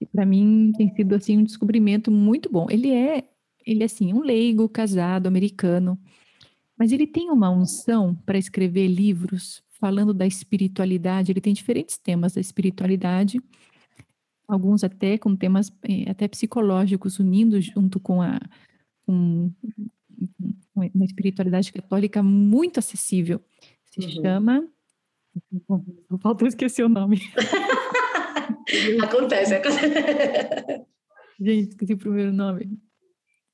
E 0.00 0.06
para 0.06 0.24
mim 0.24 0.72
tem 0.76 0.94
sido 0.94 1.14
assim 1.14 1.38
um 1.38 1.44
descobrimento 1.44 2.10
muito 2.10 2.50
bom. 2.50 2.66
Ele 2.70 2.90
é, 2.90 3.28
ele 3.66 3.82
é 3.82 3.86
assim, 3.86 4.12
um 4.12 4.20
leigo, 4.20 4.68
casado, 4.68 5.26
americano, 5.26 5.98
mas 6.78 6.92
ele 6.92 7.06
tem 7.06 7.30
uma 7.30 7.50
unção 7.50 8.14
para 8.24 8.38
escrever 8.38 8.88
livros 8.88 9.62
falando 9.78 10.14
da 10.14 10.26
espiritualidade. 10.26 11.30
Ele 11.30 11.40
tem 11.40 11.52
diferentes 11.52 11.98
temas 11.98 12.32
da 12.32 12.40
espiritualidade 12.40 13.40
alguns 14.50 14.82
até 14.82 15.16
com 15.16 15.36
temas 15.36 15.72
eh, 15.84 16.10
até 16.10 16.26
psicológicos, 16.26 17.18
unindo 17.18 17.60
junto 17.60 18.00
com 18.00 18.20
a, 18.20 18.40
com, 19.06 19.52
uma 20.74 21.04
espiritualidade 21.04 21.72
católica 21.72 22.22
muito 22.22 22.78
acessível. 22.78 23.40
Se 23.86 24.00
uhum. 24.00 24.22
chama. 24.22 24.68
Falta 26.20 26.46
esquecer 26.46 26.84
o 26.84 26.88
nome. 26.88 27.20
acontece, 29.02 29.54
acontece. 29.54 30.84
Gente, 31.40 31.70
esqueci 31.70 31.94
o 31.94 31.98
primeiro 31.98 32.32
nome. 32.32 32.78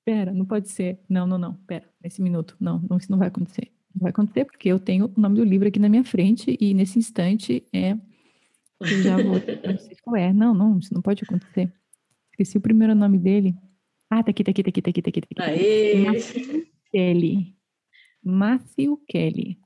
Pera, 0.05 0.33
não 0.33 0.45
pode 0.45 0.69
ser. 0.71 1.01
Não, 1.09 1.27
não, 1.27 1.39
não. 1.39 1.55
Pera, 1.67 1.89
nesse 2.03 2.23
minuto. 2.23 2.57
Não, 2.61 2.81
não, 2.89 2.97
isso 2.97 3.11
não 3.11 3.19
vai 3.19 3.29
acontecer. 3.29 3.73
Não 3.95 4.03
vai 4.03 4.11
acontecer 4.11 4.45
porque 4.45 4.69
eu 4.69 4.79
tenho 4.79 5.13
o 5.17 5.21
nome 5.21 5.37
do 5.37 5.45
livro 5.45 5.69
aqui 5.69 5.79
na 5.79 5.89
minha 5.89 6.05
frente 6.05 6.57
e 6.61 6.75
nesse 6.75 6.99
instante 6.99 7.65
é. 7.73 7.93
Eu 8.81 9.03
já 9.03 9.17
vou. 9.17 9.35
Não 9.35 9.79
sei 9.79 9.97
qual 10.03 10.17
é. 10.17 10.33
Não, 10.33 10.55
não, 10.55 10.79
isso 10.79 10.93
não 10.93 11.03
pode 11.03 11.25
acontecer. 11.25 11.73
Esqueci 12.31 12.59
o 12.59 12.61
primeiro 12.61 12.95
nome 12.95 13.19
dele. 13.19 13.55
Ah, 14.11 14.23
tá 14.23 14.31
aqui, 14.31 14.45
tá 14.45 14.51
aqui, 14.51 14.63
tá 14.63 14.69
aqui, 14.69 14.83
tá 14.83 14.91
aqui, 14.91 15.03
tá 15.03 15.09
aqui. 15.09 15.21
Tá 15.35 15.45
aqui. 15.45 15.61
Aê! 15.61 16.05
Matthew 16.05 16.67
Kelly. 16.93 17.57
Matthew 18.23 18.97
Kelly. 19.09 19.59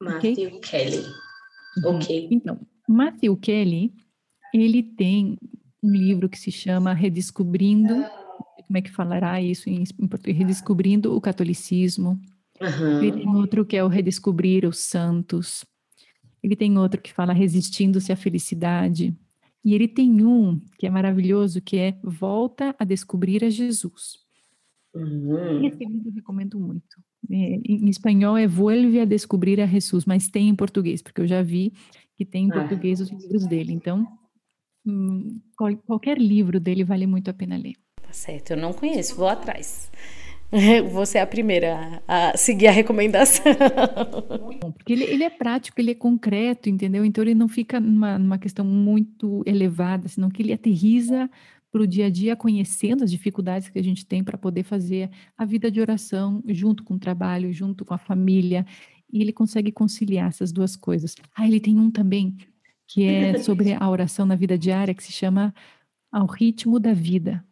Matthew 0.00 0.48
okay? 0.48 0.60
Kelly. 0.60 1.04
Ok. 1.84 2.28
Então, 2.30 2.60
Matthew 2.88 3.36
Kelly, 3.36 3.92
ele 4.52 4.82
tem 4.82 5.38
um 5.82 5.90
livro 5.90 6.28
que 6.28 6.38
se 6.38 6.50
chama 6.50 6.92
Redescobrindo, 6.92 8.04
como 8.66 8.78
é 8.78 8.82
que 8.82 8.90
falará 8.90 9.40
isso 9.40 9.68
em, 9.70 9.84
em 9.98 10.08
português? 10.08 10.36
Redescobrindo 10.36 11.14
o 11.14 11.20
catolicismo. 11.20 12.20
Uhum. 12.60 13.02
Ele 13.02 13.12
tem 13.12 13.28
outro 13.28 13.64
que 13.64 13.76
é 13.76 13.84
o 13.84 13.88
Redescobrir 13.88 14.66
os 14.66 14.78
Santos. 14.78 15.64
Ele 16.42 16.56
tem 16.56 16.76
outro 16.76 17.00
que 17.00 17.12
fala 17.12 17.32
Resistindo-se 17.32 18.12
à 18.12 18.16
Felicidade. 18.16 19.16
E 19.64 19.74
ele 19.74 19.88
tem 19.88 20.24
um 20.24 20.60
que 20.78 20.86
é 20.86 20.90
maravilhoso, 20.90 21.60
que 21.60 21.76
é 21.76 21.98
Volta 22.02 22.74
a 22.78 22.84
Descobrir 22.84 23.44
a 23.44 23.50
Jesus. 23.50 24.18
Uhum. 24.94 25.64
Esse 25.64 25.84
livro 25.84 26.08
eu 26.08 26.14
recomendo 26.14 26.58
muito. 26.58 26.96
É, 27.30 27.60
em 27.64 27.88
espanhol 27.88 28.36
é 28.36 28.46
Vuelve 28.46 29.00
a 29.00 29.04
Descobrir 29.04 29.60
a 29.60 29.66
Jesus, 29.66 30.04
mas 30.04 30.28
tem 30.28 30.48
em 30.48 30.54
português, 30.54 31.02
porque 31.02 31.20
eu 31.20 31.26
já 31.26 31.42
vi 31.42 31.72
que 32.16 32.24
tem 32.24 32.46
em 32.46 32.52
ah. 32.52 32.60
português 32.60 33.00
os 33.00 33.10
livros 33.10 33.46
dele. 33.46 33.72
Então, 33.72 34.06
qualquer 35.86 36.18
livro 36.18 36.60
dele 36.60 36.84
vale 36.84 37.06
muito 37.06 37.30
a 37.30 37.34
pena 37.34 37.56
ler. 37.56 37.74
Tá 38.02 38.12
certo, 38.12 38.52
eu 38.52 38.56
não 38.56 38.72
conheço, 38.72 39.16
vou 39.16 39.28
atrás. 39.28 39.90
Você 40.92 41.18
é 41.18 41.22
a 41.22 41.26
primeira 41.26 42.02
a 42.06 42.36
seguir 42.36 42.68
a 42.68 42.70
recomendação. 42.70 43.44
Porque 44.74 44.92
ele, 44.92 45.04
ele, 45.04 45.24
é 45.24 45.30
prático, 45.30 45.80
ele 45.80 45.90
é 45.90 45.94
concreto, 45.94 46.68
entendeu? 46.68 47.04
Então 47.04 47.22
ele 47.22 47.34
não 47.34 47.48
fica 47.48 47.80
numa, 47.80 48.18
numa 48.18 48.38
questão 48.38 48.64
muito 48.64 49.42
elevada, 49.44 50.08
senão 50.08 50.30
que 50.30 50.42
ele 50.42 50.52
aterriza 50.52 51.28
para 51.70 51.82
o 51.82 51.86
dia 51.86 52.06
a 52.06 52.10
dia, 52.10 52.36
conhecendo 52.36 53.04
as 53.04 53.10
dificuldades 53.10 53.68
que 53.68 53.78
a 53.78 53.82
gente 53.82 54.06
tem 54.06 54.22
para 54.22 54.38
poder 54.38 54.62
fazer 54.62 55.10
a 55.36 55.44
vida 55.44 55.70
de 55.70 55.80
oração 55.80 56.42
junto 56.46 56.84
com 56.84 56.94
o 56.94 56.98
trabalho, 56.98 57.52
junto 57.52 57.84
com 57.84 57.92
a 57.92 57.98
família, 57.98 58.64
e 59.12 59.20
ele 59.20 59.32
consegue 59.32 59.70
conciliar 59.70 60.28
essas 60.28 60.52
duas 60.52 60.76
coisas. 60.76 61.14
Ah, 61.34 61.46
ele 61.46 61.60
tem 61.60 61.78
um 61.78 61.90
também 61.90 62.36
que 62.86 63.04
é 63.04 63.38
sobre 63.38 63.72
a 63.72 63.88
oração 63.88 64.24
na 64.24 64.36
vida 64.36 64.56
diária, 64.56 64.94
que 64.94 65.02
se 65.02 65.12
chama 65.12 65.54
Ao 66.10 66.26
Ritmo 66.26 66.78
da 66.78 66.92
Vida. 66.92 67.44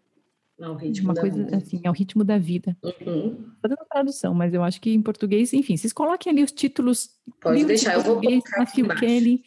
Ao 0.61 0.77
ritmo 0.77 1.09
uma 1.09 1.21
coisa 1.21 1.37
vida. 1.37 1.57
assim, 1.57 1.81
ao 1.85 1.93
ritmo 1.93 2.23
da 2.23 2.39
vida. 2.39 2.77
Uhum. 2.83 3.45
Fazendo 3.61 3.85
tradução, 3.91 4.35
mas 4.35 4.55
eu 4.55 4.63
acho 4.63 4.81
que 4.81 4.95
em 4.95 5.03
português, 5.03 5.53
enfim, 5.53 5.77
vocês 5.77 5.93
coloquem 5.93 6.33
ali 6.33 6.45
os 6.45 6.53
títulos. 6.53 7.11
Pode 7.41 7.65
deixar, 7.65 7.95
eu 7.95 8.03
vou 8.03 8.21
colocar 8.21 8.61
Matthew 8.61 8.89
Kelly. 8.95 9.43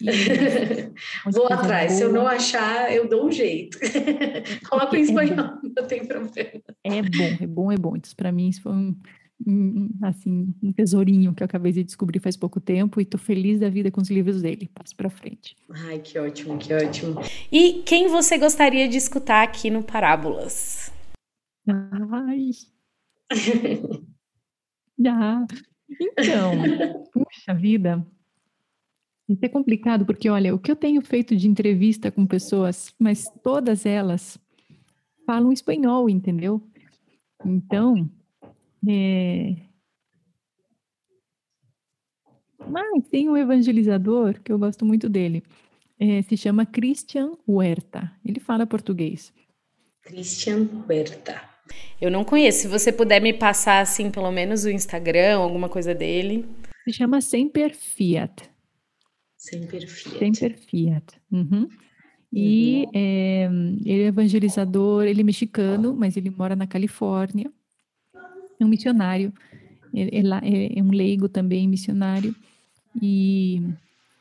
E... 0.00 0.10
vou 1.30 1.46
atrás, 1.52 1.92
se 1.92 2.02
eu 2.02 2.12
não 2.12 2.26
achar, 2.26 2.92
eu 2.92 3.08
dou 3.08 3.26
um 3.26 3.30
jeito. 3.30 3.78
Coloca 4.68 4.96
em 4.96 5.00
é 5.00 5.02
espanhol, 5.02 5.38
é 5.38 5.80
não 5.80 5.86
tem 5.86 6.06
problema. 6.06 6.60
É 6.82 7.02
bom, 7.02 7.36
é 7.40 7.46
bom, 7.46 7.72
é 7.72 7.76
bom. 7.76 7.96
Então, 7.96 8.12
para 8.16 8.32
mim, 8.32 8.48
isso 8.48 8.62
foi 8.62 8.72
um, 8.72 8.96
assim, 10.02 10.54
um 10.62 10.72
tesourinho 10.72 11.34
que 11.34 11.42
eu 11.42 11.46
acabei 11.46 11.72
de 11.72 11.82
descobrir 11.82 12.20
faz 12.20 12.36
pouco 12.36 12.60
tempo 12.60 13.00
e 13.00 13.04
tô 13.04 13.16
feliz 13.16 13.58
da 13.58 13.68
vida 13.68 13.90
com 13.90 14.00
os 14.00 14.10
livros 14.10 14.42
dele. 14.42 14.70
Passo 14.72 14.94
para 14.94 15.08
frente. 15.08 15.56
Ai, 15.70 15.98
que 15.98 16.18
ótimo, 16.18 16.58
que 16.58 16.72
ótimo. 16.74 17.20
E 17.50 17.82
quem 17.84 18.08
você 18.08 18.36
gostaria 18.38 18.88
de 18.88 18.96
escutar 18.96 19.42
aqui 19.42 19.70
no 19.70 19.82
Parábolas? 19.82 20.92
Ai. 21.66 22.50
ah, 25.06 25.46
então, 26.00 26.52
puxa 27.12 27.54
vida. 27.54 28.06
Isso 29.28 29.44
é 29.44 29.48
complicado 29.48 30.04
porque, 30.04 30.28
olha, 30.28 30.54
o 30.54 30.58
que 30.58 30.70
eu 30.70 30.76
tenho 30.76 31.00
feito 31.02 31.36
de 31.36 31.48
entrevista 31.48 32.10
com 32.10 32.26
pessoas, 32.26 32.92
mas 32.98 33.30
todas 33.42 33.86
elas 33.86 34.38
falam 35.24 35.52
espanhol, 35.52 36.10
entendeu? 36.10 36.60
Então, 37.44 38.10
é... 38.88 39.56
Mas 42.68 43.08
tem 43.08 43.28
um 43.28 43.36
evangelizador 43.36 44.40
que 44.42 44.52
eu 44.52 44.58
gosto 44.58 44.84
muito 44.84 45.08
dele. 45.08 45.42
É, 45.98 46.22
se 46.22 46.36
chama 46.36 46.64
Christian 46.66 47.32
Huerta. 47.48 48.10
Ele 48.24 48.40
fala 48.40 48.66
português. 48.66 49.32
Christian 50.02 50.68
Huerta. 50.88 51.42
Eu 52.00 52.10
não 52.10 52.24
conheço. 52.24 52.60
Se 52.60 52.68
você 52.68 52.92
puder 52.92 53.20
me 53.20 53.32
passar, 53.32 53.80
assim, 53.80 54.10
pelo 54.10 54.30
menos 54.30 54.64
o 54.64 54.70
Instagram, 54.70 55.38
alguma 55.38 55.68
coisa 55.68 55.94
dele. 55.94 56.46
Se 56.84 56.92
chama 56.92 57.20
Semper 57.20 57.74
Fiat. 57.74 58.50
Semper 59.36 59.86
Fiat. 59.86 60.18
Semper 60.18 60.58
Fiat. 60.58 61.20
Uhum. 61.30 61.68
E 62.32 62.84
uhum. 62.84 62.90
É, 62.94 63.44
ele 63.84 64.02
é 64.02 64.06
evangelizador, 64.06 65.04
ele 65.04 65.20
é 65.20 65.24
mexicano, 65.24 65.94
mas 65.94 66.16
ele 66.16 66.30
mora 66.30 66.54
na 66.54 66.66
Califórnia 66.66 67.50
é 68.62 68.66
um 68.66 68.68
missionário, 68.68 69.32
é, 69.94 70.20
é, 70.20 70.82
um 70.82 70.90
leigo 70.90 71.28
também 71.28 71.66
missionário, 71.68 72.34
e 73.00 73.62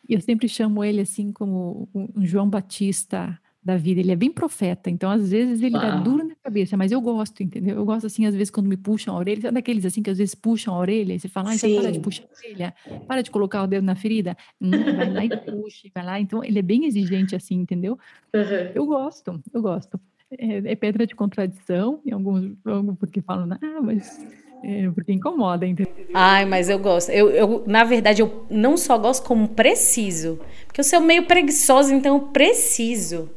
eu 0.07 0.21
sempre 0.21 0.47
chamo 0.47 0.83
ele 0.83 1.01
assim 1.01 1.31
como 1.31 1.87
um 1.93 2.25
João 2.25 2.49
Batista 2.49 3.39
da 3.61 3.75
vida, 3.75 3.99
ele 3.99 4.11
é 4.11 4.15
bem 4.15 4.31
profeta, 4.31 4.89
então 4.89 5.11
às 5.11 5.29
vezes 5.31 5.61
ele 5.61 5.75
Uau. 5.75 5.83
dá 5.83 6.01
duro 6.01 6.25
na 6.25 6.35
cabeça, 6.41 6.77
mas 6.77 6.91
eu 6.91 7.01
gosto, 7.01 7.43
entendeu? 7.43 7.75
Eu 7.75 7.85
gosto 7.85 8.07
assim, 8.07 8.25
às 8.25 8.33
vezes 8.33 8.49
quando 8.49 8.67
me 8.67 8.77
puxam 8.77 9.13
a 9.13 9.19
orelha, 9.19 9.41
sabe 9.41 9.55
daqueles 9.55 9.85
assim 9.85 10.01
que 10.01 10.09
às 10.09 10.17
vezes 10.17 10.33
puxam 10.33 10.73
a 10.73 10.79
orelha, 10.79 11.13
e 11.13 11.19
você 11.19 11.27
fala, 11.27 11.51
ah, 11.51 11.55
então 11.55 11.75
para 11.75 11.91
de 11.91 11.99
puxar 11.99 12.23
a 12.23 12.37
orelha, 12.37 12.73
para 13.05 13.21
de 13.21 13.29
colocar 13.29 13.61
o 13.63 13.67
dedo 13.67 13.83
na 13.83 13.95
ferida, 13.95 14.35
hum, 14.61 14.71
vai 14.71 15.11
lá 15.11 15.25
e 15.25 15.29
puxa, 15.29 15.89
vai 15.93 16.05
lá, 16.05 16.19
então 16.19 16.43
ele 16.43 16.57
é 16.57 16.61
bem 16.63 16.85
exigente 16.85 17.35
assim, 17.35 17.55
entendeu? 17.55 17.99
Uhum. 18.33 18.71
Eu 18.73 18.85
gosto, 18.85 19.43
eu 19.53 19.61
gosto. 19.61 19.99
É, 20.31 20.71
é, 20.71 20.75
pedra 20.75 21.07
de 21.07 21.15
contradição, 21.15 22.01
em 22.05 22.11
alguns, 22.11 22.51
porque 22.99 23.21
falam, 23.21 23.57
ah, 23.61 23.81
mas 23.81 24.19
é, 24.63 24.89
porque 24.91 25.11
incomoda, 25.11 25.65
entendeu? 25.65 25.93
Ai, 26.13 26.45
mas 26.45 26.69
eu 26.69 26.77
gosto. 26.77 27.09
Eu, 27.09 27.29
eu, 27.31 27.63
na 27.65 27.83
verdade, 27.83 28.21
eu 28.21 28.45
não 28.49 28.77
só 28.77 28.97
gosto 28.97 29.25
como 29.25 29.47
preciso. 29.47 30.39
Porque 30.67 30.81
eu 30.81 30.83
sou 30.83 31.01
meio 31.01 31.25
preguiçosa, 31.25 31.93
então 31.93 32.15
eu 32.15 32.21
preciso 32.27 33.29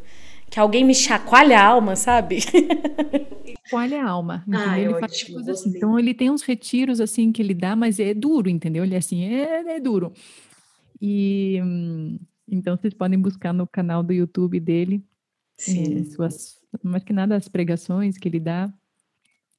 que 0.50 0.60
alguém 0.60 0.84
me 0.84 0.94
chacoalhe 0.94 1.54
a 1.54 1.64
alma, 1.64 1.96
sabe? 1.96 2.40
Chacoalha 3.64 4.02
a 4.02 4.10
alma. 4.10 4.44
Ah, 4.52 4.78
ele 4.78 4.92
faz 5.00 5.48
assim. 5.48 5.70
Então 5.70 5.98
ele 5.98 6.12
tem 6.12 6.30
uns 6.30 6.42
retiros 6.42 7.00
assim 7.00 7.32
que 7.32 7.40
ele 7.40 7.54
dá, 7.54 7.74
mas 7.74 7.98
é 7.98 8.12
duro, 8.12 8.50
entendeu? 8.50 8.84
Ele 8.84 8.94
é 8.94 8.98
assim, 8.98 9.24
é, 9.24 9.76
é 9.76 9.80
duro. 9.80 10.12
E 11.00 11.56
então 12.46 12.76
vocês 12.76 12.92
podem 12.92 13.18
buscar 13.18 13.54
no 13.54 13.66
canal 13.66 14.02
do 14.02 14.12
YouTube 14.12 14.60
dele 14.60 15.02
é, 15.58 16.04
suas, 16.04 16.61
mais 16.82 17.04
que 17.04 17.12
nada 17.12 17.36
as 17.36 17.48
pregações 17.48 18.16
que 18.16 18.28
ele 18.28 18.40
dá. 18.40 18.72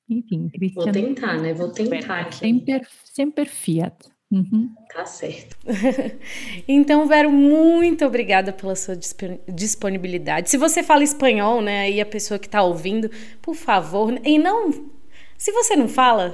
Enfim, 0.10 0.50
Cristiano. 0.50 0.92
Vou 0.92 0.94
tentar, 0.94 1.42
né? 1.42 1.54
Vou 1.54 1.72
tentar 1.72 2.20
aqui. 2.22 2.36
Sempre, 2.36 2.82
sempre 3.06 3.46
fiat. 3.46 4.12
Uhum. 4.32 4.74
Tá 4.92 5.06
certo. 5.06 5.56
então, 6.68 7.08
Vero, 7.08 7.32
muito 7.32 8.04
obrigada 8.04 8.52
pela 8.52 8.76
sua 8.76 8.98
disponibilidade. 9.48 10.50
Se 10.50 10.58
você 10.58 10.82
fala 10.82 11.04
espanhol, 11.04 11.62
né, 11.62 11.82
aí 11.82 12.02
a 12.02 12.06
pessoa 12.06 12.40
que 12.40 12.48
está 12.48 12.64
ouvindo, 12.64 13.12
por 13.42 13.54
favor, 13.54 14.20
e 14.24 14.40
não, 14.40 14.72
se 15.38 15.52
você 15.52 15.76
não 15.76 15.88
fala, 15.88 16.34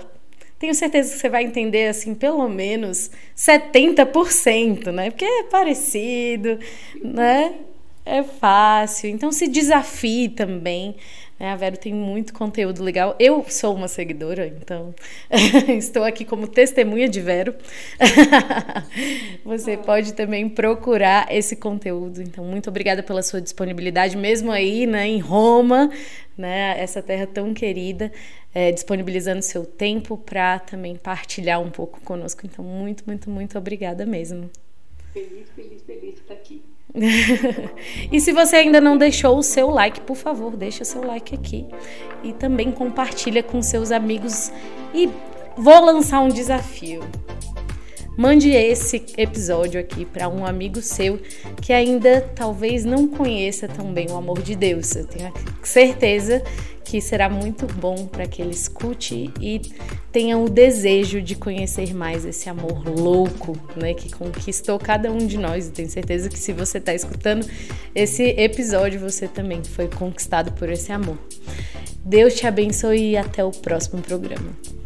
tenho 0.58 0.74
certeza 0.74 1.12
que 1.12 1.20
você 1.20 1.28
vai 1.28 1.44
entender 1.44 1.88
assim 1.88 2.16
pelo 2.16 2.48
menos 2.48 3.12
70%, 3.36 4.92
né? 4.92 5.12
Porque 5.12 5.26
é 5.26 5.44
parecido, 5.44 6.58
né? 7.04 7.54
É 8.10 8.24
fácil. 8.24 9.10
Então 9.10 9.32
se 9.32 9.48
desafie 9.48 10.30
também 10.30 10.96
é, 11.40 11.52
a 11.52 11.56
Vero 11.56 11.78
tem 11.78 11.94
muito 11.94 12.34
conteúdo 12.34 12.84
legal. 12.84 13.16
Eu 13.18 13.46
sou 13.48 13.74
uma 13.74 13.88
seguidora, 13.88 14.46
então 14.46 14.94
estou 15.78 16.04
aqui 16.04 16.26
como 16.26 16.46
testemunha 16.46 17.08
de 17.08 17.22
Vero. 17.22 17.56
Você 19.46 19.78
pode 19.78 20.14
também 20.14 20.50
procurar 20.50 21.34
esse 21.34 21.56
conteúdo. 21.56 22.22
Então, 22.22 22.44
muito 22.44 22.70
obrigada 22.70 23.02
pela 23.02 23.24
sua 23.24 23.40
disponibilidade, 23.40 24.18
mesmo 24.18 24.52
aí 24.52 24.86
né, 24.86 25.08
em 25.08 25.20
Roma, 25.20 25.90
né, 26.38 26.76
essa 26.78 27.02
terra 27.02 27.26
tão 27.26 27.54
querida, 27.54 28.12
é, 28.54 28.74
disponibilizando 28.74 29.42
seu 29.42 29.66
tempo 29.66 30.18
para 30.18 30.60
também 30.60 30.98
partilhar 30.98 31.62
um 31.62 31.72
pouco 31.72 32.02
conosco. 32.02 32.42
Então, 32.46 32.66
muito, 32.66 33.06
muito, 33.08 33.30
muito 33.30 33.58
obrigada 33.58 34.06
mesmo. 34.06 34.50
Feliz, 35.14 35.50
feliz, 35.56 35.82
feliz 35.84 36.16
de 36.16 36.20
estar 36.20 36.34
aqui. 36.34 36.62
e 38.12 38.20
se 38.20 38.32
você 38.32 38.58
ainda 38.58 38.82
não 38.82 38.98
deixou 38.98 39.38
o 39.38 39.44
seu 39.44 39.70
like, 39.70 40.02
por 40.02 40.16
favor, 40.16 40.56
deixa 40.56 40.84
seu 40.84 41.06
like 41.06 41.36
aqui 41.36 41.66
e 42.24 42.34
também 42.34 42.72
compartilha 42.72 43.44
com 43.44 43.62
seus 43.62 43.92
amigos 43.92 44.52
e 44.94 45.10
vou 45.58 45.86
lançar 45.86 46.20
um 46.22 46.30
desafio. 46.30 47.02
Mande 48.20 48.50
esse 48.50 49.02
episódio 49.16 49.80
aqui 49.80 50.04
para 50.04 50.28
um 50.28 50.46
amigo 50.46 50.82
seu 50.82 51.22
que 51.62 51.72
ainda 51.72 52.20
talvez 52.36 52.84
não 52.84 53.08
conheça 53.08 53.66
tão 53.66 53.94
bem 53.94 54.12
o 54.12 54.18
amor 54.18 54.42
de 54.42 54.58
Deus. 54.58 54.94
Eu 54.94 55.06
tenho 55.06 55.32
certeza 55.64 56.44
que 56.84 57.00
será 57.00 57.30
muito 57.30 57.66
bom 57.66 58.08
para 58.08 58.28
que 58.28 58.42
ele 58.42 58.52
escute 58.52 59.32
e 59.40 59.62
tenha 60.12 60.38
o 60.38 60.50
desejo 60.50 61.22
de 61.22 61.34
conhecer 61.34 61.94
mais 61.94 62.26
esse 62.26 62.50
amor 62.50 62.84
louco, 62.90 63.58
né, 63.78 63.94
que 63.94 64.12
conquistou 64.12 64.78
cada 64.78 65.10
um 65.10 65.20
de 65.20 65.38
nós. 65.38 65.68
Eu 65.68 65.72
tenho 65.72 65.90
certeza 65.90 66.28
que 66.28 66.38
se 66.38 66.52
você 66.52 66.78
está 66.78 66.94
escutando 66.94 67.48
esse 67.96 68.24
episódio, 68.32 69.00
você 69.00 69.30
também 69.30 69.64
foi 69.64 69.88
conquistado 69.88 70.52
por 70.52 70.70
esse 70.70 70.92
amor. 70.92 71.18
Deus 72.04 72.36
te 72.36 72.46
abençoe 72.46 73.12
e 73.12 73.18
até 73.18 73.46
o 73.46 73.52
próximo 73.52 74.02
programa. 74.02 74.80